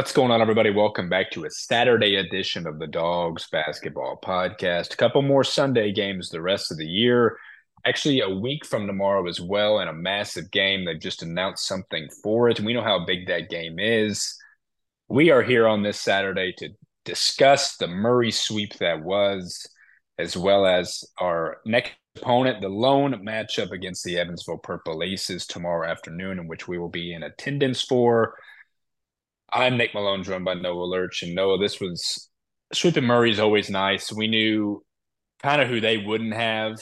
What's 0.00 0.12
going 0.12 0.30
on, 0.30 0.40
everybody? 0.40 0.70
Welcome 0.70 1.10
back 1.10 1.30
to 1.32 1.44
a 1.44 1.50
Saturday 1.50 2.16
edition 2.16 2.66
of 2.66 2.78
the 2.78 2.86
Dawgs 2.86 3.46
Basketball 3.52 4.18
Podcast. 4.24 4.94
A 4.94 4.96
couple 4.96 5.20
more 5.20 5.44
Sunday 5.44 5.92
games 5.92 6.30
the 6.30 6.40
rest 6.40 6.72
of 6.72 6.78
the 6.78 6.86
year. 6.86 7.36
Actually, 7.84 8.22
a 8.22 8.30
week 8.30 8.64
from 8.64 8.86
tomorrow 8.86 9.28
as 9.28 9.42
well, 9.42 9.78
and 9.78 9.90
a 9.90 9.92
massive 9.92 10.50
game. 10.52 10.86
They've 10.86 10.98
just 10.98 11.22
announced 11.22 11.66
something 11.66 12.08
for 12.22 12.48
it, 12.48 12.60
we 12.60 12.72
know 12.72 12.82
how 12.82 13.04
big 13.04 13.26
that 13.26 13.50
game 13.50 13.78
is. 13.78 14.38
We 15.10 15.28
are 15.32 15.42
here 15.42 15.68
on 15.68 15.82
this 15.82 16.00
Saturday 16.00 16.54
to 16.56 16.70
discuss 17.04 17.76
the 17.76 17.86
Murray 17.86 18.30
sweep 18.30 18.72
that 18.78 19.02
was, 19.02 19.68
as 20.18 20.34
well 20.34 20.64
as 20.64 21.04
our 21.18 21.58
next 21.66 21.92
opponent, 22.16 22.62
the 22.62 22.70
lone 22.70 23.22
matchup 23.22 23.70
against 23.70 24.04
the 24.04 24.18
Evansville 24.18 24.60
Purple 24.62 25.02
Aces 25.02 25.46
tomorrow 25.46 25.86
afternoon, 25.86 26.38
in 26.38 26.48
which 26.48 26.66
we 26.66 26.78
will 26.78 26.88
be 26.88 27.12
in 27.12 27.22
attendance 27.22 27.82
for. 27.82 28.34
I'm 29.52 29.76
Nick 29.76 29.94
Malone, 29.94 30.22
joined 30.22 30.44
by 30.44 30.54
Noah 30.54 30.84
Lurch. 30.84 31.22
And 31.22 31.34
Noah, 31.34 31.58
this 31.58 31.80
was 31.80 32.28
sweeping 32.72 33.04
Murray 33.04 33.32
is 33.32 33.40
always 33.40 33.68
nice. 33.68 34.12
We 34.12 34.28
knew 34.28 34.84
kind 35.42 35.60
of 35.60 35.68
who 35.68 35.80
they 35.80 35.98
wouldn't 35.98 36.34
have 36.34 36.80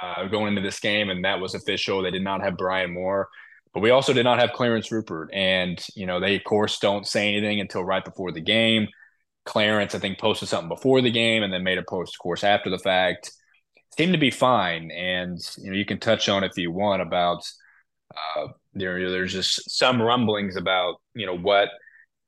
uh, 0.00 0.26
going 0.26 0.48
into 0.48 0.60
this 0.60 0.78
game, 0.78 1.10
and 1.10 1.24
that 1.24 1.40
was 1.40 1.54
official. 1.54 2.02
They 2.02 2.12
did 2.12 2.22
not 2.22 2.42
have 2.42 2.56
Brian 2.56 2.92
Moore, 2.92 3.28
but 3.74 3.80
we 3.80 3.90
also 3.90 4.12
did 4.12 4.22
not 4.22 4.38
have 4.38 4.52
Clarence 4.52 4.92
Rupert. 4.92 5.30
And, 5.32 5.84
you 5.96 6.06
know, 6.06 6.20
they, 6.20 6.36
of 6.36 6.44
course, 6.44 6.78
don't 6.78 7.06
say 7.06 7.32
anything 7.32 7.60
until 7.60 7.82
right 7.82 8.04
before 8.04 8.30
the 8.30 8.40
game. 8.40 8.86
Clarence, 9.44 9.94
I 9.94 9.98
think, 9.98 10.18
posted 10.18 10.48
something 10.48 10.68
before 10.68 11.00
the 11.00 11.10
game 11.10 11.42
and 11.42 11.52
then 11.52 11.64
made 11.64 11.78
a 11.78 11.82
post, 11.82 12.14
of 12.14 12.18
course, 12.20 12.44
after 12.44 12.70
the 12.70 12.78
fact. 12.78 13.32
Seemed 13.96 14.12
to 14.12 14.18
be 14.18 14.30
fine. 14.30 14.90
And, 14.92 15.38
you 15.58 15.70
know, 15.70 15.76
you 15.76 15.84
can 15.84 15.98
touch 15.98 16.28
on 16.28 16.44
if 16.44 16.56
you 16.56 16.70
want 16.70 17.02
about 17.02 17.42
uh, 18.14 18.48
there, 18.74 18.98
you 18.98 19.06
know 19.06 19.10
there's 19.10 19.32
just 19.32 19.70
some 19.70 20.00
rumblings 20.00 20.56
about, 20.56 20.96
you 21.14 21.26
know, 21.26 21.36
what– 21.36 21.68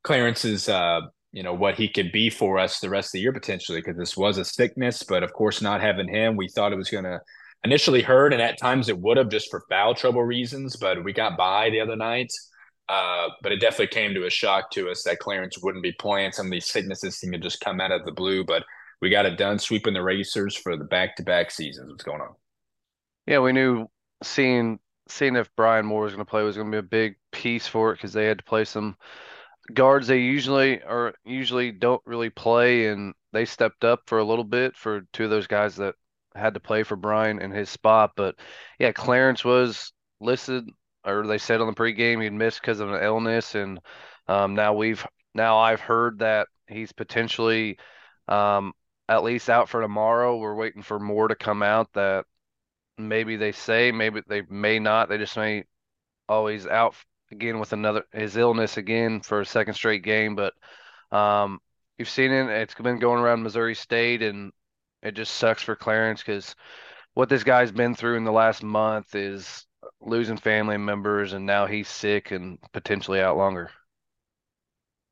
Clarence's 0.02 0.68
uh, 0.68 1.00
you 1.32 1.42
know 1.42 1.54
what 1.54 1.74
he 1.74 1.88
could 1.88 2.12
be 2.12 2.30
for 2.30 2.58
us 2.58 2.80
the 2.80 2.90
rest 2.90 3.08
of 3.08 3.12
the 3.12 3.20
year 3.20 3.32
potentially 3.32 3.80
because 3.80 3.96
this 3.96 4.16
was 4.16 4.38
a 4.38 4.44
sickness, 4.44 5.02
but 5.02 5.22
of 5.22 5.32
course 5.32 5.60
not 5.60 5.80
having 5.80 6.08
him, 6.08 6.36
we 6.36 6.48
thought 6.48 6.72
it 6.72 6.76
was 6.76 6.90
going 6.90 7.04
to 7.04 7.20
initially 7.64 8.02
hurt, 8.02 8.32
and 8.32 8.42
at 8.42 8.58
times 8.58 8.88
it 8.88 8.98
would 8.98 9.16
have 9.16 9.30
just 9.30 9.50
for 9.50 9.64
foul 9.68 9.94
trouble 9.94 10.22
reasons, 10.22 10.76
but 10.76 11.02
we 11.04 11.12
got 11.12 11.36
by 11.36 11.70
the 11.70 11.80
other 11.80 11.96
night. 11.96 12.32
Uh, 12.88 13.28
but 13.42 13.52
it 13.52 13.60
definitely 13.60 13.88
came 13.88 14.14
to 14.14 14.24
a 14.24 14.30
shock 14.30 14.70
to 14.70 14.88
us 14.88 15.02
that 15.02 15.18
Clarence 15.18 15.58
wouldn't 15.62 15.82
be 15.82 15.92
playing. 15.92 16.32
Some 16.32 16.46
of 16.46 16.52
these 16.52 16.70
sicknesses 16.70 17.18
seem 17.18 17.32
to 17.32 17.38
just 17.38 17.60
come 17.60 17.82
out 17.82 17.92
of 17.92 18.06
the 18.06 18.12
blue, 18.12 18.44
but 18.44 18.64
we 19.02 19.10
got 19.10 19.26
it 19.26 19.36
done, 19.36 19.58
sweeping 19.58 19.92
the 19.92 20.02
racers 20.02 20.56
for 20.56 20.74
the 20.74 20.84
back-to-back 20.84 21.50
seasons. 21.50 21.90
What's 21.90 22.04
going 22.04 22.22
on? 22.22 22.34
Yeah, 23.26 23.40
we 23.40 23.52
knew 23.52 23.88
seeing 24.22 24.78
seeing 25.06 25.36
if 25.36 25.50
Brian 25.56 25.84
Moore 25.84 26.04
was 26.04 26.14
going 26.14 26.24
to 26.24 26.30
play 26.30 26.42
was 26.42 26.56
going 26.56 26.70
to 26.70 26.74
be 26.74 26.78
a 26.78 26.82
big 26.82 27.16
piece 27.30 27.66
for 27.66 27.92
it 27.92 27.96
because 27.96 28.12
they 28.12 28.26
had 28.26 28.38
to 28.38 28.44
play 28.44 28.64
some 28.64 28.96
guards 29.74 30.06
they 30.06 30.20
usually 30.20 30.82
are 30.82 31.14
usually 31.24 31.72
don't 31.72 32.02
really 32.06 32.30
play 32.30 32.86
and 32.86 33.14
they 33.32 33.44
stepped 33.44 33.84
up 33.84 34.00
for 34.06 34.18
a 34.18 34.24
little 34.24 34.44
bit 34.44 34.76
for 34.76 35.02
two 35.12 35.24
of 35.24 35.30
those 35.30 35.46
guys 35.46 35.76
that 35.76 35.94
had 36.34 36.54
to 36.54 36.60
play 36.60 36.82
for 36.82 36.96
Brian 36.96 37.40
in 37.40 37.50
his 37.50 37.68
spot. 37.68 38.12
But 38.16 38.36
yeah, 38.78 38.92
Clarence 38.92 39.44
was 39.44 39.92
listed 40.20 40.64
or 41.04 41.26
they 41.26 41.38
said 41.38 41.60
on 41.60 41.66
the 41.66 41.74
pregame 41.74 42.22
he'd 42.22 42.32
missed 42.32 42.60
because 42.60 42.80
of 42.80 42.92
an 42.92 43.02
illness 43.02 43.54
and 43.54 43.78
um, 44.26 44.54
now 44.54 44.74
we've 44.74 45.06
now 45.34 45.58
I've 45.58 45.80
heard 45.80 46.20
that 46.20 46.48
he's 46.66 46.92
potentially 46.92 47.78
um, 48.28 48.72
at 49.08 49.24
least 49.24 49.48
out 49.48 49.68
for 49.68 49.80
tomorrow. 49.80 50.36
We're 50.36 50.54
waiting 50.54 50.82
for 50.82 50.98
more 50.98 51.28
to 51.28 51.34
come 51.34 51.62
out 51.62 51.92
that 51.94 52.26
maybe 52.98 53.36
they 53.36 53.52
say, 53.52 53.92
maybe 53.92 54.22
they 54.26 54.42
may 54.48 54.78
not. 54.78 55.08
They 55.08 55.18
just 55.18 55.36
may 55.36 55.64
always 56.28 56.66
out 56.66 56.94
again 57.30 57.58
with 57.58 57.72
another 57.72 58.04
his 58.12 58.36
illness 58.36 58.76
again 58.76 59.20
for 59.20 59.40
a 59.40 59.46
second 59.46 59.74
straight 59.74 60.02
game. 60.02 60.36
But 60.36 60.54
um, 61.16 61.60
you've 61.98 62.08
seen 62.08 62.32
it; 62.32 62.48
it's 62.48 62.74
been 62.74 62.98
going 62.98 63.22
around 63.22 63.42
Missouri 63.42 63.74
State, 63.74 64.22
and 64.22 64.52
it 65.02 65.12
just 65.12 65.34
sucks 65.34 65.62
for 65.62 65.76
Clarence 65.76 66.20
because 66.20 66.54
what 67.14 67.28
this 67.28 67.44
guy's 67.44 67.72
been 67.72 67.94
through 67.94 68.16
in 68.16 68.24
the 68.24 68.32
last 68.32 68.62
month 68.62 69.14
is 69.14 69.66
losing 70.00 70.36
family 70.36 70.76
members, 70.76 71.32
and 71.32 71.46
now 71.46 71.66
he's 71.66 71.88
sick 71.88 72.30
and 72.30 72.58
potentially 72.72 73.20
out 73.20 73.36
longer. 73.36 73.70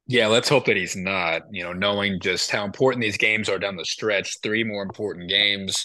Yeah, 0.09 0.29
let's 0.29 0.49
hope 0.49 0.67
that 0.67 0.77
he's 0.77 0.97
not. 0.97 1.43
You 1.51 1.65
know, 1.65 1.73
knowing 1.73 2.21
just 2.21 2.51
how 2.51 2.65
important 2.65 3.03
these 3.03 3.17
games 3.17 3.49
are 3.49 3.59
down 3.59 3.77
the 3.77 3.85
stretch, 3.85 4.37
three 4.43 4.63
more 4.63 4.83
important 4.83 5.29
games 5.29 5.85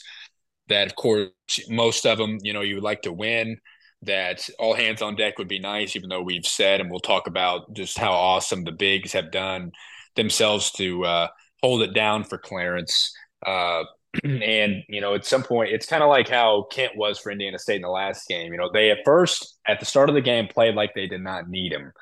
that, 0.67 0.87
of 0.87 0.95
course, 0.95 1.31
most 1.69 2.05
of 2.05 2.17
them, 2.17 2.37
you 2.43 2.53
know, 2.53 2.61
you 2.61 2.75
would 2.75 2.83
like 2.83 3.01
to 3.03 3.11
win 3.11 3.57
that 4.03 4.49
all 4.57 4.73
hands 4.73 5.01
on 5.01 5.15
deck 5.15 5.37
would 5.37 5.47
be 5.47 5.59
nice, 5.59 5.95
even 5.95 6.09
though 6.09 6.21
we've 6.21 6.45
said 6.45 6.81
and 6.81 6.89
we'll 6.89 6.99
talk 6.99 7.27
about 7.27 7.73
just 7.73 7.97
how 7.97 8.11
awesome 8.11 8.63
the 8.63 8.71
bigs 8.71 9.13
have 9.13 9.31
done 9.31 9.71
themselves 10.15 10.71
to 10.71 11.05
uh, 11.05 11.27
hold 11.61 11.81
it 11.81 11.93
down 11.93 12.23
for 12.23 12.37
Clarence. 12.37 13.13
Uh, 13.45 13.83
and 14.23 14.83
you 14.89 15.01
know, 15.01 15.13
at 15.13 15.25
some 15.25 15.43
point, 15.43 15.71
it's 15.71 15.85
kind 15.85 16.03
of 16.03 16.09
like 16.09 16.27
how 16.27 16.67
Kent 16.71 16.93
was 16.95 17.19
for 17.19 17.31
Indiana 17.31 17.59
State 17.59 17.77
in 17.77 17.81
the 17.81 17.89
last 17.89 18.27
game. 18.27 18.51
You 18.51 18.57
know, 18.57 18.69
they 18.71 18.91
at 18.91 18.99
first 19.05 19.57
at 19.67 19.79
the 19.79 19.85
start 19.85 20.09
of 20.09 20.15
the 20.15 20.21
game 20.21 20.47
played 20.47 20.75
like 20.75 20.93
they 20.93 21.07
did 21.07 21.21
not 21.21 21.49
need 21.49 21.71
him, 21.71 21.93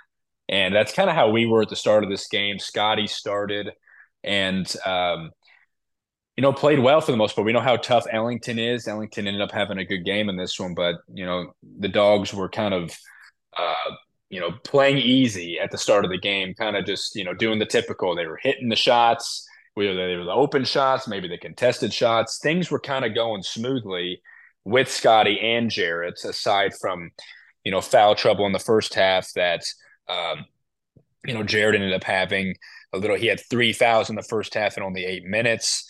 and 0.47 0.73
that's 0.73 0.93
kind 0.93 1.09
of 1.09 1.15
how 1.15 1.29
we 1.29 1.45
were 1.45 1.61
at 1.61 1.69
the 1.69 1.75
start 1.75 2.03
of 2.03 2.09
this 2.09 2.27
game. 2.27 2.59
Scotty 2.59 3.07
started, 3.07 3.71
and 4.23 4.73
um, 4.85 5.31
you 6.39 6.41
know, 6.41 6.53
played 6.53 6.79
well 6.79 7.01
for 7.01 7.11
the 7.11 7.17
most 7.17 7.35
part. 7.35 7.45
We 7.45 7.51
know 7.51 7.59
how 7.59 7.75
tough 7.75 8.05
Ellington 8.09 8.57
is. 8.57 8.87
Ellington 8.87 9.27
ended 9.27 9.41
up 9.41 9.51
having 9.51 9.77
a 9.77 9.83
good 9.83 10.05
game 10.05 10.29
in 10.29 10.37
this 10.37 10.57
one, 10.57 10.73
but 10.73 11.01
you 11.13 11.25
know, 11.25 11.53
the 11.79 11.89
dogs 11.89 12.33
were 12.33 12.47
kind 12.47 12.73
of 12.73 12.97
uh, 13.57 13.91
you 14.29 14.39
know, 14.39 14.51
playing 14.63 14.99
easy 14.99 15.59
at 15.59 15.69
the 15.69 15.77
start 15.77 16.05
of 16.05 16.11
the 16.11 16.17
game, 16.17 16.53
kind 16.53 16.77
of 16.77 16.85
just, 16.85 17.13
you 17.13 17.25
know, 17.25 17.33
doing 17.33 17.59
the 17.59 17.65
typical. 17.65 18.15
They 18.15 18.25
were 18.25 18.39
hitting 18.41 18.69
the 18.69 18.77
shots, 18.77 19.45
whether 19.73 19.93
they 19.93 20.15
were 20.15 20.23
the 20.23 20.31
open 20.31 20.63
shots, 20.63 21.09
maybe 21.09 21.27
the 21.27 21.37
contested 21.37 21.93
shots. 21.93 22.39
Things 22.39 22.71
were 22.71 22.79
kind 22.79 23.03
of 23.03 23.13
going 23.13 23.43
smoothly 23.43 24.21
with 24.63 24.89
Scotty 24.89 25.41
and 25.41 25.69
Jarrett, 25.69 26.23
aside 26.23 26.71
from, 26.73 27.11
you 27.65 27.71
know, 27.73 27.81
foul 27.81 28.15
trouble 28.15 28.45
in 28.45 28.53
the 28.53 28.59
first 28.59 28.93
half 28.93 29.29
that 29.33 29.65
um, 30.07 30.45
you 31.25 31.33
know, 31.33 31.43
Jarrett 31.43 31.75
ended 31.75 31.93
up 31.93 32.05
having 32.05 32.55
a 32.93 32.97
little 32.97 33.17
he 33.17 33.27
had 33.27 33.41
three 33.49 33.73
fouls 33.73 34.09
in 34.09 34.15
the 34.15 34.23
first 34.23 34.53
half 34.53 34.77
in 34.77 34.83
only 34.83 35.05
eight 35.05 35.25
minutes. 35.25 35.85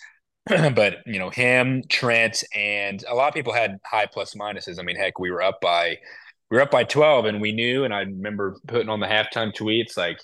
but 0.74 0.98
you 1.06 1.18
know 1.18 1.30
him, 1.30 1.82
Trent, 1.88 2.42
and 2.54 3.04
a 3.08 3.14
lot 3.14 3.28
of 3.28 3.34
people 3.34 3.52
had 3.52 3.78
high 3.84 4.06
plus 4.06 4.34
minuses. 4.34 4.78
I 4.78 4.82
mean, 4.82 4.96
heck, 4.96 5.18
we 5.18 5.30
were 5.30 5.42
up 5.42 5.60
by 5.60 5.98
we 6.50 6.56
were 6.56 6.62
up 6.62 6.70
by 6.70 6.84
twelve, 6.84 7.26
and 7.26 7.40
we 7.40 7.52
knew. 7.52 7.84
And 7.84 7.94
I 7.94 8.00
remember 8.00 8.56
putting 8.66 8.88
on 8.88 9.00
the 9.00 9.06
halftime 9.06 9.54
tweets 9.54 9.96
like, 9.96 10.20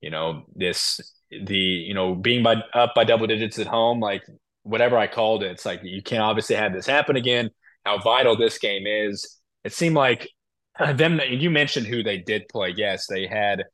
you 0.00 0.10
know, 0.10 0.44
this 0.54 1.00
the 1.30 1.56
you 1.56 1.94
know 1.94 2.14
being 2.14 2.42
by 2.42 2.56
up 2.72 2.94
by 2.94 3.04
double 3.04 3.26
digits 3.26 3.58
at 3.58 3.66
home, 3.66 4.00
like 4.00 4.22
whatever 4.62 4.96
I 4.96 5.06
called 5.06 5.42
it. 5.42 5.50
It's 5.50 5.66
like 5.66 5.80
you 5.82 6.02
can't 6.02 6.22
obviously 6.22 6.56
have 6.56 6.72
this 6.72 6.86
happen 6.86 7.16
again. 7.16 7.50
How 7.84 7.98
vital 7.98 8.36
this 8.36 8.58
game 8.58 8.86
is. 8.86 9.38
It 9.64 9.72
seemed 9.72 9.96
like 9.96 10.30
them. 10.78 11.16
That 11.16 11.30
you 11.30 11.50
mentioned 11.50 11.86
who 11.86 12.02
they 12.02 12.18
did 12.18 12.48
play. 12.48 12.74
Yes, 12.76 13.06
they 13.06 13.26
had 13.26 13.64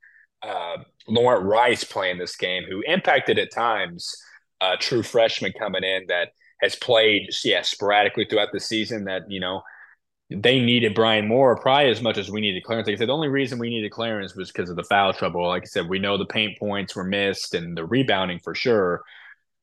uh, 0.42 0.78
Laurent 1.08 1.44
Rice 1.44 1.84
playing 1.84 2.18
this 2.18 2.36
game, 2.36 2.64
who 2.68 2.82
impacted 2.86 3.38
at 3.38 3.52
times 3.52 4.14
a 4.60 4.76
true 4.76 5.02
freshman 5.02 5.52
coming 5.58 5.84
in 5.84 6.06
that 6.08 6.28
has 6.62 6.76
played, 6.76 7.28
yeah, 7.44 7.62
sporadically 7.62 8.26
throughout 8.28 8.52
the 8.52 8.60
season. 8.60 9.04
That 9.04 9.22
you 9.28 9.40
know 9.40 9.62
they 10.30 10.60
needed 10.60 10.94
Brian 10.94 11.28
Moore 11.28 11.56
probably 11.56 11.90
as 11.90 12.02
much 12.02 12.18
as 12.18 12.30
we 12.30 12.40
needed 12.40 12.64
Clarence. 12.64 12.86
Like 12.86 12.96
I 12.96 12.98
said, 12.98 13.08
the 13.08 13.14
only 13.14 13.28
reason 13.28 13.58
we 13.58 13.70
needed 13.70 13.92
Clarence 13.92 14.34
was 14.34 14.50
because 14.50 14.70
of 14.70 14.76
the 14.76 14.84
foul 14.84 15.12
trouble. 15.12 15.46
Like 15.46 15.62
I 15.62 15.66
said, 15.66 15.88
we 15.88 15.98
know 15.98 16.16
the 16.16 16.26
paint 16.26 16.58
points 16.58 16.96
were 16.96 17.04
missed 17.04 17.54
and 17.54 17.76
the 17.76 17.84
rebounding 17.84 18.40
for 18.40 18.54
sure. 18.54 19.02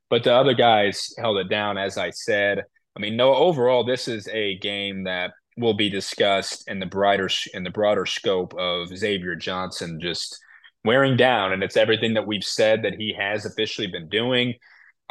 But 0.10 0.24
the 0.24 0.34
other 0.34 0.54
guys 0.54 1.14
held 1.18 1.38
it 1.38 1.50
down, 1.50 1.78
as 1.78 1.98
I 1.98 2.10
said. 2.12 2.64
I 2.96 3.00
mean, 3.00 3.16
no, 3.16 3.34
overall, 3.34 3.84
this 3.84 4.08
is 4.08 4.28
a 4.28 4.58
game 4.60 5.06
that 5.06 5.32
will 5.58 5.74
be 5.74 5.90
discussed 5.90 6.70
in 6.70 6.80
the 6.80 6.86
brighter 6.86 7.30
in 7.54 7.64
the 7.64 7.70
broader 7.70 8.06
scope 8.06 8.54
of 8.56 8.90
Xavier 8.90 9.36
Johnson 9.36 10.00
just 10.02 10.38
wearing 10.84 11.16
down, 11.16 11.54
and 11.54 11.64
it's 11.64 11.78
everything 11.78 12.16
that 12.16 12.28
we've 12.28 12.44
said 12.44 12.84
that 12.84 12.96
he 12.96 13.14
has 13.18 13.46
officially 13.46 13.88
been 13.88 14.10
doing 14.10 14.56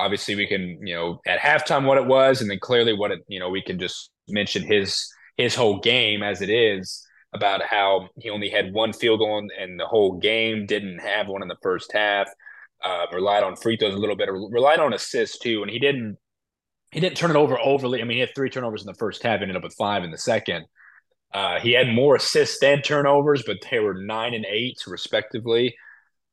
obviously 0.00 0.35
we 0.35 0.47
can 0.47 0.79
you 0.87 0.94
know 0.94 1.20
at 1.26 1.38
halftime 1.38 1.85
what 1.85 1.99
it 1.99 2.06
was 2.06 2.41
and 2.41 2.50
then 2.50 2.58
clearly 2.58 2.93
what 2.93 3.11
it 3.11 3.20
you 3.29 3.38
know 3.38 3.50
we 3.50 3.62
can 3.62 3.79
just 3.79 4.11
mention 4.29 4.62
his 4.62 5.06
his 5.37 5.55
whole 5.55 5.79
game 5.79 6.23
as 6.23 6.41
it 6.41 6.50
is 6.50 7.06
about 7.32 7.62
how 7.62 8.08
he 8.19 8.31
only 8.31 8.49
had 8.49 8.73
one 8.73 8.93
field 8.93 9.20
goal 9.20 9.47
in 9.58 9.76
the 9.76 9.87
whole 9.87 10.19
game 10.19 10.67
didn't 10.67 10.99
have 10.99 11.29
one 11.29 11.43
in 11.43 11.49
the 11.49 11.56
first 11.62 11.93
half 11.93 12.29
uh, 12.85 13.06
relied 13.12 13.43
on 13.43 13.56
free 13.56 13.76
throws 13.76 13.94
a 13.94 13.99
little 13.99 14.17
bit 14.17 14.29
relied 14.31 14.81
on 14.81 14.94
assists 14.94 15.38
too 15.38 15.62
and 15.62 15.70
he 15.70 15.79
didn't 15.79 16.17
he 16.93 16.99
didn't 16.99 17.17
turn 17.17 17.31
it 17.31 17.37
over 17.37 17.58
overly. 17.61 18.00
I 18.00 18.05
mean 18.05 18.17
he 18.17 18.20
had 18.20 18.35
three 18.35 18.50
turnovers 18.50 18.82
in 18.82 18.87
the 18.87 18.94
first 18.94 19.23
half 19.23 19.43
ended 19.43 19.56
up 19.56 19.62
with 19.62 19.75
five 19.79 20.02
in 20.02 20.11
the 20.11 20.19
second. 20.19 20.67
Uh, 21.32 21.61
he 21.61 21.73
had 21.73 21.88
more 21.88 22.17
assists 22.17 22.58
than 22.58 22.82
turnovers 22.82 23.44
but 23.47 23.58
they 23.70 23.79
were 23.79 23.94
nine 23.94 24.35
and 24.35 24.47
eight 24.47 24.79
respectively. 24.87 25.76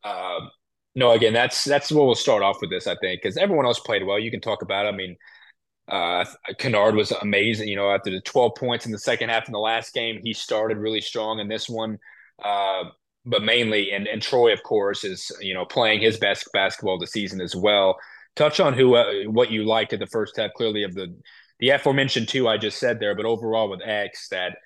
Uh, 0.04 0.40
no, 0.98 1.12
again, 1.12 1.32
that's 1.32 1.64
that's 1.64 1.92
what 1.92 2.08
we'll 2.08 2.16
start 2.16 2.42
off 2.42 2.60
with 2.60 2.72
this, 2.72 2.88
I 2.88 2.96
think, 2.96 3.22
because 3.22 3.38
everyone 3.38 3.68
else 3.68 3.80
played 3.80 4.04
well. 4.04 4.18
You 4.18 4.32
can 4.32 4.42
talk 4.42 4.64
about. 4.64 4.88
It. 4.88 4.90
I 4.90 4.92
mean, 4.94 5.16
uh, 5.88 6.26
Kennard 6.58 6.96
was 6.96 7.12
amazing. 7.12 7.68
You 7.68 7.76
know, 7.76 7.92
after 7.92 8.10
the 8.10 8.20
12 8.20 8.56
points 8.56 8.88
in 8.88 8.92
the 8.92 8.98
second 8.98 9.30
half 9.30 9.48
in 9.48 9.52
the 9.52 9.60
last 9.60 9.94
game, 9.94 10.20
he 10.24 10.34
started 10.34 10.78
really 10.80 11.02
strong 11.02 11.38
in 11.38 11.48
this 11.48 11.70
one. 11.70 12.00
Uh, 12.44 12.86
but 13.28 13.44
mainly 13.44 13.92
and 13.92 14.08
and 14.08 14.24
Troy, 14.24 14.52
of 14.52 14.64
course, 14.64 15.04
is 15.04 15.32
you 15.40 15.54
know 15.54 15.66
playing 15.66 16.02
his 16.02 16.18
best 16.18 16.50
basketball 16.52 16.98
this 16.98 17.12
season 17.12 17.42
as 17.42 17.56
well. 17.56 18.00
Touch 18.36 18.60
on 18.60 18.74
who 18.74 18.96
uh, 18.96 19.26
what 19.26 19.52
you 19.52 19.66
liked 19.66 19.94
at 19.94 20.00
the 20.00 20.08
first 20.08 20.36
half. 20.38 20.52
Clearly, 20.54 20.82
of 20.82 20.96
the 20.96 21.16
the 21.60 21.70
aforementioned 21.70 22.28
two 22.28 22.48
I 22.48 22.58
just 22.58 22.80
said 22.80 23.00
there, 23.00 23.14
but 23.14 23.26
overall 23.26 23.70
with 23.70 23.82
X 23.86 24.30
that 24.30 24.58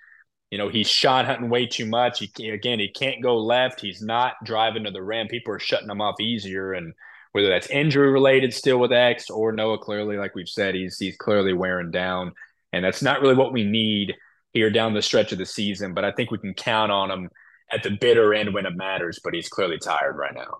you 0.51 0.57
know 0.57 0.67
he's 0.67 0.87
shot 0.87 1.25
hunting 1.25 1.49
way 1.49 1.65
too 1.65 1.85
much. 1.85 2.19
He 2.19 2.49
again 2.49 2.79
he 2.79 2.89
can't 2.89 3.23
go 3.23 3.37
left. 3.37 3.81
He's 3.81 4.01
not 4.01 4.33
driving 4.43 4.83
to 4.83 4.91
the 4.91 5.01
rim. 5.01 5.27
People 5.27 5.53
are 5.53 5.59
shutting 5.59 5.89
him 5.89 6.01
off 6.01 6.19
easier, 6.19 6.73
and 6.73 6.93
whether 7.31 7.47
that's 7.47 7.69
injury 7.69 8.11
related 8.11 8.53
still 8.53 8.77
with 8.77 8.91
X 8.91 9.29
or 9.29 9.53
Noah, 9.53 9.79
clearly 9.79 10.17
like 10.17 10.35
we've 10.35 10.49
said, 10.49 10.75
he's 10.75 10.97
he's 10.99 11.15
clearly 11.15 11.53
wearing 11.53 11.89
down, 11.89 12.33
and 12.73 12.83
that's 12.83 13.01
not 13.01 13.21
really 13.21 13.35
what 13.35 13.53
we 13.53 13.63
need 13.63 14.13
here 14.53 14.69
down 14.69 14.93
the 14.93 15.01
stretch 15.01 15.31
of 15.31 15.37
the 15.37 15.45
season. 15.45 15.93
But 15.93 16.03
I 16.03 16.11
think 16.11 16.29
we 16.29 16.37
can 16.37 16.53
count 16.53 16.91
on 16.91 17.09
him 17.09 17.29
at 17.71 17.83
the 17.83 17.91
bitter 17.91 18.33
end 18.33 18.53
when 18.53 18.65
it 18.65 18.75
matters. 18.75 19.21
But 19.23 19.33
he's 19.33 19.47
clearly 19.47 19.79
tired 19.79 20.17
right 20.17 20.35
now. 20.35 20.57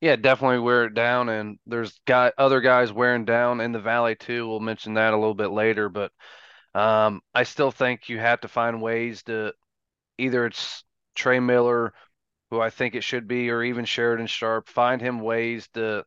Yeah, 0.00 0.14
definitely 0.14 0.60
wear 0.60 0.84
it 0.84 0.94
down, 0.94 1.28
and 1.28 1.58
there's 1.66 1.98
got 2.06 2.34
other 2.38 2.60
guys 2.60 2.92
wearing 2.92 3.24
down 3.24 3.60
in 3.60 3.72
the 3.72 3.80
valley 3.80 4.14
too. 4.14 4.46
We'll 4.46 4.60
mention 4.60 4.94
that 4.94 5.12
a 5.12 5.16
little 5.16 5.34
bit 5.34 5.50
later, 5.50 5.88
but 5.88 6.12
um, 6.74 7.20
I 7.34 7.44
still 7.44 7.70
think 7.70 8.08
you 8.08 8.18
have 8.18 8.40
to 8.42 8.48
find 8.48 8.82
ways 8.82 9.22
to 9.24 9.52
either 10.18 10.46
it's 10.46 10.84
Trey 11.14 11.40
Miller, 11.40 11.92
who 12.50 12.60
I 12.60 12.70
think 12.70 12.94
it 12.94 13.04
should 13.04 13.28
be, 13.28 13.50
or 13.50 13.62
even 13.62 13.84
Sheridan 13.84 14.26
Sharp, 14.26 14.68
find 14.68 15.00
him 15.00 15.20
ways 15.20 15.68
to 15.74 16.04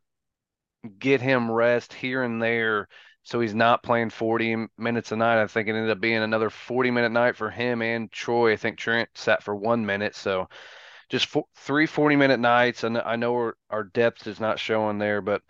get 0.98 1.20
him 1.20 1.50
rest 1.50 1.92
here 1.92 2.22
and 2.22 2.42
there 2.42 2.88
so 3.24 3.40
he's 3.40 3.54
not 3.54 3.82
playing 3.82 4.10
40 4.10 4.66
minutes 4.78 5.12
a 5.12 5.16
night. 5.16 5.40
I 5.40 5.46
think 5.46 5.68
it 5.68 5.74
ended 5.74 5.90
up 5.90 6.00
being 6.00 6.22
another 6.22 6.50
40 6.50 6.90
minute 6.90 7.12
night 7.12 7.36
for 7.36 7.50
him 7.50 7.80
and 7.80 8.10
Troy. 8.10 8.52
I 8.52 8.56
think 8.56 8.78
Trent 8.78 9.08
sat 9.14 9.42
for 9.42 9.54
one 9.54 9.86
minute. 9.86 10.16
So 10.16 10.48
just 11.08 11.26
four, 11.26 11.44
three 11.56 11.86
40 11.86 12.16
minute 12.16 12.40
nights. 12.40 12.84
And 12.84 12.98
I 12.98 13.16
know 13.16 13.34
our, 13.34 13.56
our 13.70 13.84
depth 13.84 14.26
is 14.26 14.40
not 14.40 14.58
showing 14.58 14.98
there, 14.98 15.20
but 15.20 15.42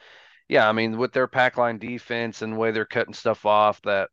yeah, 0.49 0.69
I 0.69 0.73
mean, 0.73 0.99
with 0.99 1.13
their 1.13 1.27
pack 1.27 1.57
line 1.57 1.79
defense 1.79 2.43
and 2.43 2.55
the 2.55 2.57
way 2.59 2.73
they're 2.73 2.85
cutting 2.85 3.15
stuff 3.15 3.47
off, 3.47 3.81
that 3.83 4.11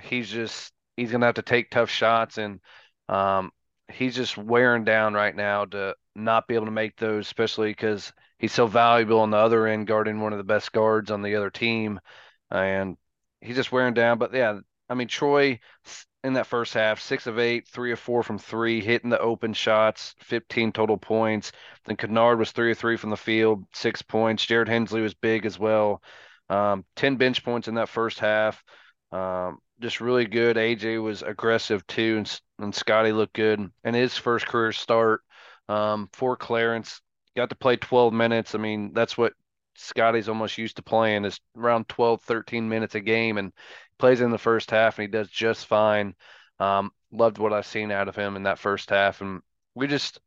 he's 0.00 0.28
just, 0.30 0.72
he's 0.96 1.10
to 1.10 1.18
have 1.20 1.34
to 1.34 1.42
take 1.42 1.70
tough 1.70 1.90
shots. 1.90 2.38
And 2.38 2.60
um, 3.08 3.50
he's 3.92 4.14
just 4.16 4.36
wearing 4.36 4.84
down 4.84 5.14
right 5.14 5.34
now 5.34 5.64
to 5.66 5.94
not 6.14 6.48
be 6.48 6.54
able 6.54 6.66
to 6.66 6.72
make 6.72 6.96
those, 6.96 7.26
especially 7.26 7.70
because 7.70 8.12
he's 8.38 8.52
so 8.52 8.66
valuable 8.66 9.20
on 9.20 9.30
the 9.30 9.36
other 9.36 9.66
end, 9.66 9.86
guarding 9.86 10.20
one 10.20 10.32
of 10.32 10.38
the 10.38 10.44
best 10.44 10.72
guards 10.72 11.10
on 11.10 11.22
the 11.22 11.36
other 11.36 11.50
team 11.50 12.00
and 12.50 12.96
he's 13.40 13.56
just 13.56 13.72
wearing 13.72 13.94
down. 13.94 14.18
But 14.18 14.32
yeah, 14.34 14.58
I 14.88 14.94
mean 14.94 15.08
Troy 15.08 15.60
in 16.24 16.32
that 16.34 16.46
first 16.46 16.74
half, 16.74 17.00
six 17.00 17.26
of 17.26 17.38
eight, 17.38 17.68
three 17.68 17.92
of 17.92 18.00
four 18.00 18.22
from 18.22 18.38
three, 18.38 18.80
hitting 18.80 19.10
the 19.10 19.20
open 19.20 19.52
shots, 19.52 20.14
15 20.18 20.72
total 20.72 20.96
points. 20.96 21.52
Then 21.84 21.96
Kennard 21.96 22.38
was 22.38 22.52
three 22.52 22.72
of 22.72 22.78
three 22.78 22.96
from 22.96 23.10
the 23.10 23.16
field, 23.16 23.64
six 23.72 24.02
points. 24.02 24.44
Jarrett 24.44 24.68
Hensley 24.68 25.02
was 25.02 25.14
big 25.14 25.46
as 25.46 25.58
well, 25.58 26.02
um, 26.48 26.84
10 26.96 27.16
bench 27.16 27.44
points 27.44 27.68
in 27.68 27.74
that 27.74 27.88
first 27.88 28.18
half. 28.18 28.62
Um, 29.12 29.58
just 29.80 30.00
really 30.00 30.26
good. 30.26 30.56
AJ 30.56 31.02
was 31.02 31.22
aggressive 31.22 31.86
too, 31.86 32.18
and, 32.18 32.40
and 32.58 32.74
Scotty 32.74 33.12
looked 33.12 33.34
good. 33.34 33.70
And 33.84 33.96
his 33.96 34.16
first 34.16 34.46
career 34.46 34.72
start 34.72 35.22
um, 35.68 36.08
for 36.12 36.36
Clarence, 36.36 37.00
got 37.36 37.50
to 37.50 37.56
play 37.56 37.76
12 37.76 38.12
minutes. 38.12 38.54
I 38.54 38.58
mean, 38.58 38.92
that's 38.94 39.18
what 39.18 39.34
Scotty's 39.76 40.28
almost 40.28 40.58
used 40.58 40.76
to 40.76 40.82
playing 40.82 41.24
is 41.24 41.38
around 41.56 41.88
12, 41.88 42.22
13 42.22 42.68
minutes 42.68 42.94
a 42.94 43.00
game 43.00 43.38
and 43.38 43.52
plays 43.98 44.20
in 44.20 44.30
the 44.30 44.38
first 44.38 44.70
half 44.70 44.98
and 44.98 45.04
he 45.04 45.08
does 45.08 45.28
just 45.28 45.66
fine. 45.66 46.14
Um, 46.58 46.90
loved 47.12 47.38
what 47.38 47.52
I've 47.52 47.66
seen 47.66 47.90
out 47.90 48.08
of 48.08 48.16
him 48.16 48.36
in 48.36 48.44
that 48.44 48.58
first 48.58 48.90
half. 48.90 49.20
And 49.20 49.42
we 49.74 49.86
just, 49.86 50.18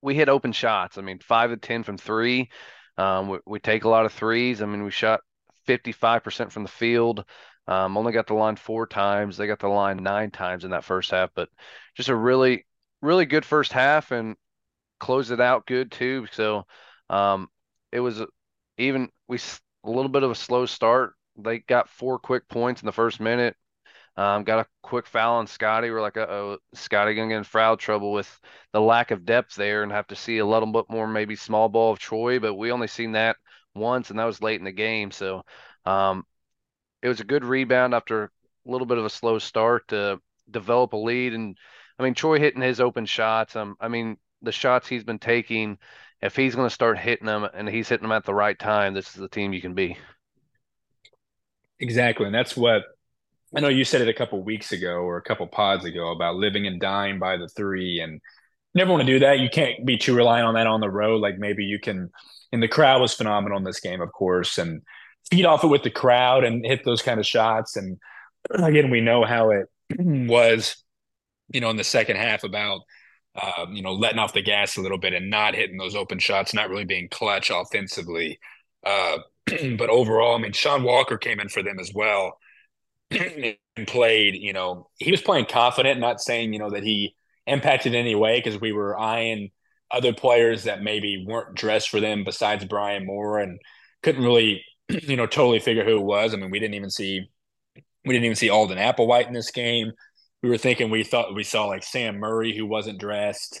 we 0.00 0.14
hit 0.14 0.28
open 0.28 0.52
shots. 0.52 0.98
I 0.98 1.02
mean, 1.02 1.18
five 1.18 1.50
to 1.50 1.56
10 1.56 1.82
from 1.82 1.98
three. 1.98 2.50
Um, 2.96 3.28
we, 3.28 3.38
we 3.46 3.60
take 3.60 3.84
a 3.84 3.88
lot 3.88 4.06
of 4.06 4.12
threes. 4.12 4.62
I 4.62 4.66
mean, 4.66 4.84
we 4.84 4.90
shot 4.90 5.20
55% 5.66 6.52
from 6.52 6.62
the 6.62 6.68
field. 6.68 7.24
Um, 7.68 7.98
only 7.98 8.12
got 8.12 8.26
the 8.26 8.34
line 8.34 8.56
four 8.56 8.86
times. 8.86 9.36
They 9.36 9.46
got 9.46 9.58
the 9.58 9.68
line 9.68 9.98
nine 9.98 10.30
times 10.30 10.64
in 10.64 10.70
that 10.70 10.84
first 10.84 11.10
half, 11.10 11.30
but 11.34 11.50
just 11.94 12.08
a 12.08 12.16
really, 12.16 12.66
really 13.02 13.26
good 13.26 13.44
first 13.44 13.72
half 13.72 14.10
and 14.10 14.36
closed 14.98 15.30
it 15.30 15.40
out 15.40 15.66
good 15.66 15.92
too. 15.92 16.26
So, 16.32 16.64
um, 17.10 17.48
it 17.92 18.00
was 18.00 18.22
even 18.78 19.10
we 19.28 19.38
a 19.84 19.90
little 19.90 20.08
bit 20.08 20.22
of 20.22 20.30
a 20.30 20.34
slow 20.34 20.66
start. 20.66 21.12
They 21.36 21.60
got 21.60 21.90
four 21.90 22.18
quick 22.18 22.48
points 22.48 22.82
in 22.82 22.86
the 22.86 22.92
first 22.92 23.20
minute. 23.20 23.54
Um, 24.16 24.42
got 24.44 24.60
a 24.60 24.66
quick 24.82 25.06
foul 25.06 25.36
on 25.36 25.46
Scotty. 25.46 25.90
We're 25.90 26.02
like, 26.02 26.16
oh, 26.16 26.58
Scotty 26.74 27.14
gonna 27.14 27.28
get 27.28 27.36
in 27.36 27.44
foul 27.44 27.76
trouble 27.76 28.12
with 28.12 28.40
the 28.72 28.80
lack 28.80 29.10
of 29.12 29.24
depth 29.24 29.54
there, 29.54 29.82
and 29.82 29.92
have 29.92 30.08
to 30.08 30.16
see 30.16 30.38
a 30.38 30.46
little 30.46 30.72
bit 30.72 30.86
more 30.88 31.06
maybe 31.06 31.36
small 31.36 31.68
ball 31.68 31.92
of 31.92 31.98
Troy. 31.98 32.40
But 32.40 32.54
we 32.54 32.72
only 32.72 32.88
seen 32.88 33.12
that 33.12 33.36
once, 33.74 34.10
and 34.10 34.18
that 34.18 34.24
was 34.24 34.42
late 34.42 34.58
in 34.58 34.64
the 34.64 34.72
game. 34.72 35.10
So 35.12 35.44
um, 35.84 36.24
it 37.02 37.08
was 37.08 37.20
a 37.20 37.24
good 37.24 37.44
rebound 37.44 37.94
after 37.94 38.24
a 38.24 38.30
little 38.64 38.86
bit 38.86 38.98
of 38.98 39.04
a 39.04 39.10
slow 39.10 39.38
start 39.38 39.88
to 39.88 40.20
develop 40.50 40.92
a 40.92 40.96
lead. 40.96 41.34
And 41.34 41.56
I 41.98 42.02
mean, 42.02 42.14
Troy 42.14 42.38
hitting 42.38 42.62
his 42.62 42.80
open 42.80 43.06
shots. 43.06 43.56
Um, 43.56 43.76
I 43.80 43.88
mean, 43.88 44.16
the 44.42 44.52
shots 44.52 44.88
he's 44.88 45.04
been 45.04 45.18
taking 45.18 45.78
if 46.20 46.34
he's 46.34 46.54
going 46.54 46.68
to 46.68 46.74
start 46.74 46.98
hitting 46.98 47.26
them 47.26 47.46
and 47.54 47.68
he's 47.68 47.88
hitting 47.88 48.02
them 48.02 48.12
at 48.12 48.24
the 48.24 48.34
right 48.34 48.58
time, 48.58 48.94
this 48.94 49.08
is 49.08 49.14
the 49.14 49.28
team 49.28 49.52
you 49.52 49.60
can 49.60 49.74
be. 49.74 49.96
Exactly, 51.80 52.26
and 52.26 52.34
that's 52.34 52.56
what 52.56 52.82
I 53.54 53.60
know. 53.60 53.68
You 53.68 53.84
said 53.84 54.00
it 54.00 54.08
a 54.08 54.14
couple 54.14 54.42
weeks 54.42 54.72
ago 54.72 54.96
or 54.96 55.16
a 55.16 55.22
couple 55.22 55.46
pods 55.46 55.84
ago 55.84 56.10
about 56.10 56.34
living 56.34 56.66
and 56.66 56.80
dying 56.80 57.20
by 57.20 57.36
the 57.36 57.48
three, 57.48 58.00
and 58.00 58.20
never 58.74 58.90
want 58.90 59.02
to 59.02 59.06
do 59.06 59.20
that. 59.20 59.38
You 59.38 59.48
can't 59.48 59.86
be 59.86 59.96
too 59.96 60.14
reliant 60.16 60.48
on 60.48 60.54
that 60.54 60.66
on 60.66 60.80
the 60.80 60.90
road. 60.90 61.20
Like 61.20 61.38
maybe 61.38 61.64
you 61.64 61.78
can. 61.78 62.10
And 62.50 62.62
the 62.62 62.68
crowd 62.68 63.02
was 63.02 63.12
phenomenal 63.12 63.58
in 63.58 63.64
this 63.64 63.78
game, 63.78 64.00
of 64.00 64.10
course, 64.10 64.56
and 64.56 64.80
feed 65.30 65.44
off 65.44 65.64
it 65.64 65.68
with 65.68 65.82
the 65.82 65.90
crowd 65.90 66.44
and 66.44 66.64
hit 66.64 66.84
those 66.84 67.02
kind 67.02 67.20
of 67.20 67.26
shots. 67.26 67.76
And 67.76 67.98
again, 68.50 68.90
we 68.90 69.00
know 69.00 69.24
how 69.24 69.50
it 69.50 69.66
was, 69.98 70.82
you 71.52 71.60
know, 71.60 71.70
in 71.70 71.76
the 71.76 71.84
second 71.84 72.16
half 72.16 72.44
about 72.44 72.82
uh, 73.40 73.66
you 73.70 73.82
know, 73.82 73.92
letting 73.92 74.18
off 74.18 74.32
the 74.32 74.42
gas 74.42 74.76
a 74.76 74.80
little 74.80 74.98
bit 74.98 75.14
and 75.14 75.30
not 75.30 75.54
hitting 75.54 75.76
those 75.76 75.94
open 75.94 76.18
shots, 76.18 76.54
not 76.54 76.70
really 76.70 76.84
being 76.84 77.08
clutch 77.08 77.50
offensively. 77.50 78.38
Uh, 78.84 79.18
but 79.78 79.90
overall, 79.90 80.34
I 80.34 80.38
mean, 80.38 80.52
Sean 80.52 80.82
Walker 80.82 81.16
came 81.16 81.38
in 81.38 81.48
for 81.48 81.62
them 81.62 81.78
as 81.78 81.92
well 81.94 82.38
and 83.10 83.86
played, 83.86 84.34
you 84.34 84.52
know, 84.52 84.88
he 84.96 85.10
was 85.10 85.22
playing 85.22 85.46
confident, 85.46 86.00
not 86.00 86.20
saying, 86.20 86.52
you 86.52 86.58
know, 86.58 86.70
that 86.70 86.82
he 86.82 87.14
impacted 87.46 87.94
in 87.94 88.00
any 88.00 88.14
way 88.14 88.40
because 88.40 88.60
we 88.60 88.72
were 88.72 88.98
eyeing 88.98 89.50
other 89.90 90.12
players 90.12 90.64
that 90.64 90.82
maybe 90.82 91.24
weren't 91.26 91.54
dressed 91.54 91.88
for 91.88 92.00
them 92.00 92.24
besides 92.24 92.64
Brian 92.64 93.06
Moore 93.06 93.38
and 93.38 93.60
couldn't 94.02 94.24
really, 94.24 94.64
you 95.02 95.16
know, 95.16 95.26
totally 95.26 95.60
figure 95.60 95.84
who 95.84 95.98
it 95.98 96.04
was. 96.04 96.34
I 96.34 96.36
mean, 96.36 96.50
we 96.50 96.58
didn't 96.58 96.74
even 96.74 96.90
see 96.90 97.30
we 98.04 98.14
didn't 98.14 98.24
even 98.24 98.36
see 98.36 98.50
Alden 98.50 98.78
Applewhite 98.78 99.26
in 99.26 99.34
this 99.34 99.50
game 99.50 99.92
we 100.42 100.48
were 100.48 100.58
thinking 100.58 100.90
we 100.90 101.04
thought 101.04 101.34
we 101.34 101.44
saw 101.44 101.66
like 101.66 101.82
Sam 101.82 102.18
Murray 102.18 102.56
who 102.56 102.66
wasn't 102.66 103.00
dressed. 103.00 103.60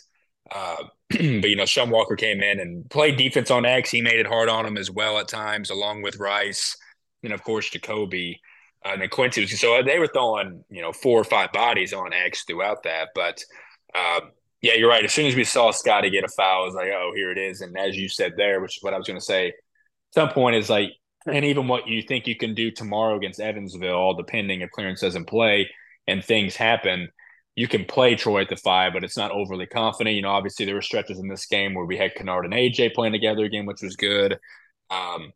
Uh, 0.50 0.84
but 1.10 1.20
you 1.20 1.56
know, 1.56 1.66
Sean 1.66 1.90
Walker 1.90 2.16
came 2.16 2.42
in 2.42 2.60
and 2.60 2.88
played 2.88 3.16
defense 3.16 3.50
on 3.50 3.64
X. 3.64 3.90
He 3.90 4.00
made 4.00 4.18
it 4.18 4.26
hard 4.26 4.48
on 4.48 4.66
him 4.66 4.76
as 4.76 4.90
well 4.90 5.18
at 5.18 5.28
times, 5.28 5.70
along 5.70 6.02
with 6.02 6.18
Rice, 6.18 6.76
and 7.22 7.32
of 7.32 7.42
course 7.42 7.70
Jacoby. 7.70 8.40
Uh, 8.84 8.96
and 9.00 9.10
Quincy 9.10 9.40
was 9.40 9.58
so 9.58 9.82
they 9.82 9.98
were 9.98 10.06
throwing 10.06 10.64
you 10.70 10.82
know 10.82 10.92
four 10.92 11.20
or 11.20 11.24
five 11.24 11.52
bodies 11.52 11.92
on 11.92 12.12
X 12.12 12.44
throughout 12.44 12.84
that. 12.84 13.08
But 13.14 13.42
uh, 13.94 14.20
yeah, 14.62 14.74
you're 14.74 14.88
right. 14.88 15.04
As 15.04 15.12
soon 15.12 15.26
as 15.26 15.34
we 15.34 15.44
saw 15.44 15.72
Scotty 15.72 16.10
get 16.10 16.24
a 16.24 16.28
foul, 16.28 16.62
I 16.62 16.66
was 16.66 16.74
like, 16.74 16.88
oh, 16.88 17.12
here 17.14 17.32
it 17.32 17.38
is. 17.38 17.60
And 17.60 17.76
as 17.76 17.96
you 17.96 18.08
said 18.08 18.34
there, 18.36 18.60
which 18.60 18.76
is 18.78 18.82
what 18.82 18.94
I 18.94 18.98
was 18.98 19.06
going 19.06 19.18
to 19.18 19.24
say, 19.24 19.52
some 20.14 20.30
point 20.30 20.56
is 20.56 20.70
like, 20.70 20.92
and 21.30 21.44
even 21.44 21.68
what 21.68 21.88
you 21.88 22.02
think 22.02 22.26
you 22.26 22.36
can 22.36 22.54
do 22.54 22.70
tomorrow 22.70 23.16
against 23.16 23.40
Evansville, 23.40 23.94
all 23.94 24.14
depending 24.14 24.60
if 24.60 24.70
Clarence 24.70 25.00
doesn't 25.00 25.26
play 25.26 25.68
and 26.06 26.24
things 26.24 26.56
happen, 26.56 27.08
you 27.54 27.66
can 27.66 27.84
play 27.84 28.14
Troy 28.14 28.42
at 28.42 28.48
the 28.48 28.56
five, 28.56 28.92
but 28.92 29.02
it's 29.02 29.16
not 29.16 29.32
overly 29.32 29.66
confident. 29.66 30.14
You 30.14 30.22
know, 30.22 30.30
obviously 30.30 30.64
there 30.64 30.76
were 30.76 30.82
stretches 30.82 31.18
in 31.18 31.28
this 31.28 31.46
game 31.46 31.74
where 31.74 31.84
we 31.84 31.96
had 31.96 32.14
Kennard 32.14 32.44
and 32.44 32.54
AJ 32.54 32.94
playing 32.94 33.12
together 33.12 33.44
again, 33.44 33.66
which 33.66 33.82
was 33.82 33.96
good. 33.96 34.38
Um, 34.90 35.32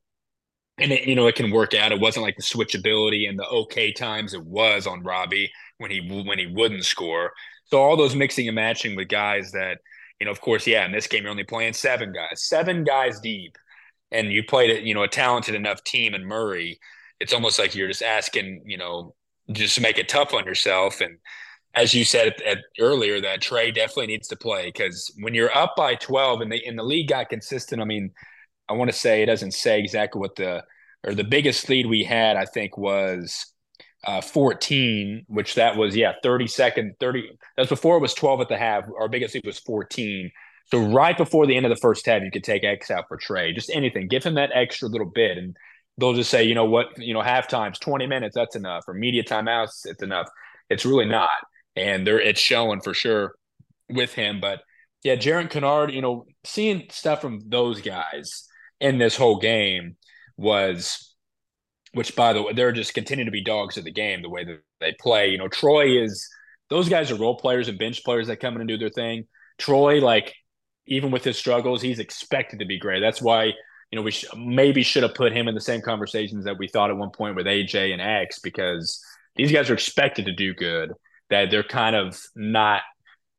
and 0.79 0.93
it, 0.93 1.07
you 1.07 1.15
know, 1.15 1.27
it 1.27 1.35
can 1.35 1.51
work 1.51 1.75
out. 1.75 1.93
It 1.93 2.01
wasn't 2.01 2.25
like 2.25 2.37
the 2.37 2.43
switchability 2.43 3.29
and 3.29 3.39
the 3.39 3.47
okay 3.47 3.93
times 3.93 4.35
it 4.35 4.45
was 4.45 4.87
on 4.87 5.03
Robbie 5.03 5.51
when 5.79 5.91
he 5.91 6.25
when 6.27 6.39
he 6.39 6.47
wouldn't 6.47 6.85
score. 6.85 7.33
So 7.67 7.79
all 7.79 7.97
those 7.97 8.15
mixing 8.15 8.49
and 8.49 8.55
matching 8.55 8.97
with 8.97 9.09
guys 9.09 9.53
that, 9.53 9.79
you 10.21 10.27
know, 10.27 10.33
of 10.33 10.41
course, 10.41 10.67
yeah, 10.67 10.85
in 10.87 10.93
this 10.93 11.07
game 11.07 11.23
you're 11.23 11.31
only 11.31 11.45
playing 11.45 11.73
seven 11.73 12.13
guys, 12.13 12.45
seven 12.45 12.85
guys 12.85 13.21
deep, 13.21 13.59
and 14.13 14.33
you 14.33 14.45
played 14.45 14.71
it, 14.71 14.83
you 14.85 14.95
know, 14.95 15.03
a 15.03 15.09
talented 15.09 15.55
enough 15.55 15.83
team 15.85 16.15
in 16.15 16.25
Murray. 16.25 16.79
It's 17.21 17.33
almost 17.33 17.59
like 17.59 17.75
you're 17.75 17.89
just 17.89 18.03
asking, 18.03 18.63
you 18.67 18.77
know, 18.77 19.15
just 19.51 19.75
to 19.77 19.81
make 19.81 19.99
it 19.99 20.09
tough 20.09 20.35
on 20.35 20.45
yourself. 20.45 21.01
And 21.01 21.19
as 21.75 21.95
you 21.95 22.05
said 22.05 22.29
at, 22.29 22.43
at 22.43 22.59
earlier, 22.79 23.21
that 23.21 23.41
Trey 23.41 23.71
definitely 23.71 24.09
needs 24.09 24.29
to 24.29 24.37
play 24.37 24.67
because 24.67 25.13
when 25.21 25.35
you're 25.35 25.57
up 25.57 25.75
by 25.77 25.95
12 25.95 26.43
and 26.43 26.53
the 26.53 26.65
and 26.67 26.79
the 26.79 26.83
league 26.83 27.09
got 27.09 27.31
consistent, 27.31 27.81
I 27.81 27.85
mean, 27.85 28.11
I 28.69 28.75
want 28.75 28.91
to 28.91 28.97
say 28.97 29.23
it 29.23 29.27
doesn't 29.27 29.53
say 29.53 29.81
exactly 29.81 30.21
what 30.21 30.37
the 30.37 30.65
or 31.05 31.15
the 31.15 31.25
biggest 31.25 31.69
lead 31.69 31.87
we 31.87 32.05
had, 32.05 32.37
I 32.37 32.45
think, 32.45 32.77
was 32.77 33.53
uh, 34.05 34.21
14, 34.21 35.25
which 35.29 35.55
that 35.55 35.77
was, 35.77 35.97
yeah, 35.97 36.13
30 36.23 36.47
second, 36.47 36.95
30. 37.01 37.31
That's 37.57 37.69
before 37.69 37.97
it 37.97 38.01
was 38.01 38.15
12 38.15 38.43
at 38.43 38.49
the 38.49 38.57
half. 38.57 38.85
Our 38.99 39.09
biggest 39.09 39.35
lead 39.35 39.47
was 39.47 39.59
14. 39.59 40.31
So 40.67 40.79
right 40.93 41.17
before 41.17 41.47
the 41.47 41.57
end 41.57 41.67
of 41.67 41.71
the 41.71 41.81
first 41.81 42.07
half, 42.07 42.23
you 42.23 42.31
could 42.31 42.45
take 42.45 42.65
X 42.65 42.91
out 42.91 43.05
for 43.09 43.17
Trey, 43.17 43.53
just 43.53 43.71
anything. 43.71 44.09
Give 44.09 44.25
him 44.25 44.35
that 44.35 44.51
extra 44.55 44.89
little 44.89 45.11
bit. 45.11 45.39
And 45.39 45.57
they'll 45.99 46.15
just 46.15 46.31
say, 46.31 46.45
you 46.45 46.55
know 46.55 46.65
what, 46.65 46.99
you 46.99 47.15
know, 47.15 47.21
half 47.21 47.49
times, 47.49 47.79
20 47.79 48.07
minutes, 48.07 48.35
that's 48.35 48.57
enough. 48.57 48.85
Or 48.89 48.95
media 48.95 49.23
timeouts, 49.23 49.81
it's 49.85 50.03
enough. 50.03 50.29
It's 50.71 50.87
really 50.87 51.07
not. 51.07 51.31
And 51.77 52.07
there 52.07 52.21
it's 52.21 52.41
showing 52.41 52.81
for 52.81 52.95
sure 52.95 53.35
with 53.91 54.15
him. 54.15 54.41
But 54.41 54.61
yeah, 55.03 55.17
Jarrett 55.17 55.51
Kennard, 55.51 55.93
you 55.93 56.03
know, 56.03 56.27
seeing 56.45 56.87
stuff 56.91 57.21
from 57.21 57.41
those 57.49 57.81
guys 57.81 58.47
in 58.81 58.99
this 58.99 59.17
whole 59.17 59.39
game 59.39 59.97
was 60.37 61.13
which 61.93 62.17
by 62.17 62.33
the 62.33 62.43
way, 62.43 62.53
they're 62.53 62.73
just 62.73 62.95
continuing 62.95 63.27
to 63.27 63.33
be 63.33 63.45
dogs 63.45 63.77
of 63.77 63.85
the 63.85 63.93
game 63.93 64.23
the 64.23 64.31
way 64.31 64.45
that 64.45 64.61
they 64.81 64.95
play. 64.99 65.29
You 65.29 65.39
know, 65.39 65.49
Troy 65.49 66.03
is 66.03 66.29
those 66.71 66.89
guys 66.89 67.11
are 67.11 67.17
role 67.17 67.37
players 67.37 67.69
and 67.69 67.79
bench 67.79 68.03
players 68.05 68.29
that 68.29 68.41
come 68.41 68.55
in 68.55 68.63
and 68.63 68.69
do 68.69 68.79
their 68.79 68.91
thing. 68.91 69.27
Troy, 69.59 70.01
like, 70.01 70.35
even 70.87 71.11
with 71.11 71.25
his 71.25 71.39
struggles, 71.39 71.83
he's 71.83 71.99
expected 71.99 72.59
to 72.59 72.67
be 72.67 72.79
great. 72.79 73.01
That's 73.01 73.23
why, 73.23 73.45
you 73.45 73.97
know, 73.97 74.03
we 74.03 74.11
sh- 74.11 74.27
maybe 74.37 74.83
should 74.83 75.03
have 75.03 75.15
put 75.15 75.33
him 75.33 75.49
in 75.49 75.55
the 75.55 75.61
same 75.61 75.81
conversations 75.81 76.45
that 76.45 76.59
we 76.59 76.69
thought 76.69 76.91
at 76.91 76.97
one 76.97 77.11
point 77.11 77.37
with 77.37 77.47
AJ 77.47 77.93
and 77.93 78.03
X 78.03 78.39
because 78.41 79.03
these 79.37 79.53
guys 79.53 79.71
are 79.71 79.75
expected 79.75 80.27
to 80.27 80.33
do 80.33 80.55
good. 80.55 80.93
That 81.31 81.51
they're 81.51 81.63
kind 81.63 81.97
of 81.97 82.21
not, 82.37 82.83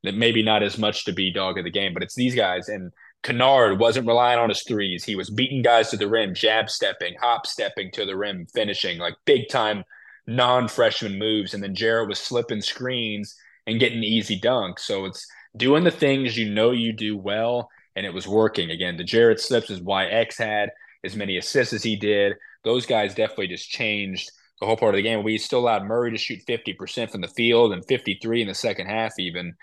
that 0.04 0.16
maybe 0.16 0.42
not 0.42 0.64
as 0.64 0.78
much 0.78 1.06
to 1.06 1.14
be 1.14 1.32
dog 1.32 1.58
of 1.60 1.64
the 1.64 1.70
game, 1.70 1.94
but 1.94 2.02
it's 2.02 2.16
these 2.16 2.34
guys. 2.34 2.68
And 2.68 2.92
Kennard 3.24 3.80
wasn't 3.80 4.08
relying 4.08 4.40
on 4.40 4.50
his 4.50 4.64
threes. 4.64 5.04
He 5.04 5.16
was 5.16 5.30
beating 5.30 5.62
guys 5.62 5.90
to 5.90 5.98
the 5.98 6.10
rim, 6.10 6.34
jab 6.34 6.70
stepping, 6.70 7.16
hop 7.22 7.46
stepping 7.46 7.92
to 7.92 8.06
the 8.06 8.18
rim, 8.18 8.48
finishing 8.54 8.98
like 8.98 9.16
big 9.26 9.48
time 9.48 9.84
non 10.28 10.68
freshman 10.68 11.20
moves. 11.20 11.54
And 11.54 11.64
then 11.64 11.76
Jarrett 11.76 12.10
was 12.10 12.20
slipping 12.20 12.62
screens 12.62 13.36
and 13.66 13.80
getting 13.80 14.04
easy 14.04 14.40
dunks. 14.40 14.80
So 14.80 15.06
it's 15.06 15.26
doing 15.56 15.84
the 15.84 15.92
things 15.92 16.38
you 16.38 16.50
know 16.50 16.72
you 16.72 16.94
do 16.94 17.18
well, 17.18 17.70
and 17.96 18.06
it 18.06 18.14
was 18.14 18.28
working. 18.28 18.72
Again, 18.72 18.98
the 18.98 19.04
Jarrett 19.04 19.40
slips 19.40 19.70
is 19.70 19.82
why 19.82 20.06
X 20.06 20.38
had 20.38 20.70
as 21.04 21.16
many 21.16 21.38
assists 21.38 21.74
as 21.74 21.84
he 21.84 21.96
did. 21.96 22.34
Those 22.64 22.86
guys 22.86 23.14
definitely 23.14 23.48
just 23.48 23.70
changed 23.70 24.32
the 24.60 24.66
whole 24.66 24.78
part 24.78 24.96
of 24.96 24.98
the 24.98 25.04
game. 25.04 25.24
We 25.24 25.38
still 25.38 25.60
allowed 25.60 25.84
Murray 25.84 26.12
to 26.12 26.18
shoot 26.18 26.40
50% 26.48 27.12
from 27.12 27.22
the 27.22 27.28
field 27.28 27.74
and 27.74 27.86
53 27.86 28.42
in 28.42 28.48
the 28.48 28.54
second 28.54 28.88
half, 28.88 29.14
even 29.20 29.54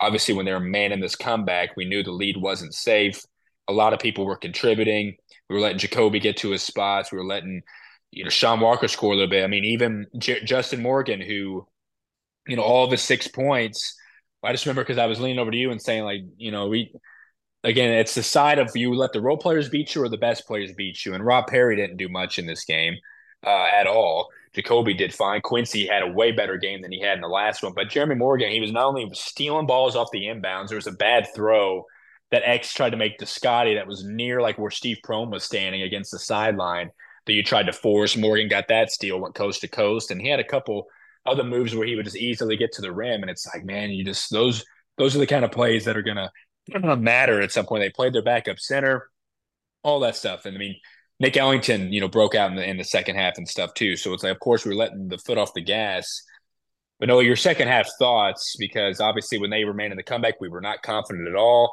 obviously 0.00 0.34
when 0.34 0.46
they 0.46 0.52
were 0.52 0.60
manning 0.60 1.00
this 1.00 1.14
comeback, 1.14 1.76
we 1.76 1.84
knew 1.84 2.02
the 2.02 2.10
lead 2.10 2.36
wasn't 2.36 2.74
safe. 2.74 3.22
A 3.68 3.72
lot 3.72 3.92
of 3.92 4.00
people 4.00 4.24
were 4.24 4.36
contributing. 4.36 5.16
We 5.48 5.54
were 5.54 5.60
letting 5.60 5.78
Jacoby 5.78 6.18
get 6.18 6.38
to 6.38 6.50
his 6.50 6.62
spots. 6.62 7.12
We 7.12 7.18
were 7.18 7.26
letting, 7.26 7.62
you 8.10 8.24
know, 8.24 8.30
Sean 8.30 8.60
Walker 8.60 8.88
score 8.88 9.12
a 9.12 9.16
little 9.16 9.30
bit. 9.30 9.44
I 9.44 9.46
mean, 9.46 9.64
even 9.64 10.06
J- 10.18 10.42
Justin 10.44 10.82
Morgan, 10.82 11.20
who, 11.20 11.66
you 12.46 12.56
know, 12.56 12.62
all 12.62 12.90
his 12.90 13.02
six 13.02 13.28
points. 13.28 13.94
I 14.42 14.52
just 14.52 14.64
remember 14.64 14.82
because 14.82 14.98
I 14.98 15.06
was 15.06 15.20
leaning 15.20 15.38
over 15.38 15.50
to 15.50 15.56
you 15.56 15.70
and 15.70 15.80
saying, 15.80 16.04
like, 16.04 16.22
you 16.36 16.50
know, 16.50 16.68
we, 16.68 16.92
again, 17.62 17.92
it's 17.92 18.14
the 18.14 18.22
side 18.22 18.58
of 18.58 18.74
you 18.74 18.94
let 18.94 19.12
the 19.12 19.20
role 19.20 19.36
players 19.36 19.68
beat 19.68 19.94
you 19.94 20.02
or 20.02 20.08
the 20.08 20.16
best 20.16 20.46
players 20.46 20.72
beat 20.72 21.04
you. 21.04 21.14
And 21.14 21.24
Rob 21.24 21.46
Perry 21.46 21.76
didn't 21.76 21.98
do 21.98 22.08
much 22.08 22.38
in 22.38 22.46
this 22.46 22.64
game 22.64 22.94
uh, 23.46 23.68
at 23.72 23.86
all. 23.86 24.28
Jacoby 24.54 24.94
did 24.94 25.14
fine. 25.14 25.40
Quincy 25.42 25.86
had 25.86 26.02
a 26.02 26.10
way 26.10 26.32
better 26.32 26.56
game 26.56 26.82
than 26.82 26.90
he 26.90 27.00
had 27.00 27.14
in 27.14 27.20
the 27.20 27.28
last 27.28 27.62
one. 27.62 27.72
But 27.74 27.88
Jeremy 27.88 28.16
Morgan, 28.16 28.50
he 28.50 28.60
was 28.60 28.72
not 28.72 28.86
only 28.86 29.08
stealing 29.12 29.66
balls 29.66 29.94
off 29.94 30.10
the 30.12 30.24
inbounds, 30.24 30.68
there 30.68 30.76
was 30.76 30.88
a 30.88 30.92
bad 30.92 31.28
throw 31.34 31.84
that 32.30 32.42
X 32.44 32.72
tried 32.72 32.90
to 32.90 32.96
make 32.96 33.18
to 33.18 33.26
Scotty 33.26 33.74
that 33.74 33.86
was 33.86 34.04
near 34.04 34.40
like 34.40 34.58
where 34.58 34.70
Steve 34.70 34.98
Prohm 35.04 35.30
was 35.30 35.44
standing 35.44 35.82
against 35.82 36.10
the 36.10 36.18
sideline 36.18 36.90
that 37.26 37.32
you 37.32 37.42
tried 37.42 37.66
to 37.66 37.72
force. 37.72 38.16
Morgan 38.16 38.48
got 38.48 38.68
that 38.68 38.90
steal, 38.90 39.20
went 39.20 39.34
coast 39.34 39.60
to 39.60 39.68
coast, 39.68 40.10
and 40.10 40.20
he 40.20 40.28
had 40.28 40.40
a 40.40 40.44
couple 40.44 40.86
other 41.26 41.44
moves 41.44 41.74
where 41.74 41.86
he 41.86 41.94
would 41.94 42.04
just 42.04 42.16
easily 42.16 42.56
get 42.56 42.72
to 42.72 42.82
the 42.82 42.92
rim. 42.92 43.22
And 43.22 43.30
it's 43.30 43.46
like, 43.52 43.64
man, 43.64 43.90
you 43.90 44.04
just 44.04 44.30
those 44.30 44.64
those 44.98 45.14
are 45.16 45.18
the 45.18 45.26
kind 45.26 45.44
of 45.44 45.52
plays 45.52 45.84
that 45.84 45.96
are 45.96 46.02
gonna, 46.02 46.30
matter 46.96 47.40
at 47.40 47.52
some 47.52 47.66
point. 47.66 47.82
They 47.82 47.90
played 47.90 48.12
their 48.12 48.22
backup 48.22 48.58
center, 48.58 49.08
all 49.82 50.00
that 50.00 50.16
stuff. 50.16 50.44
And 50.44 50.56
I 50.56 50.58
mean, 50.58 50.76
Nick 51.18 51.36
Ellington, 51.36 51.92
you 51.92 52.00
know, 52.00 52.08
broke 52.08 52.34
out 52.34 52.50
in 52.50 52.56
the 52.56 52.68
in 52.68 52.76
the 52.76 52.84
second 52.84 53.16
half 53.16 53.34
and 53.36 53.48
stuff 53.48 53.74
too. 53.74 53.96
So 53.96 54.12
it's 54.12 54.22
like, 54.22 54.32
of 54.32 54.40
course, 54.40 54.64
we're 54.64 54.74
letting 54.74 55.08
the 55.08 55.18
foot 55.18 55.38
off 55.38 55.54
the 55.54 55.62
gas. 55.62 56.22
But 56.98 57.08
no, 57.08 57.20
your 57.20 57.36
second 57.36 57.68
half 57.68 57.88
thoughts, 57.98 58.56
because 58.58 59.00
obviously 59.00 59.38
when 59.38 59.50
they 59.50 59.64
remained 59.64 59.92
in 59.92 59.96
the 59.96 60.02
comeback, 60.02 60.40
we 60.40 60.48
were 60.50 60.60
not 60.60 60.82
confident 60.82 61.28
at 61.28 61.34
all. 61.34 61.70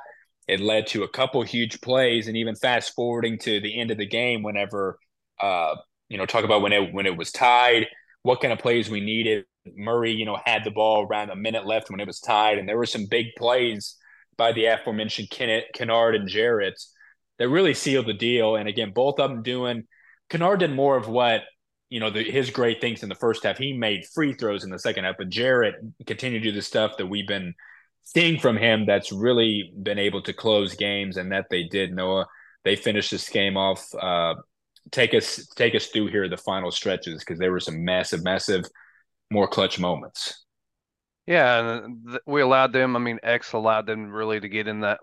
It 0.47 0.61
led 0.61 0.87
to 0.87 1.03
a 1.03 1.09
couple 1.09 1.41
huge 1.41 1.81
plays, 1.81 2.29
and 2.29 2.37
even 2.37 2.55
fast 2.55 2.93
forwarding 2.95 3.37
to 3.39 3.59
the 3.59 3.77
end 3.77 3.91
of 3.91 3.97
the 3.97 4.05
game, 4.05 4.43
whenever 4.43 4.97
uh, 5.39 5.75
you 6.09 6.17
know, 6.17 6.25
talk 6.25 6.43
about 6.43 6.61
when 6.61 6.73
it 6.73 6.93
when 6.93 7.05
it 7.05 7.17
was 7.17 7.31
tied, 7.31 7.87
what 8.27 8.41
kind 8.41 8.51
of 8.51 8.59
plays 8.59 8.89
we 8.89 8.99
needed. 8.99 9.45
Murray, 9.77 10.11
you 10.11 10.25
know, 10.25 10.37
had 10.45 10.65
the 10.65 10.71
ball 10.71 11.07
around 11.07 11.29
a 11.29 11.35
minute 11.35 11.65
left 11.65 11.89
when 11.89 12.01
it 12.01 12.07
was 12.07 12.19
tied, 12.19 12.57
and 12.57 12.67
there 12.67 12.77
were 12.77 12.85
some 12.85 13.05
big 13.05 13.27
plays 13.37 13.95
by 14.35 14.51
the 14.51 14.65
aforementioned 14.65 15.29
Kenneth, 15.29 15.63
Kennard 15.73 16.13
and 16.13 16.27
Jarrett 16.27 16.77
that 17.39 17.47
really 17.47 17.73
sealed 17.73 18.05
the 18.05 18.13
deal. 18.13 18.57
And 18.57 18.67
again, 18.67 18.91
both 18.93 19.17
of 19.21 19.29
them 19.29 19.43
doing 19.43 19.83
Kennard 20.29 20.59
did 20.59 20.73
more 20.73 20.97
of 20.97 21.07
what 21.07 21.43
you 21.89 22.01
know 22.01 22.09
the, 22.09 22.21
his 22.21 22.49
great 22.49 22.81
things 22.81 23.01
in 23.01 23.07
the 23.07 23.15
first 23.15 23.45
half. 23.45 23.57
He 23.57 23.71
made 23.71 24.05
free 24.13 24.33
throws 24.33 24.65
in 24.65 24.71
the 24.71 24.79
second 24.79 25.05
half, 25.05 25.15
but 25.17 25.29
Jarrett 25.29 25.75
continued 26.05 26.43
to 26.43 26.49
do 26.49 26.55
the 26.55 26.61
stuff 26.61 26.97
that 26.97 27.07
we've 27.07 27.27
been 27.27 27.53
seeing 28.03 28.41
from 28.41 28.57
him. 28.57 28.85
That's 28.85 29.13
really 29.13 29.71
been 29.81 29.99
able 29.99 30.21
to 30.23 30.33
close 30.33 30.75
games, 30.75 31.15
and 31.15 31.31
that 31.31 31.45
they 31.49 31.63
did. 31.63 31.93
Noah, 31.93 32.27
they 32.65 32.75
finished 32.75 33.11
this 33.11 33.29
game 33.29 33.55
off. 33.55 33.87
Uh, 33.95 34.35
take 34.91 35.13
us 35.13 35.47
take 35.55 35.75
us 35.75 35.87
through 35.87 36.07
here 36.07 36.27
the 36.27 36.37
final 36.37 36.71
stretches 36.71 37.19
because 37.19 37.39
there 37.39 37.51
were 37.51 37.59
some 37.59 37.83
massive, 37.83 38.23
massive, 38.23 38.65
more 39.31 39.47
clutch 39.47 39.79
moments. 39.79 40.45
Yeah, 41.25 41.85
we 42.25 42.41
allowed 42.41 42.71
them. 42.71 42.95
I 42.95 42.99
mean, 42.99 43.19
X 43.21 43.53
allowed 43.53 43.85
them 43.85 44.09
really 44.09 44.39
to 44.39 44.47
get 44.47 44.67
in 44.67 44.81
that 44.81 44.99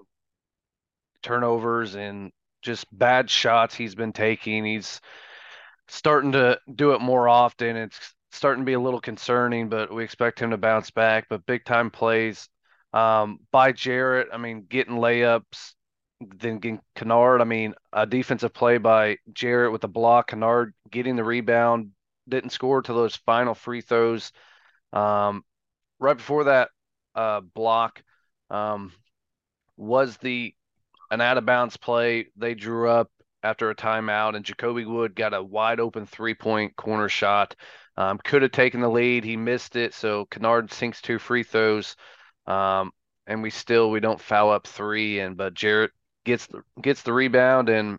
turnovers 1.22 1.94
and 1.94 2.32
just 2.62 2.86
bad 2.96 3.28
shots 3.28 3.74
he's 3.74 3.94
been 3.94 4.12
taking. 4.12 4.64
He's 4.64 5.00
starting 5.88 6.32
to 6.32 6.58
do 6.74 6.92
it 6.92 7.00
more 7.00 7.28
often. 7.28 7.76
It's 7.76 8.14
starting 8.32 8.62
to 8.62 8.66
be 8.66 8.72
a 8.72 8.80
little 8.80 9.00
concerning, 9.00 9.68
but 9.68 9.92
we 9.92 10.02
expect 10.02 10.40
him 10.40 10.50
to 10.50 10.56
bounce 10.56 10.90
back. 10.90 11.26
But 11.28 11.46
big 11.46 11.64
time 11.64 11.90
plays 11.90 12.48
um, 12.94 13.40
by 13.52 13.72
Jarrett. 13.72 14.28
I 14.32 14.38
mean, 14.38 14.66
getting 14.68 14.94
layups, 14.94 15.74
then 16.36 16.58
getting 16.58 16.80
Kennard. 16.94 17.40
I 17.40 17.44
mean, 17.44 17.74
a 17.92 18.06
defensive 18.06 18.52
play 18.52 18.78
by 18.78 19.18
Jarrett 19.32 19.72
with 19.72 19.84
a 19.84 19.88
block. 19.88 20.28
Kennard 20.28 20.74
getting 20.90 21.16
the 21.16 21.24
rebound, 21.24 21.90
didn't 22.28 22.50
score 22.50 22.82
to 22.82 22.92
those 22.92 23.16
final 23.16 23.54
free 23.54 23.80
throws. 23.80 24.32
Um, 24.92 25.44
right 25.98 26.16
before 26.16 26.44
that 26.44 26.70
uh, 27.14 27.40
block 27.40 28.02
um, 28.50 28.92
was 29.76 30.16
the 30.18 30.54
an 31.10 31.20
out 31.20 31.38
of 31.38 31.46
bounds 31.46 31.76
play. 31.76 32.26
They 32.36 32.54
drew 32.54 32.88
up 32.88 33.10
after 33.42 33.70
a 33.70 33.74
timeout, 33.74 34.36
and 34.36 34.44
Jacoby 34.44 34.84
Wood 34.84 35.14
got 35.14 35.34
a 35.34 35.42
wide 35.42 35.80
open 35.80 36.06
three 36.06 36.34
point 36.34 36.76
corner 36.76 37.08
shot. 37.08 37.54
Um, 37.96 38.18
could 38.18 38.42
have 38.42 38.52
taken 38.52 38.80
the 38.80 38.88
lead. 38.88 39.24
He 39.24 39.36
missed 39.36 39.76
it. 39.76 39.94
So 39.94 40.26
Kennard 40.26 40.72
sinks 40.72 41.00
two 41.00 41.18
free 41.18 41.44
throws. 41.44 41.94
Um, 42.46 42.90
and 43.26 43.42
we 43.42 43.50
still 43.50 43.90
we 43.90 44.00
don't 44.00 44.20
foul 44.20 44.50
up 44.50 44.66
three. 44.66 45.20
And 45.20 45.36
but 45.36 45.54
Jarrett 45.54 45.92
gets 46.24 46.46
the 46.46 46.62
gets 46.80 47.02
the 47.02 47.12
rebound 47.12 47.68
and 47.68 47.98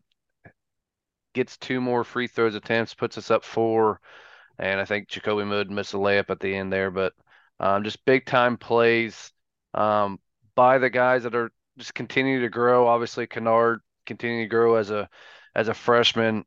gets 1.34 1.58
two 1.58 1.82
more 1.82 2.03
free 2.03 2.27
throws 2.27 2.55
attempts, 2.55 2.94
puts 2.94 3.17
us 3.17 3.29
up 3.32 3.44
four. 3.44 4.00
And 4.58 4.79
I 4.79 4.86
think 4.86 5.10
Jacoby 5.10 5.48
Wood 5.48 5.70
missed 5.70 5.94
a 5.94 5.98
layup 5.98 6.29
at 6.29 6.39
the 6.39 6.55
end 6.55 6.72
there, 6.72 6.89
but 6.89 7.13
um, 7.60 7.84
just 7.84 8.03
big 8.05 8.25
time 8.25 8.58
plays 8.58 9.32
um, 9.74 10.20
by 10.55 10.77
the 10.77 10.89
guys 10.89 11.24
that 11.24 11.36
are 11.36 11.51
just 11.77 11.94
continue 11.94 12.41
to 12.41 12.50
grow. 12.50 12.88
Obviously, 12.88 13.27
Kennard 13.27 13.82
continue 14.05 14.44
to 14.44 14.50
grow 14.50 14.75
as 14.75 14.91
a 14.91 15.10
as 15.53 15.67
a 15.67 15.74
freshman. 15.74 16.46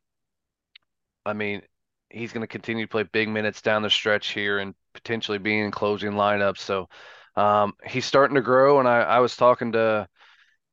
I 1.26 1.35
mean, 1.35 1.62
he's 2.11 2.32
going 2.32 2.42
to 2.42 2.47
continue 2.47 2.87
to 2.87 2.90
play 2.90 3.02
big 3.02 3.28
minutes 3.28 3.61
down 3.61 3.82
the 3.82 3.90
stretch 3.90 4.28
here 4.28 4.58
and 4.58 4.75
potentially 4.94 5.38
be 5.38 5.58
in 5.58 5.70
closing 5.70 6.12
lineups. 6.12 6.58
So 6.58 6.88
um, 7.37 7.75
he's 7.87 8.06
starting 8.06 8.37
to 8.37 8.40
grow. 8.40 8.78
And 8.78 8.88
I, 8.88 9.00
I 9.00 9.18
was 9.20 9.37
talking 9.37 9.73
to 9.73 10.08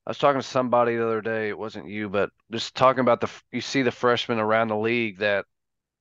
I 0.05 0.11
was 0.11 0.17
talking 0.17 0.41
to 0.41 0.47
somebody 0.47 0.95
the 0.95 1.05
other 1.05 1.21
day. 1.21 1.49
It 1.49 1.57
wasn't 1.57 1.89
you, 1.89 2.09
but 2.09 2.29
just 2.51 2.75
talking 2.75 3.01
about 3.01 3.21
the 3.21 3.29
you 3.51 3.61
see 3.61 3.81
the 3.81 3.91
freshmen 3.91 4.39
around 4.39 4.67
the 4.67 4.77
league 4.77 5.17
that 5.19 5.45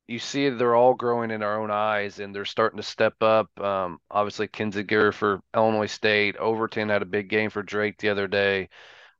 you 0.07 0.19
see 0.19 0.51
they're 0.51 0.75
all 0.75 0.95
growing 0.95 1.31
in 1.31 1.43
our 1.43 1.63
own 1.63 1.71
eyes 1.71 2.19
and 2.19 2.35
they're 2.35 2.45
starting 2.45 2.77
to 2.77 2.83
step 2.83 3.15
up. 3.23 3.49
Um, 3.59 3.99
obviously, 4.11 4.49
Kinziger 4.49 5.13
for 5.15 5.41
Illinois 5.57 5.87
State. 5.87 6.37
Overton 6.37 6.91
had 6.91 7.01
a 7.03 7.07
big 7.07 7.29
game 7.29 7.49
for 7.49 7.63
Drake 7.63 7.97
the 7.99 8.11
other 8.11 8.29
day. 8.29 8.69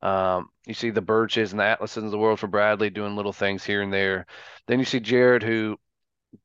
Um, 0.03 0.51
you 0.67 0.75
see 0.75 0.91
the 0.91 1.01
Birches 1.01 1.53
and 1.53 1.61
the 1.61 1.65
Atlases 1.65 2.05
of 2.05 2.11
the 2.11 2.19
world 2.19 2.39
for 2.39 2.47
Bradley 2.47 2.91
doing 2.91 3.17
little 3.17 3.33
things 3.33 3.65
here 3.65 3.81
and 3.81 3.93
there. 3.93 4.27
Then 4.67 4.79
you 4.79 4.85
see 4.85 5.01
Jarrett, 5.01 5.43
who 5.43 5.79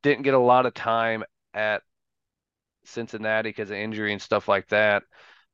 didn't 0.01 0.23
get 0.23 0.33
a 0.33 0.39
lot 0.39 0.65
of 0.65 0.73
time 0.73 1.25
at 1.53 1.81
Cincinnati 2.85 3.49
because 3.49 3.69
of 3.69 3.75
injury 3.75 4.13
and 4.13 4.21
stuff 4.21 4.47
like 4.47 4.69
that. 4.69 5.03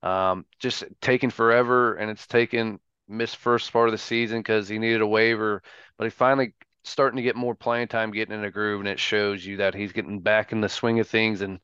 Um, 0.05 0.45
just 0.59 0.83
taking 1.01 1.31
forever, 1.31 1.95
and 1.95 2.12
it's 2.12 2.27
taken 2.27 2.79
missed 3.07 3.38
first 3.38 3.71
part 3.74 3.88
of 3.88 3.91
the 3.91 3.97
season 3.97 4.39
because 4.39 4.67
he 4.67 4.79
needed 4.79 5.01
a 5.01 5.07
waiver, 5.07 5.63
but 5.97 6.05
he 6.05 6.09
finally 6.12 6.53
starting 6.83 7.17
to 7.17 7.24
get 7.24 7.35
more 7.35 7.55
playing 7.55 7.88
time, 7.88 8.12
getting 8.12 8.35
in 8.35 8.43
a 8.43 8.51
groove, 8.51 8.79
and 8.81 8.89
it 8.89 9.00
shows 9.00 9.45
you 9.45 9.57
that 9.57 9.74
he's 9.74 9.93
getting 9.93 10.19
back 10.21 10.51
in 10.51 10.62
the 10.62 10.69
swing 10.69 11.00
of 11.00 11.07
things 11.07 11.41
and 11.41 11.59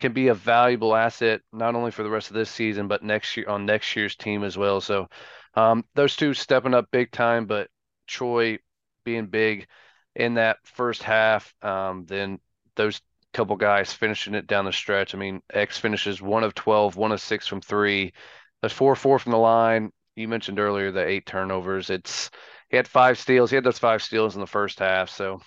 can 0.00 0.12
be 0.12 0.28
a 0.28 0.34
valuable 0.34 0.94
asset 0.94 1.40
not 1.52 1.74
only 1.74 1.90
for 1.90 2.02
the 2.02 2.10
rest 2.10 2.28
of 2.28 2.34
this 2.34 2.50
season 2.50 2.86
but 2.86 3.02
next 3.02 3.36
year 3.36 3.48
on 3.48 3.64
next 3.64 3.96
year's 3.96 4.14
team 4.16 4.44
as 4.44 4.56
well. 4.56 4.80
So 4.80 5.08
um, 5.54 5.84
those 5.94 6.16
two 6.16 6.34
stepping 6.34 6.74
up 6.74 6.90
big 6.90 7.10
time, 7.12 7.46
but 7.46 7.70
Troy 8.06 8.58
being 9.04 9.26
big 9.26 9.66
in 10.14 10.34
that 10.34 10.58
first 10.64 11.02
half. 11.02 11.54
Um, 11.62 12.04
then 12.06 12.40
those 12.76 13.00
couple 13.36 13.56
guys 13.56 13.92
finishing 13.92 14.34
it 14.34 14.46
down 14.46 14.64
the 14.64 14.72
stretch. 14.72 15.14
I 15.14 15.18
mean, 15.18 15.42
X 15.52 15.76
finishes 15.76 16.22
one 16.22 16.42
of 16.42 16.54
12, 16.54 16.96
one 16.96 17.12
of 17.12 17.20
six 17.20 17.46
from 17.46 17.60
three. 17.60 18.14
That's 18.62 18.72
four 18.72 18.96
four 18.96 19.18
from 19.18 19.32
the 19.32 19.38
line. 19.38 19.92
You 20.16 20.26
mentioned 20.26 20.58
earlier 20.58 20.90
the 20.90 21.06
eight 21.06 21.26
turnovers. 21.26 21.90
It's 21.90 22.30
he 22.70 22.76
had 22.76 22.88
five 22.88 23.18
steals. 23.18 23.50
He 23.50 23.56
had 23.56 23.64
those 23.64 23.78
five 23.78 24.02
steals 24.02 24.34
in 24.34 24.40
the 24.40 24.46
first 24.46 24.78
half. 24.78 25.10
So 25.10 25.42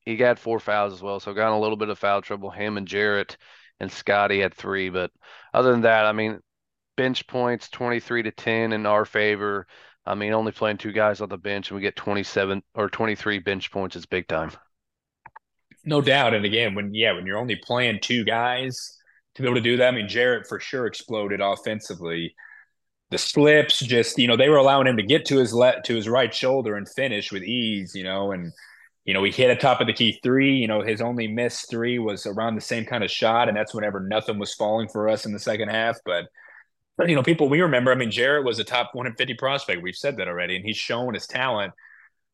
he 0.00 0.16
got 0.16 0.38
four 0.38 0.58
fouls 0.58 0.94
as 0.94 1.02
well. 1.02 1.20
So 1.20 1.34
got 1.34 1.48
in 1.48 1.54
a 1.54 1.60
little 1.60 1.76
bit 1.76 1.90
of 1.90 1.98
foul 1.98 2.22
trouble. 2.22 2.50
Him 2.50 2.78
and 2.78 2.88
Jarrett 2.88 3.36
and 3.80 3.92
Scotty 3.92 4.40
had 4.40 4.54
three. 4.54 4.88
But 4.88 5.10
other 5.52 5.72
than 5.72 5.82
that, 5.82 6.06
I 6.06 6.12
mean, 6.12 6.40
bench 6.96 7.26
points 7.26 7.68
23 7.68 8.22
to 8.24 8.30
10 8.30 8.72
in 8.72 8.86
our 8.86 9.04
favor. 9.04 9.66
I 10.06 10.14
mean, 10.14 10.32
only 10.32 10.52
playing 10.52 10.78
two 10.78 10.92
guys 10.92 11.20
on 11.20 11.28
the 11.28 11.38
bench 11.38 11.70
and 11.70 11.76
we 11.76 11.82
get 11.82 11.96
27 11.96 12.62
or 12.74 12.88
23 12.88 13.38
bench 13.40 13.70
points 13.70 13.96
is 13.96 14.06
big 14.06 14.26
time. 14.26 14.52
No 15.84 16.00
doubt. 16.00 16.34
And 16.34 16.44
again, 16.44 16.74
when, 16.74 16.94
yeah, 16.94 17.12
when 17.12 17.26
you're 17.26 17.38
only 17.38 17.56
playing 17.56 18.00
two 18.00 18.24
guys 18.24 18.98
to 19.34 19.42
be 19.42 19.48
able 19.48 19.56
to 19.56 19.62
do 19.62 19.76
that, 19.76 19.88
I 19.88 19.96
mean, 19.96 20.08
Jarrett 20.08 20.46
for 20.46 20.60
sure 20.60 20.86
exploded 20.86 21.40
offensively. 21.40 22.34
The 23.10 23.18
slips, 23.18 23.80
just, 23.80 24.18
you 24.18 24.26
know, 24.26 24.36
they 24.36 24.48
were 24.48 24.56
allowing 24.56 24.86
him 24.86 24.96
to 24.96 25.02
get 25.02 25.26
to 25.26 25.36
his 25.36 25.52
left, 25.52 25.84
to 25.86 25.94
his 25.94 26.08
right 26.08 26.34
shoulder 26.34 26.76
and 26.76 26.88
finish 26.88 27.30
with 27.30 27.42
ease, 27.42 27.94
you 27.94 28.02
know, 28.02 28.32
and, 28.32 28.52
you 29.04 29.12
know, 29.12 29.22
he 29.22 29.30
hit 29.30 29.50
a 29.50 29.56
top 29.56 29.80
of 29.80 29.86
the 29.86 29.92
key 29.92 30.18
three. 30.22 30.56
You 30.56 30.66
know, 30.66 30.80
his 30.80 31.02
only 31.02 31.28
missed 31.28 31.68
three 31.68 31.98
was 31.98 32.24
around 32.26 32.54
the 32.54 32.62
same 32.62 32.86
kind 32.86 33.04
of 33.04 33.10
shot, 33.10 33.48
and 33.48 33.56
that's 33.56 33.74
whenever 33.74 34.00
nothing 34.00 34.38
was 34.38 34.54
falling 34.54 34.88
for 34.88 35.08
us 35.08 35.26
in 35.26 35.32
the 35.32 35.38
second 35.38 35.68
half. 35.68 35.98
But 36.06 36.26
you 37.06 37.14
know, 37.14 37.22
people 37.22 37.48
we 37.48 37.60
remember. 37.60 37.92
I 37.92 37.96
mean, 37.96 38.10
Jarrett 38.10 38.46
was 38.46 38.58
a 38.58 38.64
top 38.64 38.94
150 38.94 39.34
prospect. 39.34 39.82
We've 39.82 39.94
said 39.94 40.16
that 40.16 40.28
already, 40.28 40.56
and 40.56 40.64
he's 40.64 40.76
shown 40.76 41.12
his 41.14 41.26
talent. 41.26 41.74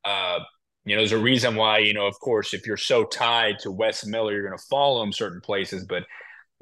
Uh, 0.04 0.40
you 0.84 0.96
know, 0.96 1.00
there's 1.00 1.12
a 1.12 1.18
reason 1.18 1.56
why. 1.56 1.78
You 1.78 1.94
know, 1.94 2.06
of 2.06 2.18
course, 2.20 2.54
if 2.54 2.66
you're 2.66 2.76
so 2.76 3.04
tied 3.04 3.58
to 3.60 3.70
Wes 3.70 4.06
Miller, 4.06 4.32
you're 4.32 4.46
going 4.46 4.58
to 4.58 4.64
follow 4.64 5.02
him 5.02 5.12
certain 5.12 5.40
places. 5.40 5.84
But 5.84 6.04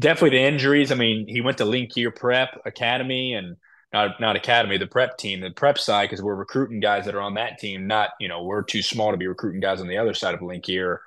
definitely 0.00 0.38
the 0.38 0.44
injuries. 0.44 0.92
I 0.92 0.96
mean, 0.96 1.26
he 1.28 1.40
went 1.40 1.58
to 1.58 1.64
Lincoln 1.64 2.12
Prep 2.12 2.60
Academy 2.64 3.34
and 3.34 3.56
not 3.92 4.20
not 4.20 4.36
academy, 4.36 4.76
the 4.76 4.86
prep 4.86 5.16
team, 5.16 5.40
the 5.40 5.50
prep 5.50 5.78
side, 5.78 6.04
because 6.04 6.22
we're 6.22 6.34
recruiting 6.34 6.80
guys 6.80 7.06
that 7.06 7.14
are 7.14 7.20
on 7.20 7.34
that 7.34 7.58
team. 7.58 7.86
Not 7.86 8.10
you 8.20 8.28
know 8.28 8.42
we're 8.42 8.62
too 8.62 8.82
small 8.82 9.10
to 9.12 9.16
be 9.16 9.26
recruiting 9.26 9.60
guys 9.60 9.80
on 9.80 9.88
the 9.88 9.98
other 9.98 10.14
side 10.14 10.34
of 10.34 10.42
Lincoln. 10.42 10.98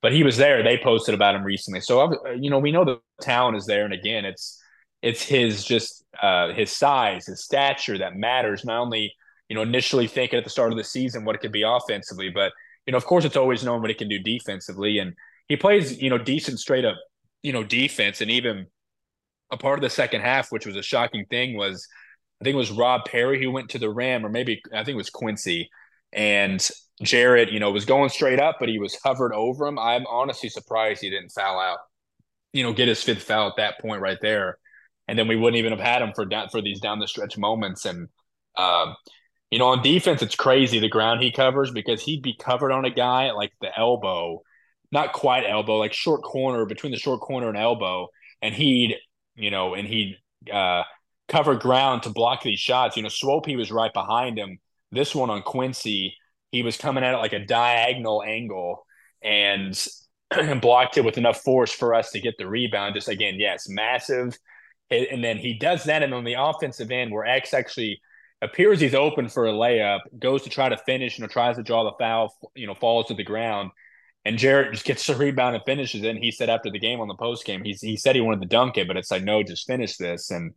But 0.00 0.12
he 0.12 0.22
was 0.22 0.36
there. 0.36 0.62
They 0.62 0.78
posted 0.78 1.14
about 1.14 1.34
him 1.34 1.44
recently, 1.44 1.80
so 1.80 2.34
you 2.34 2.50
know 2.50 2.58
we 2.58 2.72
know 2.72 2.84
the 2.84 3.00
talent 3.20 3.56
is 3.56 3.66
there. 3.66 3.84
And 3.84 3.94
again, 3.94 4.24
it's 4.24 4.60
it's 5.02 5.22
his 5.22 5.64
just 5.64 6.04
uh, 6.20 6.52
his 6.52 6.72
size, 6.72 7.26
his 7.26 7.44
stature 7.44 7.98
that 7.98 8.16
matters. 8.16 8.64
Not 8.64 8.80
only 8.80 9.14
you 9.48 9.54
know 9.54 9.62
initially 9.62 10.06
thinking 10.06 10.38
at 10.38 10.44
the 10.44 10.50
start 10.50 10.72
of 10.72 10.78
the 10.78 10.84
season 10.84 11.24
what 11.24 11.34
it 11.34 11.40
could 11.40 11.52
be 11.52 11.62
offensively, 11.62 12.30
but 12.30 12.52
you 12.86 12.92
know 12.92 12.98
of 12.98 13.06
course 13.06 13.24
it's 13.24 13.36
always 13.36 13.64
known 13.64 13.80
what 13.80 13.90
he 13.90 13.94
can 13.94 14.08
do 14.08 14.18
defensively, 14.18 14.98
and 14.98 15.14
he 15.48 15.56
plays 15.56 16.00
you 16.00 16.10
know 16.10 16.18
decent 16.18 16.58
straight 16.58 16.84
up 16.84 16.96
you 17.42 17.52
know 17.52 17.64
defense, 17.64 18.20
and 18.20 18.30
even 18.30 18.66
a 19.50 19.56
part 19.56 19.78
of 19.78 19.82
the 19.82 19.90
second 19.90 20.20
half, 20.20 20.52
which 20.52 20.66
was 20.66 20.76
a 20.76 20.82
shocking 20.82 21.24
thing, 21.26 21.56
was 21.56 21.86
I 22.40 22.44
think 22.44 22.54
it 22.54 22.58
was 22.58 22.70
Rob 22.70 23.04
Perry 23.04 23.42
who 23.42 23.50
went 23.50 23.70
to 23.70 23.78
the 23.78 23.90
rim, 23.90 24.24
or 24.24 24.28
maybe 24.28 24.60
I 24.72 24.84
think 24.84 24.94
it 24.94 24.96
was 24.96 25.10
Quincy, 25.10 25.70
and 26.12 26.66
Jarrett, 27.02 27.52
you 27.52 27.60
know, 27.60 27.70
was 27.70 27.84
going 27.84 28.08
straight 28.08 28.40
up, 28.40 28.56
but 28.58 28.68
he 28.68 28.78
was 28.78 28.98
hovered 29.04 29.32
over 29.32 29.66
him. 29.66 29.78
I'm 29.78 30.06
honestly 30.06 30.48
surprised 30.48 31.00
he 31.00 31.10
didn't 31.10 31.30
foul 31.30 31.58
out, 31.60 31.78
you 32.52 32.62
know, 32.62 32.72
get 32.72 32.88
his 32.88 33.02
fifth 33.02 33.22
foul 33.22 33.48
at 33.48 33.56
that 33.56 33.80
point 33.80 34.00
right 34.00 34.18
there. 34.20 34.58
And 35.06 35.18
then 35.18 35.28
we 35.28 35.36
wouldn't 35.36 35.58
even 35.58 35.72
have 35.72 35.80
had 35.80 36.02
him 36.02 36.12
for 36.14 36.26
down 36.26 36.48
for 36.50 36.60
these 36.60 36.80
down 36.80 36.98
the 36.98 37.08
stretch 37.08 37.38
moments. 37.38 37.84
And 37.84 38.08
um, 38.56 38.96
you 39.50 39.58
know, 39.58 39.68
on 39.68 39.82
defense, 39.82 40.22
it's 40.22 40.34
crazy 40.34 40.78
the 40.78 40.88
ground 40.88 41.22
he 41.22 41.32
covers 41.32 41.70
because 41.70 42.02
he'd 42.02 42.22
be 42.22 42.34
covered 42.34 42.72
on 42.72 42.84
a 42.84 42.90
guy 42.90 43.28
at 43.28 43.36
like 43.36 43.52
the 43.60 43.76
elbow, 43.76 44.42
not 44.92 45.12
quite 45.12 45.44
elbow, 45.48 45.76
like 45.76 45.92
short 45.92 46.22
corner 46.22 46.66
between 46.66 46.92
the 46.92 46.98
short 46.98 47.20
corner 47.20 47.48
and 47.48 47.56
elbow, 47.56 48.08
and 48.42 48.54
he'd 48.54 48.96
you 49.36 49.50
know, 49.50 49.74
and 49.74 49.86
he'd 49.86 50.18
uh, 50.52 50.82
cover 51.28 51.54
ground 51.54 52.02
to 52.02 52.10
block 52.10 52.42
these 52.42 52.58
shots. 52.58 52.96
You 52.96 53.02
know, 53.02 53.08
Swope 53.08 53.46
he 53.46 53.56
was 53.56 53.70
right 53.70 53.92
behind 53.92 54.38
him. 54.38 54.58
This 54.90 55.14
one 55.14 55.30
on 55.30 55.42
Quincy, 55.42 56.16
he 56.50 56.62
was 56.62 56.76
coming 56.76 57.04
at 57.04 57.14
it 57.14 57.18
like 57.18 57.34
a 57.34 57.44
diagonal 57.44 58.22
angle 58.22 58.84
and 59.22 59.86
blocked 60.60 60.96
it 60.96 61.04
with 61.04 61.18
enough 61.18 61.42
force 61.42 61.72
for 61.72 61.94
us 61.94 62.10
to 62.10 62.20
get 62.20 62.34
the 62.38 62.48
rebound. 62.48 62.94
Just 62.94 63.08
again, 63.08 63.36
yes, 63.38 63.68
massive 63.68 64.36
and 64.90 65.22
then 65.22 65.36
he 65.36 65.54
does 65.54 65.84
that, 65.84 66.02
and 66.02 66.14
on 66.14 66.24
the 66.24 66.36
offensive 66.38 66.90
end, 66.90 67.12
where 67.12 67.26
X 67.26 67.52
actually 67.52 68.00
appears 68.40 68.80
he's 68.80 68.94
open 68.94 69.28
for 69.28 69.46
a 69.46 69.52
layup, 69.52 70.00
goes 70.18 70.42
to 70.42 70.50
try 70.50 70.68
to 70.68 70.76
finish, 70.76 71.18
you 71.18 71.22
know, 71.22 71.28
tries 71.28 71.56
to 71.56 71.62
draw 71.62 71.84
the 71.84 71.96
foul, 71.98 72.34
you 72.54 72.66
know, 72.66 72.74
falls 72.74 73.06
to 73.06 73.14
the 73.14 73.24
ground, 73.24 73.70
and 74.24 74.38
Jarrett 74.38 74.72
just 74.72 74.84
gets 74.84 75.06
the 75.06 75.14
rebound 75.16 75.56
and 75.56 75.64
finishes 75.64 76.02
it. 76.02 76.10
And 76.10 76.22
he 76.22 76.30
said 76.30 76.48
after 76.48 76.70
the 76.70 76.78
game 76.78 77.00
on 77.00 77.08
the 77.08 77.14
post 77.14 77.44
game, 77.44 77.64
he's 77.64 77.80
he 77.80 77.96
said 77.96 78.14
he 78.14 78.20
wanted 78.20 78.42
to 78.42 78.48
dunk 78.48 78.76
it, 78.78 78.86
but 78.86 78.96
it's 78.96 79.10
like 79.10 79.24
no, 79.24 79.42
just 79.42 79.66
finish 79.66 79.96
this. 79.96 80.30
And 80.30 80.52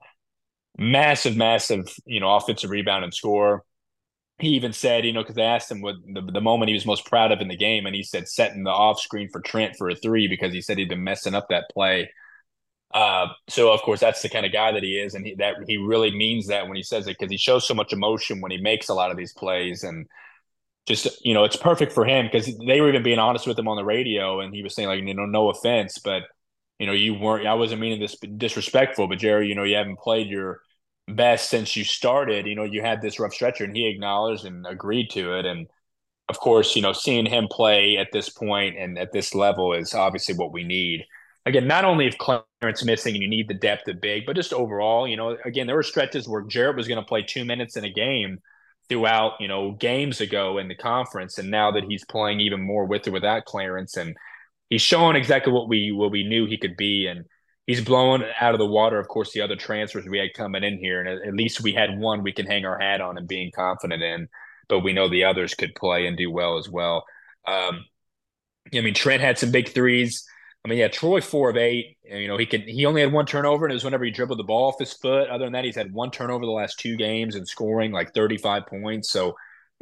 massive, 0.78 1.36
massive, 1.36 1.88
you 2.06 2.20
know, 2.20 2.36
offensive 2.36 2.70
rebound 2.70 3.04
and 3.04 3.13
score. 3.13 3.63
He 4.39 4.50
even 4.50 4.74
said, 4.74 5.06
you 5.06 5.13
know, 5.13 5.22
because 5.22 5.36
they 5.36 5.44
asked 5.44 5.70
him 5.70 5.82
what 5.82 5.96
the, 6.12 6.22
the 6.22 6.41
moment 6.41 6.70
he 6.70 6.74
was 6.74 6.86
most 6.86 7.06
proud 7.06 7.32
of 7.32 7.41
in 7.41 7.48
the 7.48 7.56
game, 7.56 7.86
and 7.86 7.96
he 7.96 8.02
said 8.04 8.28
setting 8.28 8.63
the 8.63 8.72
off 8.72 9.00
screen 9.00 9.30
for 9.32 9.39
Trent 9.39 9.76
for 9.78 9.89
a 9.89 9.96
three 9.96 10.28
because 10.28 10.52
he 10.52 10.62
said 10.62 10.78
he'd 10.78 10.89
been 10.89 11.04
messing 11.04 11.36
up 11.36 11.48
that 11.50 11.70
play 11.72 12.10
uh, 12.93 13.27
so 13.47 13.71
of 13.71 13.82
course 13.82 13.99
that's 13.99 14.21
the 14.21 14.30
kind 14.30 14.45
of 14.45 14.51
guy 14.51 14.71
that 14.71 14.84
he 14.84 14.97
is, 14.97 15.13
and 15.13 15.25
he, 15.25 15.36
that 15.36 15.56
he 15.67 15.77
really 15.77 16.12
means 16.12 16.47
that 16.47 16.67
when 16.67 16.75
he 16.75 16.84
says 16.84 17.08
it 17.08 17.17
because 17.17 17.32
he 17.32 17.38
shows 17.38 17.65
so 17.67 17.73
much 17.73 17.93
emotion 17.93 18.41
when 18.41 18.51
he 18.51 18.58
makes 18.58 18.89
a 18.89 18.93
lot 18.93 19.12
of 19.12 19.17
these 19.17 19.34
plays, 19.34 19.84
and 19.84 20.08
just 20.88 21.23
you 21.25 21.34
know 21.34 21.43
it's 21.43 21.56
perfect 21.56 21.93
for 21.93 22.06
him 22.06 22.25
because 22.25 22.47
they 22.65 22.82
were 22.82 22.89
even 22.89 23.04
being 23.04 23.19
honest 23.19 23.47
with 23.47 23.58
him 23.58 23.67
on 23.67 23.77
the 23.77 23.86
radio, 23.86 24.41
and 24.41 24.54
he 24.54 24.63
was 24.63 24.75
saying 24.75 24.88
like 24.88 25.01
you 25.01 25.13
know 25.13 25.25
no 25.25 25.49
offense, 25.49 25.99
but 25.99 26.23
you 26.80 26.88
know 26.88 26.93
you 26.93 27.13
weren't 27.13 27.47
I 27.47 27.54
wasn't 27.54 27.82
meaning 27.82 27.99
this 27.99 28.17
disrespectful, 28.38 29.08
but 29.08 29.19
Jerry, 29.19 29.47
you 29.47 29.56
know 29.56 29.63
you 29.63 29.75
haven't 29.75 29.99
played 29.99 30.27
your 30.27 30.62
best 31.08 31.49
since 31.49 31.75
you 31.75 31.84
started. 31.84 32.45
You 32.45 32.56
know 32.56 32.63
you 32.63 32.82
had 32.82 33.01
this 33.01 33.19
rough 33.19 33.34
stretcher, 33.34 33.63
and 33.63 33.75
he 33.75 33.88
acknowledged 33.88 34.45
and 34.45 34.65
agreed 34.67 35.10
to 35.12 35.38
it, 35.38 35.45
and 35.45 35.67
of 36.30 36.39
course 36.39 36.75
you 36.75 36.82
know 36.82 36.93
seeing 36.93 37.25
him 37.25 37.47
play 37.49 37.97
at 37.97 38.08
this 38.12 38.30
point 38.30 38.77
and 38.77 38.97
at 38.97 39.12
this 39.12 39.36
level 39.36 39.73
is 39.73 39.93
obviously 39.93 40.36
what 40.36 40.54
we 40.54 40.63
need 40.63 41.06
again, 41.45 41.67
not 41.67 41.86
only 41.86 42.08
if 42.08 42.17
Clarence 42.17 42.84
missing 42.84 43.15
and 43.15 43.23
you 43.23 43.30
need 43.30 43.47
the 43.47 43.54
depth 43.54 43.88
of 43.88 44.01
big, 44.01 44.25
but 44.25 44.36
just 44.36 44.54
overall, 44.54 45.08
you 45.08 45.17
know, 45.17 45.38
again, 45.45 45.67
there 45.67 45.75
were 45.75 45.84
stretches 45.84 46.27
where 46.27 46.41
Jarrett 46.41 46.77
was 46.77 46.88
going 46.88 46.99
to 46.99 47.06
play 47.06 47.23
two 47.23 47.45
minutes 47.45 47.77
in 47.77 47.86
a 47.86 47.89
game 47.89 48.39
throughout, 48.89 49.34
you 49.39 49.47
know, 49.47 49.71
games 49.71 50.21
ago 50.21 50.58
in 50.58 50.67
the 50.67 50.75
conference, 50.75 51.38
and 51.38 51.49
now 51.49 51.71
that 51.71 51.86
he's 51.86 52.06
playing 52.06 52.39
even 52.41 52.62
more 52.62 52.86
with 52.86 53.08
or 53.08 53.12
without 53.12 53.45
Clarence, 53.45 53.97
and 53.97 54.15
he's 54.69 54.82
showing 54.82 55.15
exactly 55.15 55.54
what 55.54 55.69
we 55.69 55.91
what 55.91 56.12
we 56.12 56.27
knew 56.27 56.45
he 56.45 56.58
could 56.58 56.75
be, 56.75 57.08
and 57.08 57.25
he's 57.65 57.84
blowing 57.84 58.23
out 58.39 58.54
of 58.54 58.60
the 58.60 58.65
water, 58.65 58.99
of 58.99 59.08
course, 59.08 59.32
the 59.32 59.41
other 59.41 59.56
transfers 59.56 60.06
we 60.06 60.19
had 60.19 60.34
coming 60.36 60.63
in 60.63 60.77
here, 60.77 60.99
and 60.99 61.25
at, 61.25 61.34
least 61.34 61.62
we 61.62 61.73
had 61.73 61.97
one 61.97 62.21
we 62.23 62.34
can 62.34 62.45
hang 62.45 62.65
our 62.65 62.80
hat 62.80 63.01
on 63.01 63.17
and 63.17 63.27
being 63.27 63.51
confident 63.56 64.04
in, 64.04 64.27
but 64.67 64.82
we 64.82 64.93
know 64.93 65.08
the 65.08 65.23
others 65.23 65.56
could 65.56 65.73
play 65.75 66.06
and 66.06 66.17
do 66.17 66.30
well 66.30 66.58
as 66.58 66.67
well. 66.69 67.06
Um, 67.47 67.86
I 68.73 68.82
mean, 68.82 68.93
Trent 68.93 69.21
had 69.21 69.38
some 69.38 69.51
big 69.51 69.69
threes. 69.69 70.25
I 70.63 70.69
mean, 70.69 70.78
yeah, 70.78 70.89
Troy 70.89 71.21
four 71.21 71.50
of 71.50 71.58
eight. 71.58 71.97
You 72.04 72.28
know, 72.28 72.38
he 72.38 72.45
can 72.45 72.62
he 72.62 72.86
only 72.86 73.02
had 73.02 73.12
one 73.12 73.26
turnover, 73.26 73.65
and 73.65 73.71
it 73.71 73.76
was 73.76 73.84
whenever 73.84 74.06
he 74.06 74.12
dribbled 74.12 74.38
the 74.39 74.43
ball 74.43 74.67
off 74.69 74.80
his 74.80 74.93
foot. 74.93 75.28
Other 75.30 75.45
than 75.45 75.54
that, 75.54 75.65
he's 75.65 75.76
had 75.76 75.91
one 75.91 76.12
turnover 76.12 76.45
the 76.45 76.52
last 76.52 76.80
two 76.80 76.95
games 76.97 77.36
and 77.36 77.47
scoring 77.47 77.91
like 77.91 78.13
thirty 78.13 78.38
five 78.38 78.67
points. 78.67 79.12
So 79.12 79.36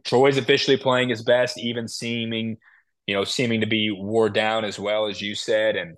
Troy's 0.06 0.38
officially 0.38 0.78
playing 0.78 1.10
his 1.10 1.22
best, 1.22 1.58
even 1.60 1.88
seeming, 1.90 2.58
you 3.08 3.14
know, 3.16 3.26
seeming 3.26 3.60
to 3.62 3.68
be 3.68 3.92
wore 3.92 4.30
down 4.30 4.64
as 4.64 4.80
well 4.80 5.08
as 5.08 5.22
you 5.22 5.36
said. 5.36 5.76
And 5.76 5.98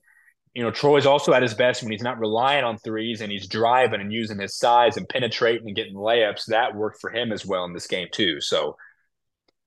you 0.55 0.63
know, 0.63 0.71
Troy's 0.71 1.05
also 1.05 1.33
at 1.33 1.43
his 1.43 1.53
best 1.53 1.83
when 1.83 1.91
he's 1.91 2.01
not 2.03 2.19
relying 2.19 2.63
on 2.65 2.77
threes 2.79 3.21
and 3.21 3.31
he's 3.31 3.47
driving 3.47 4.01
and 4.01 4.11
using 4.13 4.39
his 4.39 4.57
size 4.57 4.97
and 4.97 5.07
penetrating 5.09 5.67
and 5.67 5.75
getting 5.75 5.95
layups. 5.95 6.47
That 6.47 6.75
worked 6.75 7.01
for 7.01 7.11
him 7.11 7.31
as 7.31 7.45
well 7.45 7.65
in 7.65 7.73
this 7.73 7.87
game 7.87 8.07
too. 8.11 8.41
So 8.41 8.77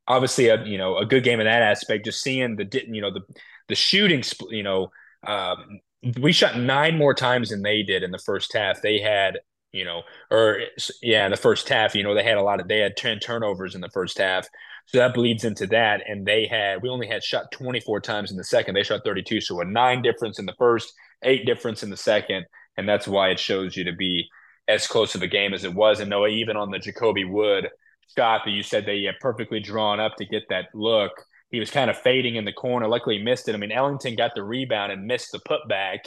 obviously, 0.06 0.48
a 0.48 0.62
you 0.64 0.78
know 0.78 0.98
a 0.98 1.06
good 1.06 1.24
game 1.24 1.40
in 1.40 1.46
that 1.46 1.62
aspect. 1.62 2.04
Just 2.04 2.22
seeing 2.22 2.56
the 2.56 2.64
didn't 2.64 2.94
you 2.94 3.02
know 3.02 3.12
the 3.12 3.22
the 3.68 3.74
shooting, 3.74 4.22
you 4.50 4.62
know 4.62 4.90
um, 5.26 5.80
we 6.20 6.32
shot 6.32 6.58
nine 6.58 6.98
more 6.98 7.14
times 7.14 7.50
than 7.50 7.62
they 7.62 7.82
did 7.82 8.02
in 8.02 8.10
the 8.10 8.18
first 8.18 8.52
half. 8.52 8.82
They 8.82 9.00
had, 9.00 9.40
you 9.72 9.84
know, 9.84 10.02
or 10.30 10.60
yeah, 11.02 11.24
in 11.24 11.30
the 11.30 11.36
first 11.36 11.68
half, 11.68 11.94
you 11.94 12.02
know, 12.02 12.14
they 12.14 12.22
had 12.22 12.36
a 12.36 12.42
lot 12.42 12.60
of, 12.60 12.68
they 12.68 12.78
had 12.78 12.96
10 12.96 13.20
turnovers 13.20 13.74
in 13.74 13.80
the 13.80 13.90
first 13.90 14.18
half. 14.18 14.46
So 14.86 14.98
that 14.98 15.14
bleeds 15.14 15.44
into 15.44 15.66
that. 15.68 16.02
And 16.06 16.26
they 16.26 16.46
had, 16.46 16.82
we 16.82 16.88
only 16.88 17.06
had 17.06 17.24
shot 17.24 17.50
24 17.52 18.00
times 18.00 18.30
in 18.30 18.36
the 18.36 18.44
second. 18.44 18.74
They 18.74 18.82
shot 18.82 19.00
32. 19.04 19.40
So 19.40 19.60
a 19.60 19.64
nine 19.64 20.02
difference 20.02 20.38
in 20.38 20.46
the 20.46 20.54
first, 20.58 20.92
eight 21.22 21.46
difference 21.46 21.82
in 21.82 21.90
the 21.90 21.96
second. 21.96 22.44
And 22.76 22.88
that's 22.88 23.08
why 23.08 23.30
it 23.30 23.38
shows 23.38 23.76
you 23.76 23.84
to 23.84 23.92
be 23.92 24.28
as 24.68 24.86
close 24.86 25.14
of 25.14 25.22
a 25.22 25.26
game 25.26 25.54
as 25.54 25.64
it 25.64 25.74
was. 25.74 26.00
And 26.00 26.10
Noah, 26.10 26.28
even 26.28 26.56
on 26.56 26.70
the 26.70 26.78
Jacoby 26.78 27.24
Wood 27.24 27.68
shot 28.16 28.42
that 28.44 28.50
you 28.50 28.62
said 28.62 28.84
they 28.84 29.02
had 29.04 29.14
perfectly 29.20 29.60
drawn 29.60 30.00
up 30.00 30.16
to 30.16 30.26
get 30.26 30.42
that 30.50 30.66
look, 30.74 31.12
he 31.54 31.60
was 31.60 31.70
kind 31.70 31.88
of 31.88 31.96
fading 31.96 32.34
in 32.36 32.44
the 32.44 32.52
corner. 32.52 32.88
Luckily, 32.88 33.18
he 33.18 33.24
missed 33.24 33.48
it. 33.48 33.54
I 33.54 33.58
mean, 33.58 33.72
Ellington 33.72 34.16
got 34.16 34.34
the 34.34 34.42
rebound 34.42 34.90
and 34.90 35.06
missed 35.06 35.32
the 35.32 35.38
putback, 35.38 36.00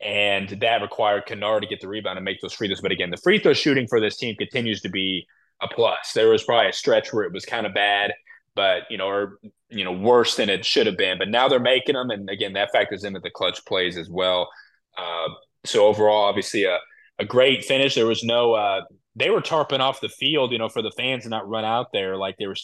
and 0.00 0.48
that 0.60 0.82
required 0.82 1.26
Kennard 1.26 1.62
to 1.62 1.68
get 1.68 1.80
the 1.80 1.88
rebound 1.88 2.18
and 2.18 2.24
make 2.24 2.40
those 2.40 2.52
free 2.52 2.68
throws. 2.68 2.80
But 2.80 2.92
again, 2.92 3.10
the 3.10 3.16
free 3.16 3.38
throw 3.38 3.52
shooting 3.52 3.86
for 3.86 4.00
this 4.00 4.16
team 4.16 4.34
continues 4.34 4.80
to 4.80 4.88
be 4.88 5.26
a 5.62 5.68
plus. 5.68 6.12
There 6.14 6.30
was 6.30 6.42
probably 6.42 6.70
a 6.70 6.72
stretch 6.72 7.12
where 7.12 7.24
it 7.24 7.32
was 7.32 7.44
kind 7.44 7.64
of 7.64 7.74
bad, 7.74 8.12
but 8.54 8.82
you 8.90 8.98
know, 8.98 9.06
or 9.06 9.38
you 9.70 9.84
know, 9.84 9.92
worse 9.92 10.36
than 10.36 10.48
it 10.48 10.64
should 10.64 10.86
have 10.86 10.96
been. 10.96 11.16
But 11.18 11.28
now 11.28 11.48
they're 11.48 11.60
making 11.60 11.94
them, 11.94 12.10
and 12.10 12.28
again, 12.28 12.54
that 12.54 12.72
factors 12.72 13.04
into 13.04 13.20
the 13.20 13.30
clutch 13.30 13.64
plays 13.66 13.96
as 13.96 14.10
well. 14.10 14.50
Uh, 14.98 15.28
so 15.64 15.86
overall, 15.86 16.24
obviously 16.24 16.64
a 16.64 16.78
a 17.18 17.24
great 17.24 17.64
finish. 17.64 17.94
There 17.94 18.06
was 18.06 18.24
no 18.24 18.54
uh, 18.54 18.82
they 19.14 19.30
were 19.30 19.40
tarping 19.40 19.80
off 19.80 20.00
the 20.00 20.08
field, 20.08 20.52
you 20.52 20.58
know, 20.58 20.68
for 20.68 20.82
the 20.82 20.92
fans 20.96 21.24
to 21.24 21.28
not 21.28 21.48
run 21.48 21.64
out 21.64 21.92
there 21.92 22.16
like 22.16 22.36
they 22.36 22.46
were, 22.46 22.56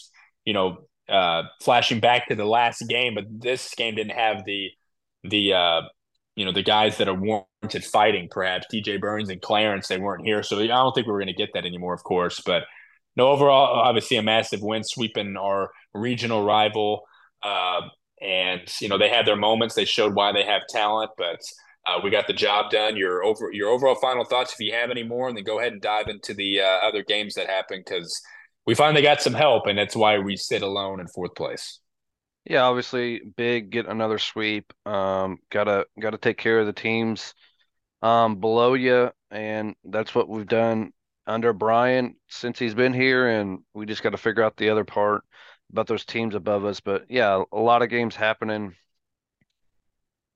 you 0.45 0.53
know, 0.53 0.85
uh, 1.09 1.43
flashing 1.61 1.99
back 1.99 2.27
to 2.27 2.35
the 2.35 2.45
last 2.45 2.83
game. 2.87 3.15
But 3.15 3.25
this 3.29 3.73
game 3.75 3.95
didn't 3.95 4.17
have 4.17 4.43
the 4.45 4.69
the 5.23 5.53
uh, 5.53 5.81
you 6.35 6.45
know 6.45 6.51
the 6.51 6.63
guys 6.63 6.97
that 6.97 7.07
are 7.07 7.13
warranted 7.13 7.83
fighting. 7.83 8.27
Perhaps 8.29 8.67
DJ 8.73 8.99
Burns 8.99 9.29
and 9.29 9.41
Clarence 9.41 9.87
they 9.87 9.97
weren't 9.97 10.25
here, 10.25 10.43
so 10.43 10.59
I 10.59 10.67
don't 10.67 10.93
think 10.93 11.07
we 11.07 11.13
are 11.13 11.17
going 11.17 11.27
to 11.27 11.33
get 11.33 11.49
that 11.53 11.65
anymore. 11.65 11.93
Of 11.93 12.03
course, 12.03 12.41
but 12.45 12.63
no, 13.15 13.27
overall, 13.27 13.79
obviously 13.79 14.17
a 14.17 14.23
massive 14.23 14.61
win, 14.61 14.83
sweeping 14.83 15.37
our 15.37 15.71
regional 15.93 16.43
rival. 16.43 17.03
Uh, 17.43 17.81
and 18.21 18.61
you 18.79 18.87
know 18.87 18.97
they 18.97 19.09
had 19.09 19.25
their 19.25 19.35
moments. 19.35 19.75
They 19.75 19.85
showed 19.85 20.15
why 20.15 20.31
they 20.31 20.43
have 20.43 20.61
talent, 20.69 21.11
but 21.17 21.39
uh, 21.85 21.99
we 22.03 22.09
got 22.09 22.27
the 22.27 22.33
job 22.33 22.71
done. 22.71 22.95
Your 22.95 23.23
over 23.23 23.51
your 23.51 23.69
overall 23.69 23.95
final 23.95 24.23
thoughts, 24.23 24.53
if 24.53 24.59
you 24.59 24.73
have 24.73 24.89
any 24.89 25.03
more, 25.03 25.27
and 25.27 25.37
then 25.37 25.43
go 25.43 25.59
ahead 25.59 25.73
and 25.73 25.81
dive 25.81 26.07
into 26.07 26.33
the 26.33 26.61
uh, 26.61 26.79
other 26.87 27.03
games 27.03 27.35
that 27.35 27.47
happened 27.47 27.83
because 27.85 28.21
we 28.65 28.75
finally 28.75 29.01
got 29.01 29.21
some 29.21 29.33
help, 29.33 29.67
and 29.67 29.77
that's 29.77 29.95
why 29.95 30.19
we 30.19 30.35
sit 30.37 30.61
alone 30.61 30.99
in 30.99 31.07
fourth 31.07 31.35
place. 31.35 31.79
Yeah, 32.45 32.63
obviously, 32.63 33.21
big 33.37 33.69
get 33.69 33.85
another 33.87 34.17
sweep. 34.19 34.73
Um, 34.85 35.37
gotta 35.49 35.85
gotta 35.99 36.17
take 36.17 36.37
care 36.37 36.59
of 36.59 36.65
the 36.65 36.73
teams 36.73 37.33
um, 38.01 38.39
below 38.39 38.73
you, 38.73 39.11
and 39.31 39.75
that's 39.85 40.13
what 40.13 40.29
we've 40.29 40.47
done 40.47 40.91
under 41.25 41.53
Bryan 41.53 42.15
since 42.27 42.59
he's 42.59 42.75
been 42.75 42.93
here, 42.93 43.27
and 43.27 43.59
we 43.73 43.85
just 43.85 44.03
got 44.03 44.09
to 44.09 44.17
figure 44.17 44.43
out 44.43 44.57
the 44.57 44.69
other 44.69 44.83
part 44.83 45.23
about 45.71 45.87
those 45.87 46.05
teams 46.05 46.35
above 46.35 46.65
us. 46.65 46.79
But 46.81 47.05
yeah, 47.09 47.43
a 47.51 47.59
lot 47.59 47.81
of 47.81 47.89
games 47.89 48.15
happening 48.15 48.75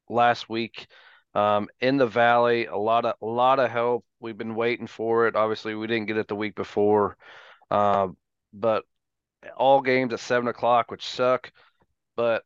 last 0.09 0.49
week 0.49 0.87
um, 1.33 1.67
in 1.81 1.97
the 1.97 2.07
valley. 2.07 2.65
A 2.65 2.77
lot 2.77 3.05
of 3.05 3.15
a 3.21 3.25
lot 3.25 3.59
of 3.59 3.69
help. 3.69 4.05
We've 4.19 4.37
been 4.37 4.55
waiting 4.55 4.87
for 4.87 5.27
it. 5.27 5.35
Obviously, 5.35 5.75
we 5.75 5.87
didn't 5.87 6.07
get 6.07 6.17
it 6.17 6.27
the 6.27 6.35
week 6.35 6.55
before, 6.55 7.17
uh, 7.71 8.07
but 8.53 8.83
all 9.55 9.81
games 9.81 10.13
at 10.13 10.19
seven 10.19 10.47
o'clock, 10.47 10.91
which 10.91 11.05
suck. 11.05 11.51
But 12.15 12.43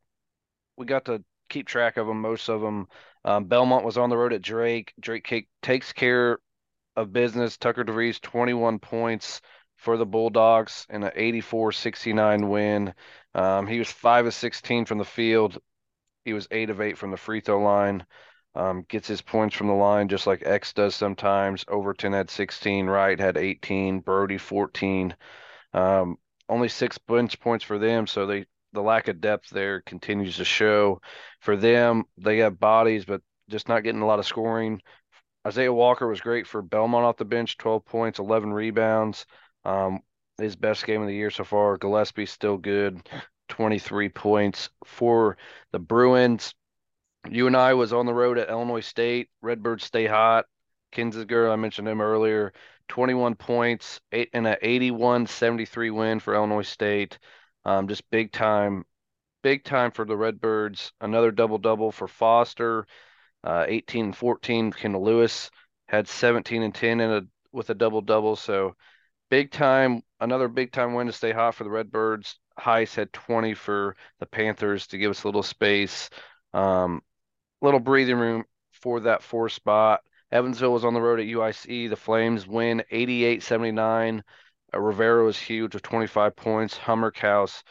we 0.78 0.86
got 0.86 1.06
to 1.06 1.24
keep 1.50 1.68
track 1.68 1.98
of 1.98 2.08
them. 2.08 2.22
Most 2.22 2.50
of 2.50 2.62
them. 2.62 2.88
Um, 3.24 3.46
Belmont 3.46 3.86
was 3.86 3.98
on 3.98 4.10
the 4.10 4.18
road 4.18 4.34
at 4.34 4.42
Drake. 4.42 4.94
Drake 5.00 5.48
takes 5.62 5.94
care 5.94 6.40
of 6.96 7.14
business. 7.14 7.58
Tucker 7.58 7.84
DeVries, 7.84 8.20
21 8.20 8.80
points 8.80 9.42
for 9.78 9.98
the 9.98 10.06
Bulldogs 10.06 10.86
in 10.90 11.04
an 11.04 11.12
84-69 11.16 12.50
win. 12.50 12.94
Um, 13.34 13.68
he 13.68 13.80
was 13.80 13.92
five 13.92 14.26
of 14.26 14.34
16 14.34 14.86
from 14.86 14.98
the 14.98 15.06
field. 15.06 15.58
He 16.26 16.34
was 16.34 16.48
eight 16.52 16.70
of 16.70 16.82
eight 16.82 16.98
from 16.98 17.12
the 17.12 17.18
free 17.18 17.42
throw 17.42 17.62
line. 17.62 18.06
Um, 18.54 18.84
gets 18.90 19.08
his 19.08 19.22
points 19.22 19.56
from 19.56 19.68
the 19.68 19.74
line 19.74 20.10
just 20.10 20.28
like 20.28 20.46
X 20.46 20.74
does 20.74 20.94
sometimes. 20.96 21.64
Overton 21.70 22.12
had 22.12 22.30
16, 22.30 22.88
Wright 22.88 23.20
had 23.20 23.38
18, 23.38 24.02
Brodie 24.02 24.38
14. 24.38 25.16
Um, 25.74 26.18
only 26.50 26.68
six 26.68 26.98
bench 26.98 27.40
points 27.40 27.64
for 27.64 27.80
them, 27.80 28.08
so 28.08 28.26
they 28.26 28.46
the 28.74 28.82
lack 28.82 29.08
of 29.08 29.22
depth 29.22 29.50
there 29.50 29.82
continues 29.82 30.38
to 30.38 30.46
show. 30.46 31.02
For 31.40 31.56
them, 31.58 32.06
they 32.18 32.40
have 32.40 32.60
bodies, 32.60 33.06
but 33.06 33.22
just 33.50 33.68
not 33.68 33.84
getting 33.84 34.02
a 34.02 34.06
lot 34.06 34.20
of 34.20 34.26
scoring. 34.26 34.82
Isaiah 35.46 35.74
Walker 35.74 36.08
was 36.08 36.22
great 36.22 36.48
for 36.48 36.62
Belmont 36.62 37.06
off 37.06 37.18
the 37.18 37.26
bench, 37.26 37.58
12 37.58 37.86
points, 37.86 38.20
11 38.20 38.54
rebounds. 38.54 39.26
Um, 39.66 40.00
his 40.38 40.56
best 40.56 40.86
game 40.86 41.02
of 41.02 41.08
the 41.08 41.16
year 41.16 41.30
so 41.32 41.44
far. 41.44 41.78
Gillespie 41.78 42.26
still 42.26 42.58
good, 42.58 43.08
23 43.50 44.10
points 44.10 44.70
for 44.86 45.38
the 45.72 45.80
Bruins. 45.80 46.54
UNI 47.30 47.74
was 47.74 47.94
on 47.94 48.06
the 48.06 48.14
road 48.14 48.38
at 48.38 48.50
Illinois 48.50 48.82
State. 48.82 49.30
Redbirds 49.42 49.86
stay 49.86 50.06
hot. 50.08 50.46
Kinziger, 50.92 51.52
I 51.52 51.56
mentioned 51.56 51.88
him 51.88 52.02
earlier, 52.02 52.54
21 52.90 53.36
points 53.36 54.02
eight, 54.12 54.30
and 54.34 54.46
an 54.46 54.58
81-73 54.62 55.94
win 55.94 56.20
for 56.20 56.36
Illinois 56.36 56.68
State. 56.68 57.18
Um, 57.64 57.88
just 57.88 58.10
big 58.10 58.32
time, 58.32 58.86
big 59.42 59.64
time 59.64 59.92
for 59.92 60.04
the 60.04 60.18
Redbirds. 60.18 60.92
Another 61.00 61.32
double 61.32 61.58
double 61.58 61.92
for 61.92 62.08
Foster, 62.08 62.86
uh, 63.44 63.66
18 63.68 64.06
and 64.06 64.18
14. 64.18 64.74
Kendall 64.74 65.04
Lewis 65.04 65.50
had 65.88 66.08
17 66.08 66.64
and 66.64 66.76
10 66.76 67.00
in 67.00 67.12
a 67.12 67.22
with 67.54 67.70
a 67.70 67.76
double 67.76 68.02
double. 68.02 68.36
So 68.36 68.76
big 69.30 69.52
time, 69.52 70.02
another 70.20 70.48
big 70.48 70.72
time 70.72 70.94
win 70.94 71.08
to 71.08 71.14
stay 71.14 71.32
hot 71.32 71.56
for 71.56 71.64
the 71.64 71.70
Redbirds. 71.70 72.38
Heist 72.60 72.96
had 72.96 73.14
20 73.14 73.54
for 73.54 73.96
the 74.20 74.26
Panthers 74.26 74.88
to 74.88 74.98
give 74.98 75.12
us 75.12 75.24
a 75.24 75.28
little 75.28 75.44
space. 75.44 76.10
Um, 76.54 77.02
little 77.62 77.80
breathing 77.80 78.18
room 78.18 78.44
for 78.72 79.02
that 79.02 79.24
four 79.24 79.50
spot. 79.50 80.02
Evansville 80.32 80.74
was 80.74 80.86
on 80.86 80.94
the 80.94 81.02
road 81.02 81.20
at 81.20 81.26
UIC. 81.26 81.90
The 81.90 81.96
Flames 81.96 82.48
win 82.48 82.84
88 82.90 83.44
79. 83.44 84.24
Uh, 84.74 84.80
Rivera 84.80 85.26
was 85.26 85.38
huge 85.38 85.74
with 85.74 85.84
25 85.84 86.36
points. 86.36 86.78
Humrichous 86.78 87.64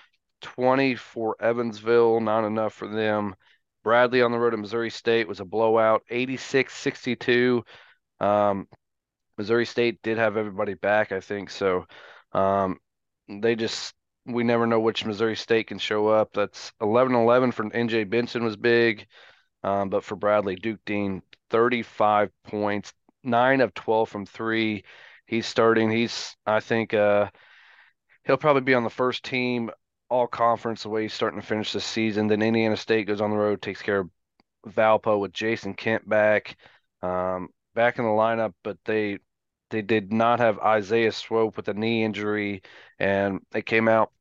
20 0.43 0.95
for 0.95 1.37
Evansville, 1.41 2.21
not 2.21 2.45
enough 2.45 2.75
for 2.75 2.89
them. 2.89 3.35
Bradley 3.83 4.23
on 4.23 4.33
the 4.33 4.39
road 4.39 4.53
at 4.53 4.59
Missouri 4.59 4.91
State 4.91 5.27
was 5.27 5.41
a 5.41 5.45
blowout 5.45 6.03
86 6.11 6.75
62. 6.75 7.65
Um, 8.21 8.69
Missouri 9.39 9.65
State 9.65 10.03
did 10.03 10.19
have 10.19 10.37
everybody 10.37 10.75
back, 10.75 11.13
I 11.13 11.21
think. 11.21 11.49
So 11.49 11.87
um, 12.33 12.79
they 13.29 13.57
just, 13.57 13.95
we 14.27 14.45
never 14.45 14.67
know 14.67 14.81
which 14.81 15.07
Missouri 15.07 15.37
State 15.37 15.69
can 15.69 15.79
show 15.79 16.09
up. 16.09 16.33
That's 16.35 16.73
11 16.83 17.15
11 17.15 17.53
for 17.53 17.65
NJ 17.65 18.09
Benson 18.09 18.45
was 18.45 18.57
big. 18.57 19.07
Um, 19.63 19.91
but 19.91 20.05
for 20.05 20.17
Bradley, 20.17 20.57
Duke 20.57 20.81
Deen, 20.87 21.23
35 21.51 22.31
points, 22.45 22.93
nine 23.23 23.61
of 23.61 23.75
12 23.75 24.09
from 24.09 24.27
three. 24.27 24.85
He's 25.27 25.47
starting. 25.47 25.91
He's, 25.91 26.37
I 26.47 26.61
think, 26.61 26.95
uh, 26.95 27.31
he'll 28.25 28.37
probably 28.37 28.63
be 28.63 28.75
on 28.75 28.85
the 28.85 28.91
first 28.91 29.25
team 29.25 29.71
all 30.09 30.27
conference 30.27 30.83
the 30.83 30.89
way 30.89 31.03
he's 31.03 31.15
starting 31.15 31.41
to 31.41 31.47
finish 31.47 31.73
the 31.73 31.81
season. 31.81 32.27
Then 32.27 32.43
Indiana 32.43 32.77
State 32.77 33.07
goes 33.07 33.21
on 33.21 33.31
the 33.31 33.37
road, 33.37 33.63
takes 33.63 33.83
care 33.83 34.01
of 34.01 34.11
Valpo 34.67 35.21
with 35.21 35.33
Jayson 35.33 35.75
Kent 35.75 36.09
back, 36.09 36.57
um, 37.03 37.49
back 37.75 37.99
in 37.99 38.05
the 38.05 38.11
lineup, 38.11 38.55
but 38.63 38.79
they 38.85 39.19
they 39.71 39.83
did 39.83 40.13
not 40.13 40.41
have 40.41 40.59
Isaiah 40.59 41.13
Swope 41.13 41.57
with 41.57 41.69
a 41.69 41.75
knee 41.75 42.03
injury, 42.03 42.63
and 42.99 43.41
they 43.53 43.63
came 43.63 43.89
out 43.89 44.13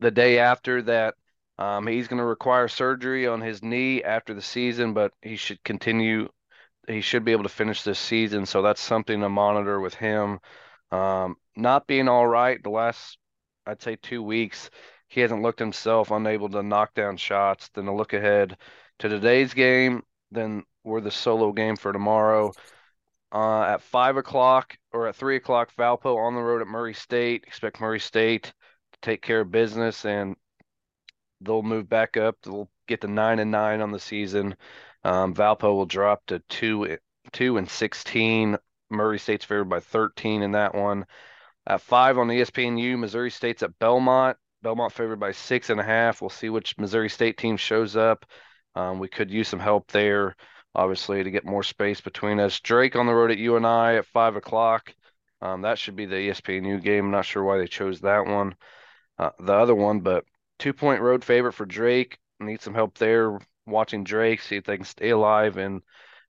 the 0.00 0.10
day 0.10 0.38
after 0.40 0.82
that 0.82 1.14
um, 1.58 1.86
he's 1.86 2.08
going 2.08 2.18
to 2.18 2.24
require 2.24 2.68
surgery 2.68 3.26
on 3.26 3.40
his 3.40 3.62
knee 3.62 4.02
after 4.02 4.34
the 4.34 4.42
season, 4.42 4.94
but 4.94 5.12
he 5.20 5.36
should 5.36 5.62
continue. 5.64 6.28
He 6.88 7.00
should 7.00 7.24
be 7.24 7.32
able 7.32 7.44
to 7.44 7.48
finish 7.48 7.82
this 7.82 7.98
season, 7.98 8.46
so 8.46 8.62
that's 8.62 8.80
something 8.80 9.20
to 9.20 9.28
monitor 9.28 9.80
with 9.80 9.94
him. 9.94 10.40
Um, 10.90 11.36
not 11.56 11.86
being 11.86 12.08
all 12.08 12.26
right 12.26 12.62
the 12.62 12.70
last, 12.70 13.18
I'd 13.66 13.82
say, 13.82 13.96
two 13.96 14.22
weeks. 14.22 14.70
He 15.08 15.20
hasn't 15.20 15.42
looked 15.42 15.58
himself, 15.58 16.10
unable 16.10 16.48
to 16.50 16.62
knock 16.62 16.94
down 16.94 17.16
shots. 17.16 17.68
Then 17.74 17.84
to 17.84 17.92
look 17.92 18.14
ahead 18.14 18.56
to 19.00 19.08
today's 19.08 19.54
game, 19.54 20.02
then 20.30 20.64
we're 20.84 21.00
the 21.00 21.10
solo 21.10 21.52
game 21.52 21.76
for 21.76 21.92
tomorrow. 21.92 22.52
Uh, 23.30 23.62
at 23.62 23.82
five 23.82 24.16
o'clock 24.16 24.76
or 24.92 25.08
at 25.08 25.16
three 25.16 25.36
o'clock, 25.36 25.70
Valpo 25.76 26.16
on 26.16 26.34
the 26.34 26.40
road 26.40 26.60
at 26.60 26.66
Murray 26.66 26.94
State. 26.94 27.44
Expect 27.46 27.80
Murray 27.80 28.00
State 28.00 28.44
to 28.44 28.98
take 29.00 29.22
care 29.22 29.40
of 29.40 29.50
business 29.50 30.04
and 30.04 30.36
they'll 31.44 31.62
move 31.62 31.88
back 31.88 32.16
up. 32.16 32.36
They'll 32.42 32.70
get 32.86 33.00
to 33.02 33.08
nine 33.08 33.38
and 33.38 33.50
nine 33.50 33.80
on 33.80 33.92
the 33.92 34.00
season. 34.00 34.56
Um, 35.04 35.34
Valpo 35.34 35.74
will 35.74 35.86
drop 35.86 36.24
to 36.26 36.40
two, 36.48 36.98
two 37.32 37.56
and 37.56 37.68
sixteen. 37.68 38.56
Murray 38.90 39.18
State's 39.18 39.44
favored 39.44 39.68
by 39.68 39.80
thirteen 39.80 40.42
in 40.42 40.52
that 40.52 40.74
one. 40.74 41.06
At 41.66 41.80
five 41.80 42.18
on 42.18 42.28
ESPNU, 42.28 42.98
Missouri 42.98 43.30
State's 43.30 43.62
at 43.62 43.78
Belmont. 43.78 44.36
Belmont 44.62 44.92
favored 44.92 45.20
by 45.20 45.32
six 45.32 45.70
and 45.70 45.80
a 45.80 45.84
half. 45.84 46.20
We'll 46.20 46.30
see 46.30 46.50
which 46.50 46.78
Missouri 46.78 47.08
State 47.08 47.36
team 47.36 47.56
shows 47.56 47.96
up. 47.96 48.26
Um, 48.74 48.98
we 48.98 49.08
could 49.08 49.30
use 49.30 49.48
some 49.48 49.60
help 49.60 49.90
there, 49.90 50.36
obviously, 50.74 51.22
to 51.22 51.30
get 51.30 51.44
more 51.44 51.62
space 51.62 52.00
between 52.00 52.40
us. 52.40 52.60
Drake 52.60 52.96
on 52.96 53.06
the 53.06 53.14
road 53.14 53.30
at 53.30 53.38
UNI 53.38 53.98
at 53.98 54.06
five 54.06 54.36
o'clock. 54.36 54.94
Um, 55.40 55.62
that 55.62 55.78
should 55.78 55.96
be 55.96 56.06
the 56.06 56.14
ESPNU 56.30 56.82
game. 56.82 57.10
Not 57.10 57.24
sure 57.24 57.42
why 57.42 57.58
they 57.58 57.66
chose 57.66 58.00
that 58.00 58.26
one, 58.26 58.54
uh, 59.18 59.30
the 59.40 59.52
other 59.52 59.74
one, 59.74 60.00
but 60.00 60.24
two 60.62 60.72
point 60.72 61.02
road 61.02 61.24
favorite 61.24 61.54
for 61.54 61.66
Drake. 61.66 62.18
Need 62.38 62.62
some 62.62 62.74
help 62.74 62.96
there. 62.96 63.38
Watching 63.66 64.04
Drake, 64.04 64.40
see 64.40 64.56
if 64.56 64.64
they 64.64 64.76
can 64.76 64.84
stay 64.84 65.10
alive 65.10 65.56
and 65.56 65.82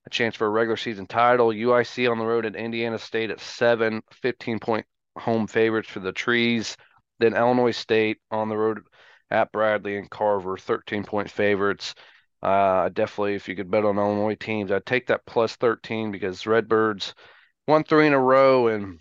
a 0.06 0.10
chance 0.10 0.34
for 0.34 0.46
a 0.46 0.50
regular 0.50 0.76
season 0.76 1.06
title. 1.06 1.48
UIC 1.48 2.10
on 2.10 2.18
the 2.18 2.26
road 2.26 2.44
at 2.44 2.56
Indiana 2.56 2.98
State 2.98 3.30
at 3.30 3.40
seven, 3.40 4.02
15 4.10 4.58
point 4.58 4.86
home 5.16 5.46
favorites 5.46 5.88
for 5.88 6.00
the 6.00 6.12
Trees. 6.12 6.76
Then 7.20 7.34
Illinois 7.34 7.70
State 7.70 8.18
on 8.32 8.48
the 8.48 8.56
road 8.56 8.80
at 9.30 9.52
Bradley 9.52 9.96
and 9.96 10.10
Carver, 10.10 10.56
13 10.56 11.04
point 11.04 11.30
favorites. 11.30 11.94
Uh, 12.42 12.88
definitely, 12.88 13.34
if 13.34 13.48
you 13.48 13.54
could 13.54 13.70
bet 13.70 13.84
on 13.84 13.98
Illinois 13.98 14.34
teams, 14.34 14.72
I'd 14.72 14.84
take 14.84 15.06
that 15.06 15.26
plus 15.26 15.54
13 15.56 16.10
because 16.10 16.44
Redbirds 16.44 17.14
won 17.68 17.84
three 17.84 18.08
in 18.08 18.12
a 18.12 18.20
row. 18.20 18.66
And 18.66 18.98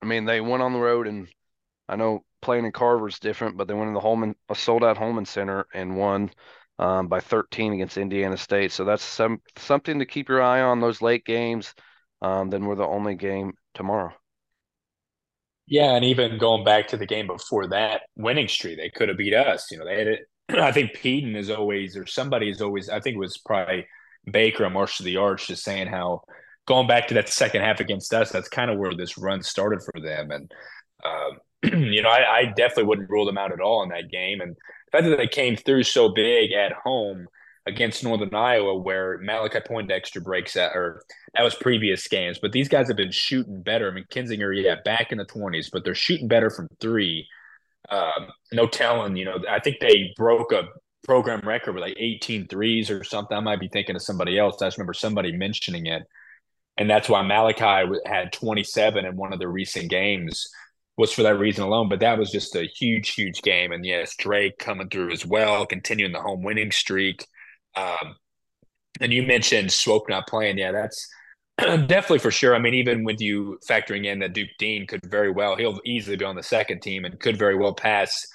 I 0.00 0.06
mean, 0.06 0.24
they 0.24 0.40
went 0.40 0.62
on 0.62 0.72
the 0.72 0.80
road, 0.80 1.06
and 1.06 1.28
I 1.90 1.96
know 1.96 2.24
playing 2.42 2.66
in 2.66 2.72
Carver's 2.72 3.18
different, 3.18 3.56
but 3.56 3.68
they 3.68 3.74
went 3.74 3.88
in 3.88 3.94
the 3.94 4.00
Hulman, 4.00 4.34
a 4.48 4.54
sold 4.54 4.84
out 4.84 4.98
Hulman 4.98 5.24
Center 5.24 5.66
and 5.72 5.96
won 5.96 6.30
um, 6.78 7.08
by 7.08 7.20
13 7.20 7.72
against 7.72 7.96
Indiana 7.96 8.36
State. 8.36 8.72
So 8.72 8.84
that's 8.84 9.02
some 9.02 9.40
something 9.56 9.98
to 9.98 10.06
keep 10.06 10.28
your 10.28 10.42
eye 10.42 10.60
on 10.60 10.80
those 10.80 11.00
late 11.00 11.24
games. 11.24 11.74
Um, 12.20 12.50
then 12.50 12.66
we're 12.66 12.74
the 12.74 12.86
only 12.86 13.14
game 13.14 13.54
tomorrow. 13.74 14.12
Yeah, 15.66 15.94
and 15.94 16.04
even 16.04 16.38
going 16.38 16.64
back 16.64 16.88
to 16.88 16.96
the 16.96 17.06
game 17.06 17.26
before 17.26 17.68
that 17.68 18.02
winning 18.16 18.48
streak, 18.48 18.76
they 18.76 18.90
could 18.90 19.08
have 19.08 19.18
beat 19.18 19.34
us. 19.34 19.70
You 19.70 19.78
know, 19.78 19.86
they 19.86 19.98
had 19.98 20.06
it. 20.08 20.20
I 20.50 20.72
think 20.72 20.94
Pedon 20.94 21.36
is 21.36 21.50
always, 21.50 21.96
or 21.96 22.06
somebody 22.06 22.50
is 22.50 22.60
always. 22.60 22.88
I 22.88 23.00
think 23.00 23.16
it 23.16 23.20
was 23.20 23.38
probably 23.38 23.86
Baker 24.30 24.68
March 24.68 25.00
of 25.00 25.06
the 25.06 25.16
Arch, 25.16 25.46
just 25.48 25.64
saying 25.64 25.86
how 25.86 26.22
going 26.66 26.86
back 26.86 27.08
to 27.08 27.14
that 27.14 27.28
second 27.28 27.62
half 27.62 27.80
against 27.80 28.12
us, 28.12 28.30
that's 28.30 28.48
kind 28.48 28.70
of 28.70 28.78
where 28.78 28.94
this 28.94 29.18
run 29.18 29.42
started 29.42 29.80
for 29.82 30.00
them. 30.00 30.30
And 30.30 30.52
uh, 31.04 31.36
you 31.72 32.02
know, 32.02 32.08
I, 32.08 32.38
I, 32.38 32.44
definitely 32.46 32.84
wouldn't 32.84 33.10
rule 33.10 33.24
them 33.24 33.38
out 33.38 33.52
at 33.52 33.60
all 33.60 33.82
in 33.82 33.90
that 33.90 34.10
game. 34.10 34.40
And 34.40 34.56
the 34.56 34.90
fact 34.90 35.04
that 35.04 35.16
they 35.16 35.28
came 35.28 35.56
through 35.56 35.84
so 35.84 36.08
big 36.08 36.52
at 36.52 36.72
home 36.72 37.28
against 37.66 38.02
Northern 38.02 38.34
Iowa, 38.34 38.76
where 38.76 39.18
Malachi 39.18 39.60
Poindexter 39.60 40.20
breaks 40.20 40.56
out, 40.56 40.74
or 40.74 41.04
that 41.34 41.44
was 41.44 41.54
previous 41.54 42.08
games. 42.08 42.38
But 42.40 42.50
these 42.50 42.68
guys 42.68 42.88
have 42.88 42.96
been 42.96 43.12
shooting 43.12 43.62
better. 43.62 43.88
I 43.88 43.94
mean, 43.94 44.06
Kinziger, 44.10 44.60
yeah, 44.60 44.76
back 44.84 45.12
in 45.12 45.18
the 45.18 45.24
20s, 45.24 45.68
but 45.72 45.84
they're 45.84 45.94
shooting 45.94 46.26
better 46.26 46.50
from 46.50 46.68
three. 46.80 47.28
Um, 47.88 48.28
no 48.52 48.66
telling, 48.66 49.16
you 49.16 49.24
know, 49.24 49.38
I 49.48 49.60
think 49.60 49.76
they 49.80 50.12
broke 50.16 50.52
a 50.52 50.64
program 51.04 51.40
record 51.44 51.74
with 51.74 51.82
like 51.82 51.96
18 51.96 52.48
threes 52.48 52.90
or 52.90 53.04
something. 53.04 53.36
I 53.36 53.40
might 53.40 53.60
be 53.60 53.68
thinking 53.68 53.94
of 53.94 54.02
somebody 54.02 54.38
else. 54.38 54.60
I 54.60 54.66
just 54.66 54.78
remember 54.78 54.94
somebody 54.94 55.32
mentioning 55.32 55.86
it. 55.86 56.02
And 56.76 56.88
that's 56.88 57.08
why 57.08 57.22
Malachi 57.22 58.00
had 58.06 58.32
27 58.32 59.04
in 59.04 59.16
one 59.16 59.32
of 59.32 59.38
the 59.38 59.48
recent 59.48 59.90
games 59.90 60.48
was 60.96 61.12
for 61.12 61.22
that 61.22 61.38
reason 61.38 61.64
alone. 61.64 61.88
But 61.88 62.00
that 62.00 62.18
was 62.18 62.30
just 62.30 62.54
a 62.54 62.64
huge, 62.64 63.14
huge 63.14 63.42
game. 63.42 63.72
And 63.72 63.84
yes, 63.84 64.14
Drake 64.16 64.58
coming 64.58 64.88
through 64.88 65.12
as 65.12 65.26
well, 65.26 65.66
continuing 65.66 66.12
the 66.12 66.20
home 66.20 66.42
winning 66.42 66.70
streak. 66.70 67.26
Um, 67.76 68.16
and 69.00 69.12
you 69.12 69.22
mentioned 69.22 69.72
Swope 69.72 70.08
not 70.08 70.26
playing. 70.26 70.58
Yeah, 70.58 70.72
that's 70.72 71.08
definitely 71.58 72.18
for 72.18 72.30
sure. 72.30 72.54
I 72.54 72.58
mean, 72.58 72.74
even 72.74 73.04
with 73.04 73.20
you 73.20 73.58
factoring 73.68 74.06
in 74.06 74.18
that 74.20 74.34
Duke 74.34 74.50
Deen 74.58 74.86
could 74.86 75.00
very 75.04 75.30
well, 75.30 75.56
he'll 75.56 75.80
easily 75.84 76.16
be 76.16 76.24
on 76.24 76.36
the 76.36 76.42
second 76.42 76.80
team 76.80 77.04
and 77.04 77.18
could 77.18 77.38
very 77.38 77.56
well 77.56 77.74
pass 77.74 78.26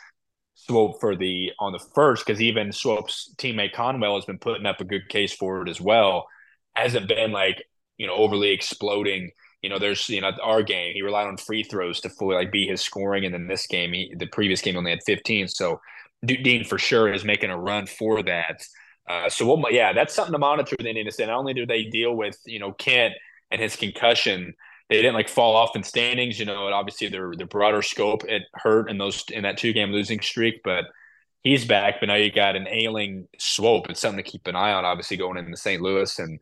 Swope 0.56 1.00
for 1.00 1.16
the 1.16 1.52
on 1.60 1.72
the 1.72 1.80
first 1.96 2.26
because 2.26 2.42
even 2.42 2.72
Swope's 2.72 3.34
teammate 3.38 3.74
Conwell 3.74 4.16
has 4.16 4.26
been 4.26 4.40
putting 4.40 4.66
up 4.66 4.82
a 4.82 4.86
good 4.86 5.08
case 5.08 5.34
for 5.34 5.62
it 5.62 5.70
as 5.70 5.80
well. 5.80 6.28
Hasn't 6.74 7.08
been 7.08 7.32
like 7.32 7.64
you 7.98 8.08
know 8.08 8.16
overly 8.16 8.52
exploding. 8.52 9.32
You 9.62 9.70
know, 9.70 9.80
there's 9.80 10.08
you 10.10 10.22
know 10.22 10.32
our 10.44 10.62
game 10.62 10.94
he 10.94 11.02
relied 11.02 11.28
on 11.28 11.38
free 11.38 11.64
throws 11.64 12.00
to 12.02 12.10
fully 12.10 12.36
like 12.36 12.52
be 12.52 12.68
his 12.68 12.82
scoring, 12.82 13.26
and 13.26 13.34
then 13.34 13.48
this 13.48 13.68
game, 13.68 13.94
he, 13.94 14.14
the 14.18 14.28
previous 14.28 14.62
game 14.62 14.78
only 14.78 14.92
had 14.92 15.04
15. 15.06 15.48
So 15.48 15.82
Deen 16.26 16.64
for 16.64 16.78
sure 16.78 17.12
is 17.12 17.24
making 17.24 17.50
a 17.50 17.58
run 17.58 17.86
for 17.86 18.24
that. 18.24 18.64
Uh, 19.08 19.30
so 19.30 19.46
we'll, 19.46 19.72
yeah, 19.72 19.94
that's 19.94 20.14
something 20.14 20.34
to 20.34 20.38
monitor 20.38 20.76
with 20.78 20.86
Indiana 20.86 21.12
State. 21.12 21.28
Not 21.28 21.38
only 21.38 21.54
do 21.54 21.66
they 21.66 21.84
deal 21.84 22.16
with 22.16 22.38
you 22.46 22.60
know 22.60 22.72
Kent 22.74 23.14
and 23.52 23.62
his 23.62 23.76
concussion, 23.76 24.54
they 24.90 24.98
didn't 24.98 25.16
like 25.16 25.30
fall 25.30 25.56
off 25.56 25.76
in 25.76 25.84
standings. 25.84 26.40
You 26.40 26.46
know, 26.46 26.68
obviously 26.68 27.08
their 27.10 27.32
the 27.36 27.46
broader 27.46 27.82
scope 27.82 28.26
it 28.26 28.44
hurt 28.54 28.90
in 28.90 28.98
those 28.98 29.24
in 29.30 29.44
that 29.44 29.58
two 29.58 29.74
game 29.74 29.92
losing 29.92 30.22
streak, 30.22 30.62
but 30.64 30.86
he's 31.44 31.66
back. 31.66 31.96
But 32.00 32.08
now 32.08 32.16
you 32.16 32.32
got 32.32 32.56
an 32.56 32.68
ailing 32.68 33.28
Swope. 33.38 33.90
It's 33.90 34.02
something 34.02 34.24
to 34.24 34.30
keep 34.30 34.48
an 34.48 34.56
eye 34.56 34.74
on. 34.74 34.86
Obviously 34.86 35.18
going 35.18 35.38
into 35.38 35.58
St. 35.58 35.82
Louis 35.82 36.20
and 36.20 36.40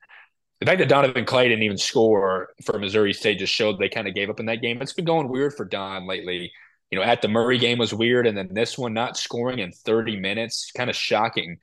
the 0.59 0.65
fact 0.65 0.79
that 0.79 0.89
Donovan 0.89 1.25
Clay 1.25 1.49
didn't 1.49 1.63
even 1.63 1.77
score 1.77 2.49
for 2.63 2.79
Missouri 2.79 3.13
State 3.13 3.39
just 3.39 3.53
showed 3.53 3.77
they 3.77 3.89
kind 3.89 4.07
of 4.07 4.15
gave 4.15 4.29
up 4.29 4.39
in 4.39 4.45
that 4.45 4.61
game. 4.61 4.81
It's 4.81 4.93
been 4.93 5.05
going 5.05 5.27
weird 5.27 5.53
for 5.53 5.65
Don 5.65 6.07
lately. 6.07 6.51
You 6.91 6.99
know, 6.99 7.03
at 7.03 7.21
the 7.21 7.27
Murray 7.27 7.57
game 7.57 7.79
was 7.79 7.93
weird, 7.93 8.27
and 8.27 8.37
then 8.37 8.49
this 8.51 8.77
one 8.77 8.93
not 8.93 9.17
scoring 9.17 9.59
in 9.59 9.71
30 9.71 10.17
minutes, 10.17 10.71
kind 10.75 10.89
of 10.89 10.95
shocking. 10.95 11.57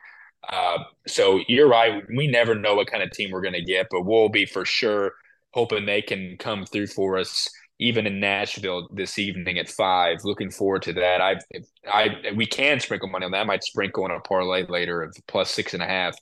Uh, 0.49 0.79
so 1.07 1.41
you're 1.49 1.69
right. 1.69 2.03
We 2.15 2.27
never 2.27 2.55
know 2.55 2.75
what 2.75 2.91
kind 2.91 3.03
of 3.03 3.11
team 3.13 3.31
we're 3.31 3.41
going 3.41 3.55
to 3.55 3.65
get, 3.65 3.87
but 3.91 4.05
we'll 4.05 4.29
be 4.29 4.45
for 4.45 4.65
sure 4.65 5.13
hoping 5.53 5.87
they 5.87 6.03
can 6.03 6.37
come 6.39 6.67
through 6.67 6.89
for 6.89 7.17
us, 7.17 7.49
even 7.79 8.07
in 8.07 8.21
Nashville 8.21 8.89
this 8.93 9.19
evening 9.19 9.59
at 9.59 9.69
five. 9.69 10.25
Looking 10.25 10.51
forward 10.51 10.83
to 10.83 10.93
that. 10.95 11.21
I, 11.21 11.37
I, 11.91 12.33
we 12.35 12.47
can 12.47 12.81
sprinkle 12.81 13.09
money 13.09 13.25
on 13.25 13.31
that. 13.33 13.43
I 13.43 13.45
might 13.45 13.65
sprinkle 13.65 14.05
on 14.05 14.11
a 14.11 14.21
parlay 14.21 14.67
later 14.67 15.03
of 15.03 15.17
plus 15.29 15.51
six 15.51 15.75
and 15.75 15.83
a 15.83 15.87
half, 15.87 16.17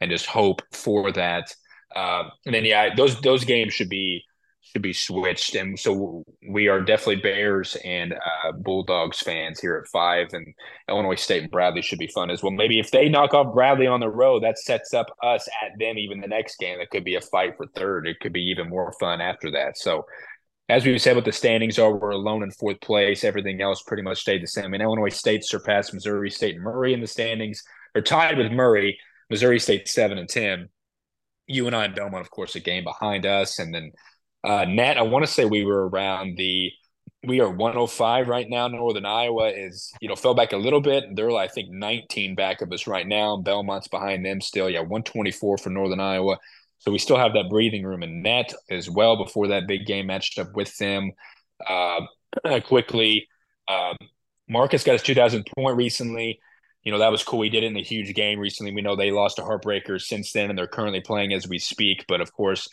and 0.00 0.10
just 0.10 0.26
hope 0.26 0.62
for 0.72 1.12
that. 1.12 1.54
Uh, 1.94 2.30
and 2.46 2.54
then 2.54 2.64
yeah, 2.64 2.94
those 2.94 3.20
those 3.20 3.44
games 3.44 3.72
should 3.72 3.88
be 3.88 4.22
should 4.62 4.82
be 4.82 4.92
switched. 4.92 5.54
And 5.54 5.78
so 5.78 6.24
we 6.48 6.68
are 6.68 6.80
definitely 6.80 7.16
Bears 7.16 7.76
and 7.84 8.14
uh, 8.14 8.52
Bulldogs 8.52 9.18
fans 9.18 9.60
here 9.60 9.76
at 9.76 9.90
five, 9.90 10.28
and 10.32 10.46
Illinois 10.88 11.16
State 11.16 11.42
and 11.42 11.50
Bradley 11.50 11.82
should 11.82 11.98
be 11.98 12.06
fun 12.06 12.30
as 12.30 12.42
well. 12.42 12.52
Maybe 12.52 12.78
if 12.78 12.90
they 12.90 13.08
knock 13.08 13.34
off 13.34 13.54
Bradley 13.54 13.86
on 13.86 14.00
the 14.00 14.08
road, 14.08 14.42
that 14.44 14.58
sets 14.58 14.94
up 14.94 15.06
us 15.22 15.48
at 15.62 15.78
them 15.78 15.98
even 15.98 16.20
the 16.20 16.28
next 16.28 16.58
game. 16.58 16.78
That 16.78 16.90
could 16.90 17.04
be 17.04 17.16
a 17.16 17.20
fight 17.20 17.56
for 17.56 17.66
third. 17.74 18.06
It 18.06 18.20
could 18.20 18.32
be 18.32 18.42
even 18.42 18.68
more 18.68 18.92
fun 18.98 19.20
after 19.20 19.50
that. 19.52 19.78
So. 19.78 20.04
As 20.68 20.86
we 20.86 20.96
said, 20.96 21.16
what 21.16 21.26
the 21.26 21.32
standings 21.32 21.78
are, 21.78 21.92
we're 21.94 22.10
alone 22.10 22.42
in 22.42 22.50
fourth 22.52 22.80
place. 22.80 23.24
Everything 23.24 23.60
else 23.60 23.82
pretty 23.82 24.02
much 24.02 24.20
stayed 24.20 24.42
the 24.42 24.46
same. 24.46 24.70
Mean, 24.70 24.80
Illinois 24.80 25.10
State 25.10 25.44
surpassed 25.44 25.92
Missouri 25.92 26.30
State 26.30 26.54
and 26.54 26.64
Murray 26.64 26.94
in 26.94 27.00
the 27.00 27.06
standings. 27.06 27.62
They're 27.92 28.00
tied 28.02 28.38
with 28.38 28.52
Murray. 28.52 28.96
Missouri 29.28 29.58
State 29.58 29.88
seven 29.88 30.16
and 30.18 30.28
ten. 30.28 30.68
UNI 31.52 31.66
and 31.66 31.76
I 31.76 31.84
and 31.86 31.94
Belmont, 31.94 32.22
of 32.22 32.30
course, 32.30 32.54
a 32.54 32.60
game 32.60 32.84
behind 32.84 33.26
us, 33.26 33.58
and 33.58 33.74
then 33.74 33.92
uh, 34.44 34.64
Nat, 34.64 34.98
I 34.98 35.02
want 35.02 35.24
to 35.24 35.30
say 35.30 35.44
we 35.44 35.64
were 35.64 35.88
around 35.88 36.36
the 36.36 36.72
we 37.24 37.40
are 37.40 37.50
105 37.50 38.28
right 38.28 38.48
now. 38.48 38.66
Northern 38.66 39.06
Iowa 39.06 39.48
is, 39.50 39.92
you 40.00 40.08
know, 40.08 40.16
fell 40.16 40.34
back 40.34 40.52
a 40.52 40.56
little 40.56 40.80
bit. 40.80 41.04
They're, 41.14 41.30
I 41.30 41.46
think, 41.46 41.70
19 41.70 42.34
back 42.34 42.62
of 42.62 42.72
us 42.72 42.86
right 42.86 43.06
now. 43.06 43.36
Belmont's 43.36 43.86
behind 43.86 44.26
them 44.26 44.40
still. 44.40 44.68
Yeah, 44.68 44.80
124 44.80 45.58
for 45.58 45.70
Northern 45.70 46.00
Iowa. 46.00 46.38
So 46.78 46.90
we 46.90 46.98
still 46.98 47.16
have 47.16 47.34
that 47.34 47.48
breathing 47.48 47.84
room 47.84 48.02
in 48.02 48.22
net 48.22 48.52
as 48.68 48.90
well 48.90 49.16
before 49.16 49.48
that 49.48 49.68
big 49.68 49.86
game 49.86 50.08
matched 50.08 50.38
up 50.40 50.52
with 50.54 50.76
them. 50.78 51.12
Uh, 51.64 52.00
quickly, 52.64 53.28
um, 53.68 53.96
Marcus 54.48 54.82
got 54.82 54.92
his 54.92 55.02
2,000 55.02 55.46
point 55.56 55.76
recently. 55.76 56.40
You 56.84 56.92
know, 56.92 56.98
that 56.98 57.12
was 57.12 57.22
cool. 57.22 57.42
He 57.42 57.50
did 57.50 57.62
it 57.64 57.68
in 57.68 57.76
a 57.76 57.82
huge 57.82 58.12
game 58.14 58.38
recently. 58.38 58.72
We 58.72 58.82
know 58.82 58.96
they 58.96 59.10
lost 59.10 59.36
to 59.36 59.42
heartbreaker 59.42 60.00
since 60.00 60.32
then, 60.32 60.50
and 60.50 60.58
they're 60.58 60.66
currently 60.66 61.00
playing 61.00 61.32
as 61.32 61.48
we 61.48 61.58
speak. 61.58 62.04
But 62.08 62.20
of 62.20 62.32
course, 62.32 62.68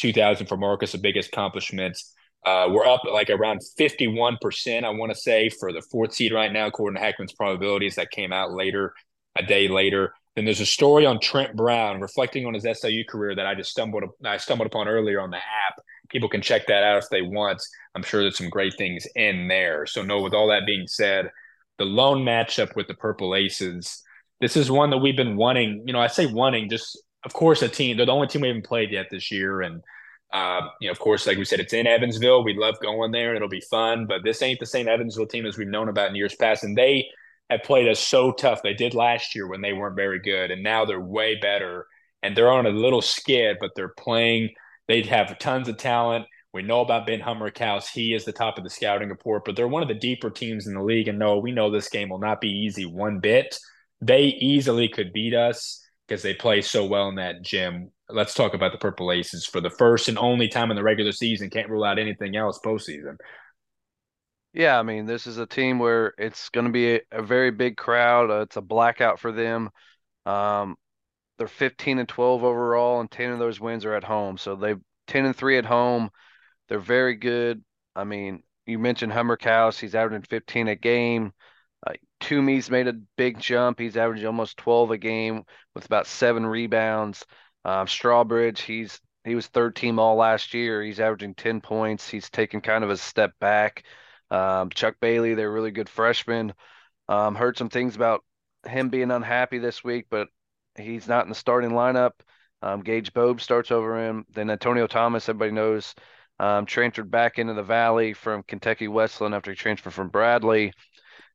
2000 0.00 0.46
for 0.46 0.56
Marcus, 0.56 0.92
the 0.92 0.98
biggest 0.98 1.28
accomplishment. 1.28 1.96
Uh, 2.44 2.66
we're 2.70 2.86
up 2.86 3.02
like 3.04 3.30
around 3.30 3.60
51%, 3.78 4.84
I 4.84 4.90
want 4.90 5.12
to 5.12 5.18
say, 5.18 5.48
for 5.48 5.72
the 5.72 5.82
fourth 5.82 6.12
seed 6.12 6.32
right 6.32 6.52
now, 6.52 6.66
according 6.66 6.96
to 6.96 7.02
Hackman's 7.02 7.32
probabilities 7.32 7.94
that 7.94 8.10
came 8.10 8.32
out 8.32 8.52
later, 8.52 8.94
a 9.38 9.44
day 9.44 9.68
later. 9.68 10.12
Then 10.34 10.44
there's 10.46 10.60
a 10.60 10.66
story 10.66 11.04
on 11.04 11.20
Trent 11.20 11.54
Brown 11.54 12.00
reflecting 12.00 12.46
on 12.46 12.54
his 12.54 12.66
SIU 12.80 13.04
career 13.04 13.34
that 13.36 13.46
I 13.46 13.54
just 13.54 13.70
stumbled 13.70 14.04
I 14.24 14.38
stumbled 14.38 14.66
upon 14.66 14.88
earlier 14.88 15.20
on 15.20 15.30
the 15.30 15.36
app. 15.36 15.78
People 16.08 16.28
can 16.28 16.40
check 16.40 16.66
that 16.66 16.82
out 16.82 17.02
if 17.02 17.08
they 17.10 17.22
want. 17.22 17.62
I'm 17.94 18.02
sure 18.02 18.22
there's 18.22 18.38
some 18.38 18.48
great 18.48 18.74
things 18.78 19.06
in 19.14 19.46
there. 19.48 19.86
So, 19.86 20.02
no, 20.02 20.20
with 20.22 20.32
all 20.34 20.48
that 20.48 20.66
being 20.66 20.86
said, 20.86 21.30
the 21.82 21.90
lone 21.90 22.24
matchup 22.24 22.76
with 22.76 22.86
the 22.86 22.94
Purple 22.94 23.34
Aces, 23.34 24.02
this 24.40 24.56
is 24.56 24.70
one 24.70 24.90
that 24.90 24.98
we've 24.98 25.16
been 25.16 25.36
wanting. 25.36 25.82
You 25.86 25.92
know, 25.92 26.00
I 26.00 26.06
say 26.06 26.26
wanting 26.26 26.68
just 26.68 26.96
of 27.24 27.32
course, 27.32 27.62
a 27.62 27.68
team. 27.68 27.96
They're 27.96 28.06
the 28.06 28.12
only 28.12 28.26
team 28.26 28.42
we 28.42 28.48
haven't 28.48 28.66
played 28.66 28.90
yet 28.90 29.06
this 29.10 29.30
year, 29.30 29.60
and 29.62 29.82
uh, 30.32 30.62
you 30.80 30.88
know, 30.88 30.92
of 30.92 30.98
course, 30.98 31.26
like 31.26 31.38
we 31.38 31.44
said, 31.44 31.60
it's 31.60 31.72
in 31.72 31.86
Evansville. 31.86 32.44
We 32.44 32.56
love 32.56 32.76
going 32.82 33.12
there; 33.12 33.34
it'll 33.34 33.48
be 33.48 33.62
fun. 33.70 34.06
But 34.06 34.24
this 34.24 34.42
ain't 34.42 34.60
the 34.60 34.66
same 34.66 34.88
Evansville 34.88 35.26
team 35.26 35.46
as 35.46 35.56
we've 35.56 35.68
known 35.68 35.88
about 35.88 36.10
in 36.10 36.16
years 36.16 36.34
past, 36.34 36.64
and 36.64 36.76
they 36.76 37.06
have 37.50 37.62
played 37.62 37.88
us 37.88 38.00
so 38.00 38.32
tough. 38.32 38.62
They 38.62 38.74
did 38.74 38.94
last 38.94 39.34
year 39.34 39.46
when 39.46 39.60
they 39.60 39.72
weren't 39.72 39.96
very 39.96 40.20
good, 40.20 40.50
and 40.50 40.62
now 40.62 40.84
they're 40.84 41.00
way 41.00 41.36
better. 41.36 41.86
And 42.24 42.36
they're 42.36 42.52
on 42.52 42.66
a 42.66 42.70
little 42.70 43.02
skid, 43.02 43.56
but 43.60 43.72
they're 43.74 43.94
playing. 43.98 44.50
They 44.86 45.02
have 45.02 45.38
tons 45.40 45.68
of 45.68 45.76
talent. 45.76 46.26
We 46.52 46.62
know 46.62 46.80
about 46.80 47.06
Ben 47.06 47.20
Humrichous. 47.20 47.88
He 47.88 48.12
is 48.12 48.24
the 48.24 48.32
top 48.32 48.58
of 48.58 48.64
the 48.64 48.70
scouting 48.70 49.08
report, 49.08 49.44
but 49.44 49.56
they're 49.56 49.68
one 49.68 49.82
of 49.82 49.88
the 49.88 49.94
deeper 49.94 50.28
teams 50.28 50.66
in 50.66 50.74
the 50.74 50.82
league. 50.82 51.08
And 51.08 51.18
no, 51.18 51.38
we 51.38 51.50
know 51.50 51.70
this 51.70 51.88
game 51.88 52.10
will 52.10 52.18
not 52.18 52.40
be 52.40 52.50
easy 52.50 52.84
one 52.84 53.20
bit. 53.20 53.58
They 54.02 54.24
easily 54.24 54.88
could 54.88 55.12
beat 55.12 55.34
us 55.34 55.82
because 56.06 56.22
they 56.22 56.34
play 56.34 56.60
so 56.60 56.84
well 56.84 57.08
in 57.08 57.14
that 57.14 57.42
gym. 57.42 57.90
Let's 58.10 58.34
talk 58.34 58.52
about 58.52 58.72
the 58.72 58.78
Purple 58.78 59.12
Aces 59.12 59.46
for 59.46 59.62
the 59.62 59.70
first 59.70 60.08
and 60.08 60.18
only 60.18 60.48
time 60.48 60.70
in 60.70 60.76
the 60.76 60.82
regular 60.82 61.12
season. 61.12 61.48
Can't 61.48 61.70
rule 61.70 61.84
out 61.84 61.98
anything 61.98 62.36
else 62.36 62.60
postseason. 62.62 63.16
Yeah, 64.52 64.78
I 64.78 64.82
mean, 64.82 65.06
this 65.06 65.26
is 65.26 65.38
a 65.38 65.46
team 65.46 65.78
where 65.78 66.12
it's 66.18 66.50
going 66.50 66.66
to 66.66 66.72
be 66.72 66.96
a, 66.96 67.00
a, 67.10 67.22
very 67.22 67.50
big 67.50 67.78
crowd. 67.78 68.30
Uh, 68.30 68.42
it's 68.42 68.58
a 68.58 68.60
blackout 68.60 69.18
for 69.18 69.32
them. 69.32 69.70
Um, 70.26 70.76
they're 71.38 71.48
15 71.48 71.98
and 71.98 72.08
12 72.08 72.44
overall, 72.44 73.00
and 73.00 73.10
10 73.10 73.32
of 73.32 73.38
those 73.38 73.58
wins 73.58 73.86
are 73.86 73.94
at 73.94 74.04
home. 74.04 74.36
So 74.36 74.54
they 74.54 74.74
10 75.06 75.24
and 75.24 75.34
3 75.34 75.56
at 75.56 75.64
home. 75.64 76.10
They're 76.72 76.80
very 76.80 77.16
good. 77.16 77.62
I 77.94 78.04
mean, 78.04 78.42
you 78.64 78.78
mentioned 78.78 79.12
Humrichous. 79.12 79.78
He's 79.78 79.94
averaging 79.94 80.22
15 80.22 80.68
a 80.68 80.74
game. 80.74 81.34
Uh, 81.86 81.92
Toomey's 82.18 82.70
made 82.70 82.88
a 82.88 82.94
big 83.18 83.38
jump. 83.38 83.78
He's 83.78 83.98
averaging 83.98 84.26
almost 84.26 84.56
12 84.56 84.92
a 84.92 84.96
game 84.96 85.44
with 85.74 85.84
about 85.84 86.06
seven 86.06 86.46
rebounds. 86.46 87.26
Um, 87.66 87.86
Strawbridge, 87.86 88.60
he's 88.60 88.98
he 89.22 89.34
was 89.34 89.48
third 89.48 89.76
team 89.76 89.98
all 89.98 90.16
last 90.16 90.54
year. 90.54 90.82
He's 90.82 90.98
averaging 90.98 91.34
10 91.34 91.60
points. 91.60 92.08
He's 92.08 92.30
taken 92.30 92.62
kind 92.62 92.84
of 92.84 92.88
a 92.88 92.96
step 92.96 93.32
back. 93.38 93.84
Um, 94.30 94.70
Chuck 94.70 94.94
Bailey, 94.98 95.34
they're 95.34 95.52
really 95.52 95.72
good 95.72 95.90
freshmen. 95.90 96.54
Um, 97.06 97.34
heard 97.34 97.58
some 97.58 97.68
things 97.68 97.96
about 97.96 98.24
him 98.66 98.88
being 98.88 99.10
unhappy 99.10 99.58
this 99.58 99.84
week, 99.84 100.06
but 100.08 100.28
he's 100.78 101.06
not 101.06 101.26
in 101.26 101.28
the 101.28 101.34
starting 101.34 101.72
lineup. 101.72 102.12
Um, 102.62 102.80
Gage 102.80 103.12
Bobe 103.12 103.42
starts 103.42 103.70
over 103.70 104.02
him. 104.02 104.24
Then 104.32 104.48
Antonio 104.48 104.86
Thomas, 104.86 105.28
everybody 105.28 105.50
knows, 105.50 105.94
um, 106.42 106.66
transferred 106.66 107.08
back 107.08 107.38
into 107.38 107.54
the 107.54 107.62
Valley 107.62 108.14
from 108.14 108.42
Kentucky 108.42 108.88
Wesleyan 108.88 109.32
after 109.32 109.52
he 109.52 109.56
transferred 109.56 109.94
from 109.94 110.08
Bradley. 110.08 110.72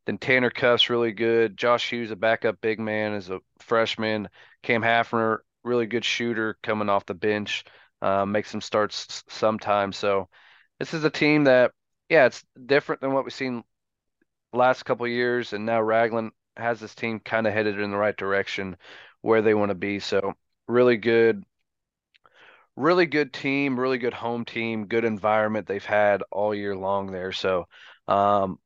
Then 0.06 0.17
Tanner 0.17 0.50
Cuff's 0.50 0.89
really 0.89 1.13
good. 1.13 1.56
Josh 1.56 1.89
Hughes, 1.89 2.12
a 2.12 2.17
backup 2.17 2.60
big 2.60 2.78
man, 2.78 3.13
is 3.13 3.30
a 3.30 3.39
freshman. 3.60 4.28
Cam 4.63 4.82
Hafner, 4.82 5.38
really 5.63 5.86
good 5.86 6.04
shooter 6.04 6.58
coming 6.62 6.89
off 6.89 7.06
the 7.06 7.13
bench, 7.13 7.63
uh, 8.02 8.26
makes 8.26 8.52
some 8.52 8.60
starts 8.60 9.24
sometimes. 9.30 9.96
So 9.96 10.28
this 10.78 10.93
is 10.93 11.06
a 11.06 11.10
team 11.10 11.46
that, 11.46 11.72
yeah, 12.10 12.26
it's 12.26 12.43
different 12.65 13.00
than 13.00 13.13
what 13.13 13.24
we've 13.24 13.34
seen 13.34 13.63
last 14.52 14.84
couple 14.84 15.08
years, 15.08 15.54
and 15.54 15.65
now 15.65 15.82
Ragland 15.82 16.32
has 16.58 16.82
this 16.82 16.96
team 16.96 17.22
kind 17.22 17.48
of 17.48 17.54
headed 17.54 17.80
in 17.80 17.91
the 17.91 17.98
right 17.98 18.17
direction 18.17 18.76
where 19.22 19.41
they 19.41 19.54
want 19.54 19.70
to 19.70 19.76
be. 19.76 20.00
So 20.00 20.34
really 20.67 20.98
good, 20.98 21.46
really 22.78 23.08
good 23.08 23.34
team, 23.34 23.78
really 23.78 23.98
good 23.98 24.13
home 24.13 24.46
team, 24.46 24.86
good 24.86 25.04
environment 25.04 25.68
they've 25.68 25.84
had 25.84 26.24
all 26.32 26.56
year 26.56 26.76
long 26.76 27.12
there. 27.12 27.34
So 27.34 27.68
um, 28.08 28.60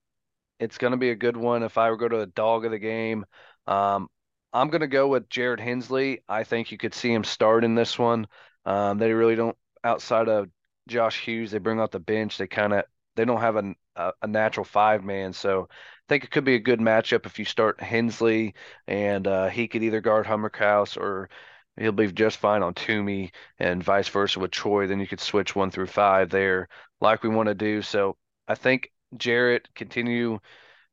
it's 0.59 0.77
going 0.77 0.91
to 0.91 0.97
be 0.97 1.09
a 1.09 1.15
good 1.15 1.37
one. 1.37 1.63
If 1.63 1.77
I 1.77 1.89
were 1.89 1.97
to 1.97 2.01
go 2.01 2.09
to 2.09 2.17
the 2.17 2.27
dog 2.27 2.65
of 2.65 2.71
the 2.71 2.79
game, 2.79 3.25
um, 3.67 4.09
I'm 4.53 4.69
going 4.69 4.81
to 4.81 4.87
go 4.87 5.07
with 5.07 5.29
Jarrett 5.29 5.61
Hensley. 5.61 6.23
I 6.27 6.43
think 6.43 6.71
you 6.71 6.77
could 6.77 6.93
see 6.93 7.11
him 7.11 7.23
start 7.23 7.63
in 7.63 7.73
this 7.73 7.97
one. 7.97 8.27
Um, 8.65 8.97
they 8.97 9.13
really 9.13 9.35
don't, 9.35 9.57
outside 9.83 10.27
of 10.27 10.49
Josh 10.87 11.19
Hughes, 11.21 11.51
they 11.51 11.57
bring 11.57 11.79
out 11.79 11.91
the 11.91 11.99
bench. 11.99 12.37
They 12.37 12.47
kind 12.47 12.73
of 12.73 12.83
they 13.15 13.25
don't 13.25 13.41
have 13.41 13.55
a, 13.55 13.73
a, 13.95 14.11
a 14.21 14.27
natural 14.27 14.65
five 14.65 15.03
man, 15.03 15.33
so 15.33 15.67
I 15.71 15.75
think 16.09 16.23
it 16.23 16.31
could 16.31 16.43
be 16.45 16.55
a 16.55 16.59
good 16.59 16.79
matchup 16.79 17.25
if 17.25 17.39
you 17.39 17.45
start 17.45 17.81
Hensley 17.81 18.55
and 18.87 19.27
uh, 19.27 19.49
he 19.49 19.67
could 19.67 19.83
either 19.83 20.01
guard 20.01 20.25
Humrichous 20.25 20.97
or 20.97 21.29
he'll 21.77 21.91
be 21.91 22.11
just 22.11 22.37
fine 22.37 22.63
on 22.63 22.73
Toomey 22.73 23.31
and 23.59 23.83
vice 23.83 24.07
versa 24.07 24.39
with 24.39 24.51
Troy. 24.51 24.87
Then 24.87 24.99
you 24.99 25.07
could 25.07 25.19
switch 25.19 25.55
one 25.55 25.71
through 25.71 25.87
five 25.87 26.29
there, 26.29 26.67
like 26.99 27.23
we 27.23 27.29
want 27.29 27.47
to 27.47 27.55
do. 27.55 27.81
So 27.81 28.17
I 28.47 28.55
think 28.55 28.91
Jarrett 29.17 29.67
continue 29.75 30.39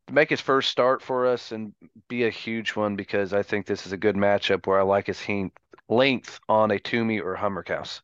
to 0.07 0.13
make 0.13 0.31
his 0.31 0.41
first 0.41 0.71
start 0.71 1.03
for 1.03 1.27
us 1.27 1.53
and 1.53 1.75
be 2.09 2.25
a 2.25 2.31
huge 2.31 2.75
one 2.77 2.97
because 2.97 3.33
I 3.33 3.43
think 3.43 3.67
this 3.67 3.87
is 3.87 3.93
a 3.93 3.97
good 3.97 4.17
matchup 4.17 4.67
where 4.67 4.81
I 4.81 4.83
like 4.83 5.07
his 5.07 5.23
length 5.89 6.41
on 6.49 6.71
a 6.71 6.79
Toomey 6.79 7.21
or 7.21 7.37
Humrichous. 7.37 8.01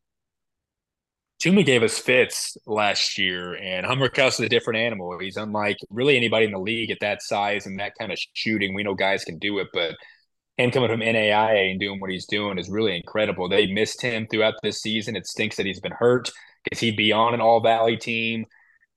Toomey 1.41 1.65
gave 1.65 1.83
us 1.83 1.99
fits 1.99 2.57
last 2.67 3.19
year, 3.19 3.55
and 3.57 3.85
Humrichous 3.85 4.35
is 4.35 4.41
a 4.41 4.49
different 4.49 4.79
animal. 4.79 5.19
He's 5.19 5.37
unlike 5.37 5.77
really 5.91 6.17
anybody 6.17 6.47
in 6.47 6.53
the 6.53 6.59
league 6.59 6.91
at 6.91 7.01
that 7.01 7.23
size 7.23 7.67
and 7.67 7.79
that 7.81 7.93
kind 7.99 8.13
of 8.13 8.19
shooting. 8.33 8.73
We 8.75 8.83
know 8.83 8.95
guys 8.95 9.25
can 9.25 9.39
do 9.39 9.59
it, 9.59 9.69
but 9.73 9.95
him 10.57 10.71
coming 10.71 10.89
from 10.89 11.01
NAIA 11.01 11.71
and 11.71 11.81
doing 11.81 12.01
what 12.01 12.11
he's 12.11 12.27
doing 12.27 12.59
is 12.59 12.69
really 12.69 12.97
incredible. 12.97 13.49
They 13.49 13.67
missed 13.67 14.01
him 14.01 14.27
throughout 14.27 14.55
this 14.63 14.81
season. 14.81 15.17
It 15.17 15.27
stinks 15.27 15.57
that 15.57 15.67
he's 15.67 15.81
been 15.81 15.93
hurt 15.93 16.31
because 16.63 16.81
he'd 16.81 16.97
be 16.97 17.13
on 17.13 17.35
an 17.35 17.41
all 17.41 17.61
valley 17.61 17.97
team 17.97 18.47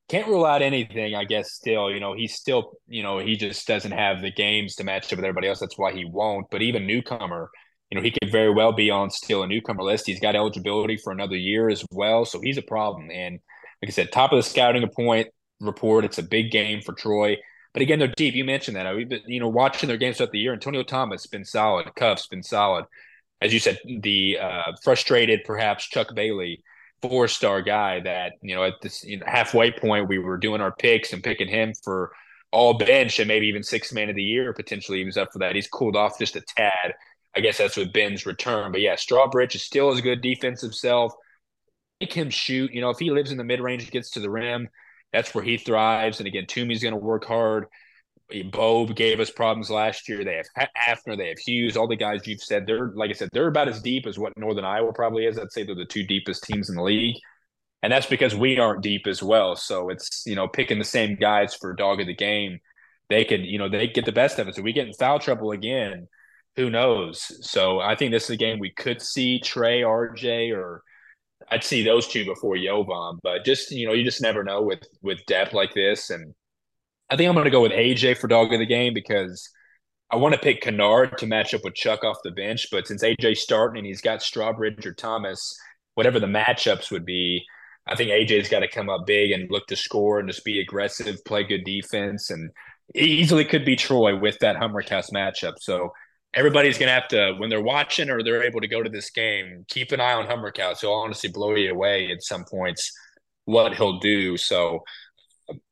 can't 0.10 0.28
rule 0.28 0.46
out 0.46 0.62
anything, 0.62 1.16
I 1.16 1.26
guess, 1.26 1.52
still. 1.52 1.92
You 1.92 2.00
know, 2.00 2.14
he's 2.14 2.34
still, 2.34 2.74
you 2.88 3.04
know, 3.04 3.20
he 3.20 3.36
just 3.36 3.68
doesn't 3.68 3.92
have 3.92 4.22
the 4.22 4.32
games 4.32 4.76
to 4.76 4.84
match 4.84 5.12
up 5.12 5.18
with 5.18 5.26
everybody 5.26 5.48
else. 5.48 5.60
That's 5.60 5.78
why 5.78 5.92
he 5.92 6.06
won't. 6.06 6.50
But 6.50 6.62
even 6.62 6.88
newcomer, 6.88 7.50
you 7.90 7.98
know, 7.98 8.02
he 8.02 8.12
could 8.12 8.32
very 8.32 8.54
well 8.54 8.72
be 8.72 8.90
on 8.90 9.10
still 9.10 9.44
a 9.44 9.48
newcomer 9.48 9.84
list. 9.84 10.06
He's 10.06 10.20
got 10.20 10.36
eligibility 10.36 10.98
for 10.98 11.12
another 11.12 11.36
year 11.36 11.70
as 11.70 11.84
well. 11.92 12.24
So 12.24 12.40
he's 12.40 12.58
a 12.58 12.62
problem. 12.62 13.12
And 13.12 13.40
like 13.82 13.90
I 13.90 13.92
said, 13.92 14.12
top 14.12 14.32
of 14.32 14.38
the 14.38 14.44
scouting 14.44 14.88
point 14.96 15.28
report. 15.60 16.06
It's 16.06 16.20
a 16.20 16.24
big 16.24 16.52
game 16.52 16.82
for 16.82 16.94
Troy. 16.94 17.38
But 17.74 17.82
again, 17.82 18.00
they're 18.00 18.08
deep. 18.08 18.34
You 18.34 18.46
mentioned 18.46 18.78
that. 18.78 18.96
We've 18.96 19.10
been, 19.10 19.22
you 19.28 19.40
know, 19.40 19.50
watching 19.50 19.88
their 19.88 19.98
games 19.98 20.18
throughout 20.18 20.32
the 20.32 20.40
year. 20.40 20.54
Antonio 20.54 20.84
Thomas 20.84 21.28
been 21.28 21.46
solid. 21.46 21.94
Cuff's 21.96 22.28
been 22.28 22.44
solid. 22.44 22.86
As 23.42 23.54
you 23.54 23.60
said, 23.60 23.80
the 24.02 24.40
uh, 24.42 24.72
frustrated, 24.84 25.42
perhaps 25.46 25.88
Chuck 25.88 26.14
Bailey 26.16 26.64
four 27.02 27.28
star 27.28 27.62
guy 27.62 28.00
that 28.00 28.34
you 28.42 28.56
know 28.56 28.64
at 28.64 28.74
this 28.82 29.04
you 29.04 29.20
know, 29.20 29.26
halfway 29.28 29.72
point 29.72 30.08
we 30.08 30.18
were 30.18 30.38
doing 30.38 30.62
our 30.62 30.72
picks 30.72 31.14
and 31.14 31.24
picking 31.24 31.48
him 31.48 31.72
for 31.84 32.12
all 32.52 32.76
bench 32.76 33.20
and 33.20 33.28
maybe 33.28 33.46
even 33.46 33.62
six 33.62 33.94
man 33.94 34.10
of 34.10 34.16
the 34.16 34.24
year 34.24 34.52
potentially 34.54 34.98
he 35.00 35.06
was 35.06 35.18
up 35.18 35.30
for 35.32 35.40
that. 35.40 35.54
He's 35.56 35.68
cooled 35.68 35.96
off 35.96 36.18
just 36.18 36.36
a 36.36 36.42
tad. 36.42 36.94
I 37.36 37.40
guess 37.40 37.60
that's 37.60 37.78
with 37.78 37.94
Ben's 37.94 38.26
return. 38.26 38.72
But 38.72 38.82
yeah, 38.82 38.96
Strawbridge 38.96 39.54
is 39.54 39.62
still 39.62 39.92
as 39.92 40.02
good 40.02 40.22
defensive 40.22 40.74
self. 40.74 41.14
Make 42.02 42.14
him 42.14 42.32
shoot. 42.32 42.74
You 42.74 42.82
know, 42.82 42.90
if 42.90 42.98
he 42.98 43.12
lives 43.12 43.32
in 43.32 43.38
the 43.38 43.44
mid 43.44 43.60
range, 43.60 43.90
gets 43.92 44.10
to 44.12 44.20
the 44.20 44.30
rim, 44.30 44.68
that's 45.14 45.34
where 45.34 45.44
he 45.44 45.58
thrives. 45.58 46.20
And 46.20 46.28
again, 46.28 46.46
Toomey's 46.48 46.82
going 46.82 46.94
to 46.94 47.00
work 47.00 47.26
hard. 47.26 47.66
Bobe 48.52 48.94
gave 48.96 49.20
us 49.20 49.30
problems 49.30 49.70
last 49.70 50.10
year. 50.10 50.24
They 50.24 50.36
have 50.36 50.70
Hafner, 50.78 51.18
they 51.18 51.30
have 51.30 51.40
Hughes, 51.40 51.78
all 51.78 51.88
the 51.88 51.96
guys 51.96 52.28
you've 52.28 52.42
said. 52.42 52.66
They're 52.68 52.92
like 52.94 53.10
I 53.10 53.14
said, 53.14 53.30
they're 53.32 53.48
about 53.48 53.70
as 53.70 53.82
deep 53.82 54.06
as 54.06 54.20
what 54.20 54.38
Northern 54.38 54.66
Iowa 54.66 54.92
probably 54.92 55.26
is. 55.26 55.40
I'd 55.40 55.52
say 55.52 55.64
they're 55.64 55.76
the 55.76 55.86
two 55.86 56.04
deepest 56.04 56.44
teams 56.44 56.70
in 56.70 56.76
the 56.76 56.84
league. 56.84 57.16
And 57.84 57.94
that's 57.94 58.08
because 58.08 58.36
we 58.36 58.60
aren't 58.60 58.82
deep 58.82 59.08
as 59.08 59.22
well. 59.24 59.56
So 59.56 59.90
it's, 59.90 60.24
you 60.26 60.36
know, 60.36 60.48
picking 60.48 60.80
the 60.80 60.86
same 60.86 61.16
guys 61.16 61.54
for 61.54 61.74
dog 61.74 62.02
of 62.02 62.08
the 62.08 62.16
game. 62.16 62.60
They 63.10 63.24
could, 63.24 63.46
you 63.46 63.60
know, 63.60 63.70
they 63.70 63.88
get 63.88 64.06
the 64.06 64.12
best 64.12 64.40
of 64.40 64.48
it. 64.48 64.56
So 64.56 64.62
we 64.62 64.74
get 64.74 64.88
in 64.88 64.94
foul 64.94 65.20
trouble 65.20 65.52
again. 65.52 66.08
Who 66.58 66.70
knows? 66.70 67.32
So 67.48 67.80
I 67.80 67.96
think 67.96 68.12
this 68.12 68.26
is 68.26 68.32
a 68.32 68.38
game 68.38 68.60
we 68.60 68.72
could 68.72 69.02
see 69.02 69.40
Trey, 69.40 69.82
RJ, 69.82 70.54
or 70.58 70.82
I'd 71.50 71.64
see 71.64 71.84
those 71.84 72.08
two 72.08 72.26
before 72.26 72.58
Jovan. 72.58 73.20
But 73.24 73.46
just, 73.46 73.72
you 73.72 73.88
know, 73.88 73.94
you 73.94 74.04
just 74.04 74.22
never 74.22 74.44
know 74.44 74.62
with 74.62 74.84
with 75.02 75.26
depth 75.28 75.54
like 75.54 75.74
this. 75.74 76.10
And 76.10 76.34
I 77.10 77.16
think 77.16 77.30
I'm 77.30 77.36
going 77.36 77.46
to 77.46 77.52
go 77.52 77.62
with 77.62 77.72
AJ 77.72 78.18
for 78.18 78.28
dog 78.28 78.54
of 78.54 78.60
the 78.60 78.66
game 78.66 78.94
because 78.94 79.50
I 80.12 80.16
want 80.16 80.34
to 80.36 80.40
pick 80.40 80.62
Kennard 80.62 81.18
to 81.18 81.28
match 81.28 81.54
up 81.54 81.62
with 81.64 81.76
Chuck 81.76 82.04
off 82.04 82.18
the 82.24 82.32
bench. 82.32 82.68
But 82.72 82.88
since 82.88 83.04
AJ's 83.04 83.42
starting 83.42 83.80
and 83.80 83.88
he's 83.88 84.02
got 84.02 84.20
Strawbridge 84.20 84.86
or 84.86 84.94
Thomas, 84.94 85.58
whatever 85.96 86.20
the 86.20 86.28
matchups 86.28 86.92
would 86.92 87.06
be, 87.06 87.44
I 87.88 87.96
think 87.96 88.12
AJ's 88.12 88.50
got 88.50 88.60
to 88.60 88.68
come 88.68 88.90
up 88.90 89.06
big 89.06 89.32
and 89.32 89.50
look 89.50 89.68
to 89.68 89.76
score 89.76 90.20
and 90.20 90.28
just 90.28 90.44
be 90.44 90.60
aggressive, 90.60 91.24
play 91.26 91.44
good 91.44 91.64
defense, 91.64 92.30
and 92.30 92.52
easily 92.96 93.46
could 93.46 93.66
be 93.66 93.76
Troy 93.76 94.18
with 94.18 94.38
that 94.40 94.58
Humrichous 94.58 95.12
matchup. 95.14 95.54
So 95.60 95.92
everybody's 96.34 96.78
going 96.78 96.88
to 96.88 96.94
have 96.94 97.08
to, 97.10 97.34
when 97.38 97.50
they're 97.50 97.62
watching 97.62 98.10
or 98.10 98.24
they're 98.24 98.44
able 98.44 98.62
to 98.62 98.68
go 98.68 98.84
to 98.84 98.90
this 98.90 99.10
game, 99.10 99.66
keep 99.68 99.92
an 99.92 100.00
eye 100.00 100.14
on 100.14 100.28
Humrichous. 100.28 100.82
He'll 100.82 100.92
honestly 100.92 101.30
blow 101.30 101.56
you 101.56 101.72
away 101.72 102.12
at 102.12 102.24
some 102.24 102.44
points 102.44 102.92
what 103.46 103.76
he'll 103.76 104.00
do. 104.00 104.38
So 104.38 104.84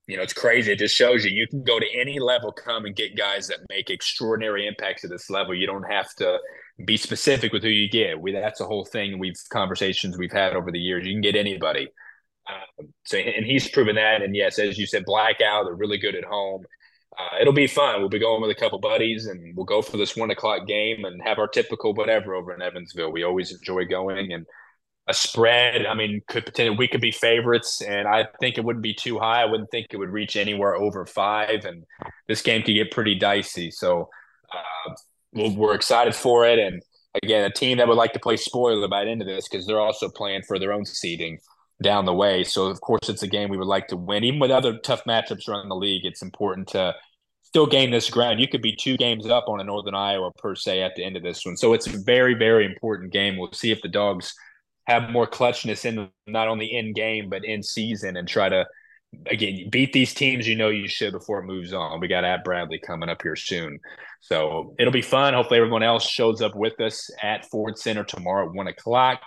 you 0.08 0.18
know, 0.18 0.24
it's 0.24 0.34
crazy. 0.34 0.72
It 0.72 0.80
just 0.80 0.96
shows 0.96 1.26
you 1.26 1.32
you 1.32 1.48
can 1.48 1.64
go 1.64 1.80
to 1.80 1.86
any 1.94 2.20
level, 2.20 2.52
come 2.52 2.86
and 2.86 2.96
get 2.96 3.18
guys 3.18 3.48
that 3.48 3.60
make 3.70 3.90
extraordinary 3.90 4.68
impacts 4.68 5.04
at 5.04 5.10
this 5.10 5.30
level. 5.30 5.56
You 5.56 5.66
don't 5.66 5.90
have 5.90 6.14
to 6.16 6.38
be 6.86 6.98
specific 6.98 7.52
with 7.52 7.64
who 7.64 7.70
you 7.70 7.90
get. 7.90 8.20
We 8.20 8.32
that's 8.32 8.60
the 8.60 8.68
whole 8.68 8.86
thing. 8.86 9.18
We've 9.18 9.36
conversations 9.52 10.18
we've 10.18 10.32
had 10.32 10.56
over 10.56 10.72
the 10.72 10.80
years. 10.80 11.06
You 11.06 11.14
can 11.14 11.22
get 11.22 11.36
anybody. 11.36 11.88
Um, 12.48 12.90
so 13.06 13.18
and 13.18 13.46
he's 13.46 13.70
proven 13.70 13.96
that. 13.96 14.22
And 14.22 14.36
yes, 14.36 14.60
as 14.60 14.78
you 14.78 14.86
said, 14.86 15.06
blackout. 15.06 15.66
They're 15.66 15.74
really 15.74 15.98
good 15.98 16.16
at 16.16 16.24
home. 16.24 16.64
Uh, 17.18 17.38
it'll 17.40 17.54
be 17.54 17.68
fun. 17.68 18.00
We'll 18.00 18.10
be 18.10 18.20
going 18.20 18.42
with 18.42 18.52
a 18.52 18.60
couple 18.60 18.80
buddies, 18.80 19.28
and 19.28 19.56
we'll 19.56 19.66
go 19.66 19.82
for 19.82 19.98
this 19.98 20.16
one 20.16 20.32
o'clock 20.32 20.68
game 20.68 21.06
and 21.06 21.22
have 21.24 21.40
our 21.40 21.48
typical 21.48 21.94
whatever 21.94 22.36
over 22.36 22.54
in 22.54 22.62
Evansville. 22.62 23.12
We 23.12 23.24
always 23.24 23.54
enjoy 23.54 23.86
going 23.86 24.34
and 24.34 24.46
a 25.08 25.14
spread. 25.14 25.86
I 25.86 25.94
mean, 25.94 26.22
could 26.28 26.46
potentially 26.46 26.78
we 26.78 26.88
could 26.88 27.02
be 27.02 27.12
favorites, 27.12 27.82
and 27.82 28.08
I 28.08 28.28
think 28.40 28.58
it 28.58 28.66
wouldn't 28.66 28.84
be 28.84 28.94
too 28.94 29.20
high. 29.20 29.44
I 29.44 29.46
wouldn't 29.46 29.72
think 29.72 29.88
it 29.92 29.98
would 29.98 30.10
reach 30.10 30.36
anywhere 30.36 30.76
over 30.76 31.06
five, 31.06 31.64
and 31.66 31.84
this 32.28 32.42
game 32.42 32.64
could 32.64 32.74
get 32.74 32.92
pretty 32.92 33.16
dicey. 33.16 33.72
So 33.72 34.10
uh, 34.54 34.94
we're 35.34 35.76
excited 35.76 36.16
for 36.16 36.46
it, 36.46 36.60
and 36.60 36.82
again, 37.24 37.46
a 37.46 37.54
team 37.54 37.78
that 37.78 37.88
would 37.88 37.98
like 37.98 38.14
to 38.14 38.20
play 38.20 38.36
spoiler 38.36 38.88
by 38.88 39.06
the 39.06 39.12
end 39.12 39.22
of 39.22 39.28
this 39.28 39.48
because 39.48 39.66
they're 39.66 39.80
also 39.80 40.10
playing 40.10 40.44
for 40.44 40.60
their 40.60 40.74
own 40.74 40.86
seeding 40.86 41.40
down 41.82 42.06
the 42.06 42.14
way. 42.14 42.44
So 42.44 42.66
of 42.66 42.82
course, 42.82 43.08
it's 43.10 43.24
a 43.24 43.28
game 43.28 43.50
we 43.50 43.58
would 43.58 43.68
like 43.68 43.88
to 43.88 43.98
win, 43.98 44.24
even 44.24 44.40
with 44.40 44.52
other 44.52 44.78
tough 44.80 45.04
matchups 45.06 45.48
around 45.48 45.70
the 45.70 45.76
league. 45.76 46.06
It's 46.06 46.22
important 46.22 46.68
to 46.70 46.96
still 47.56 47.66
gain 47.66 47.90
this 47.90 48.10
ground. 48.10 48.42
You 48.42 48.50
could 48.50 48.62
be 48.62 48.76
two 48.76 48.98
games 48.98 49.28
up 49.28 49.46
on 49.48 49.62
a 49.62 49.64
Northern 49.64 49.96
Iowa 49.96 50.30
per 50.34 50.56
se 50.56 50.82
at 50.82 50.94
the 50.98 51.06
end 51.06 51.16
of 51.16 51.24
this 51.24 51.46
one. 51.46 51.56
So 51.56 51.72
it's 51.72 51.88
a 51.88 51.98
very, 52.04 52.34
very 52.34 52.66
important 52.66 53.14
game. 53.14 53.38
We'll 53.38 53.54
see 53.54 53.72
if 53.72 53.82
the 53.82 53.88
dogs 53.88 54.34
have 54.88 55.10
more 55.10 55.26
clutchness 55.26 55.86
in 55.86 56.10
not 56.28 56.50
only 56.50 56.66
in 56.66 56.92
game 56.92 57.30
but 57.30 57.46
in 57.46 57.64
season 57.64 58.18
and 58.18 58.28
try 58.28 58.50
to 58.50 58.66
again 59.28 59.70
beat 59.72 59.94
these 59.94 60.14
teams 60.14 60.46
you 60.46 60.56
know 60.56 60.68
you 60.68 60.90
should 60.90 61.14
before 61.14 61.40
it 61.40 61.46
moves 61.46 61.72
on. 61.72 62.02
We 62.02 62.10
got 62.10 62.26
at 62.26 62.44
Bradley 62.44 62.78
coming 62.78 63.08
up 63.08 63.22
here 63.22 63.38
soon, 63.38 63.80
so 64.20 64.76
it'll 64.78 64.92
be 64.92 65.02
fun. 65.02 65.34
Hopefully, 65.34 65.62
everyone 65.62 65.82
else 65.82 66.06
shows 66.06 66.42
up 66.42 66.56
with 66.56 66.78
us 66.82 67.10
at 67.24 67.50
Ford 67.50 67.78
Center 67.78 68.04
tomorrow 68.04 68.50
at 68.50 68.54
one 68.54 68.68
o'clock. 68.68 69.22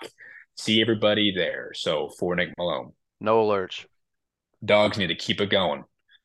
See 0.58 0.82
everybody 0.82 1.32
there. 1.34 1.70
So 1.72 2.10
for 2.18 2.36
Nick 2.36 2.50
Malone, 2.58 2.92
no 3.22 3.42
alerts. 3.42 3.86
Dawgs 4.62 4.98
need 4.98 5.06
to 5.06 5.14
keep 5.14 5.40
it 5.40 5.48
going. 5.48 5.84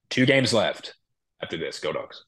Two 0.10 0.26
games 0.26 0.54
left 0.54 0.96
after 1.44 1.58
this. 1.58 1.80
Go 1.80 1.92
Dawgs. 1.92 2.22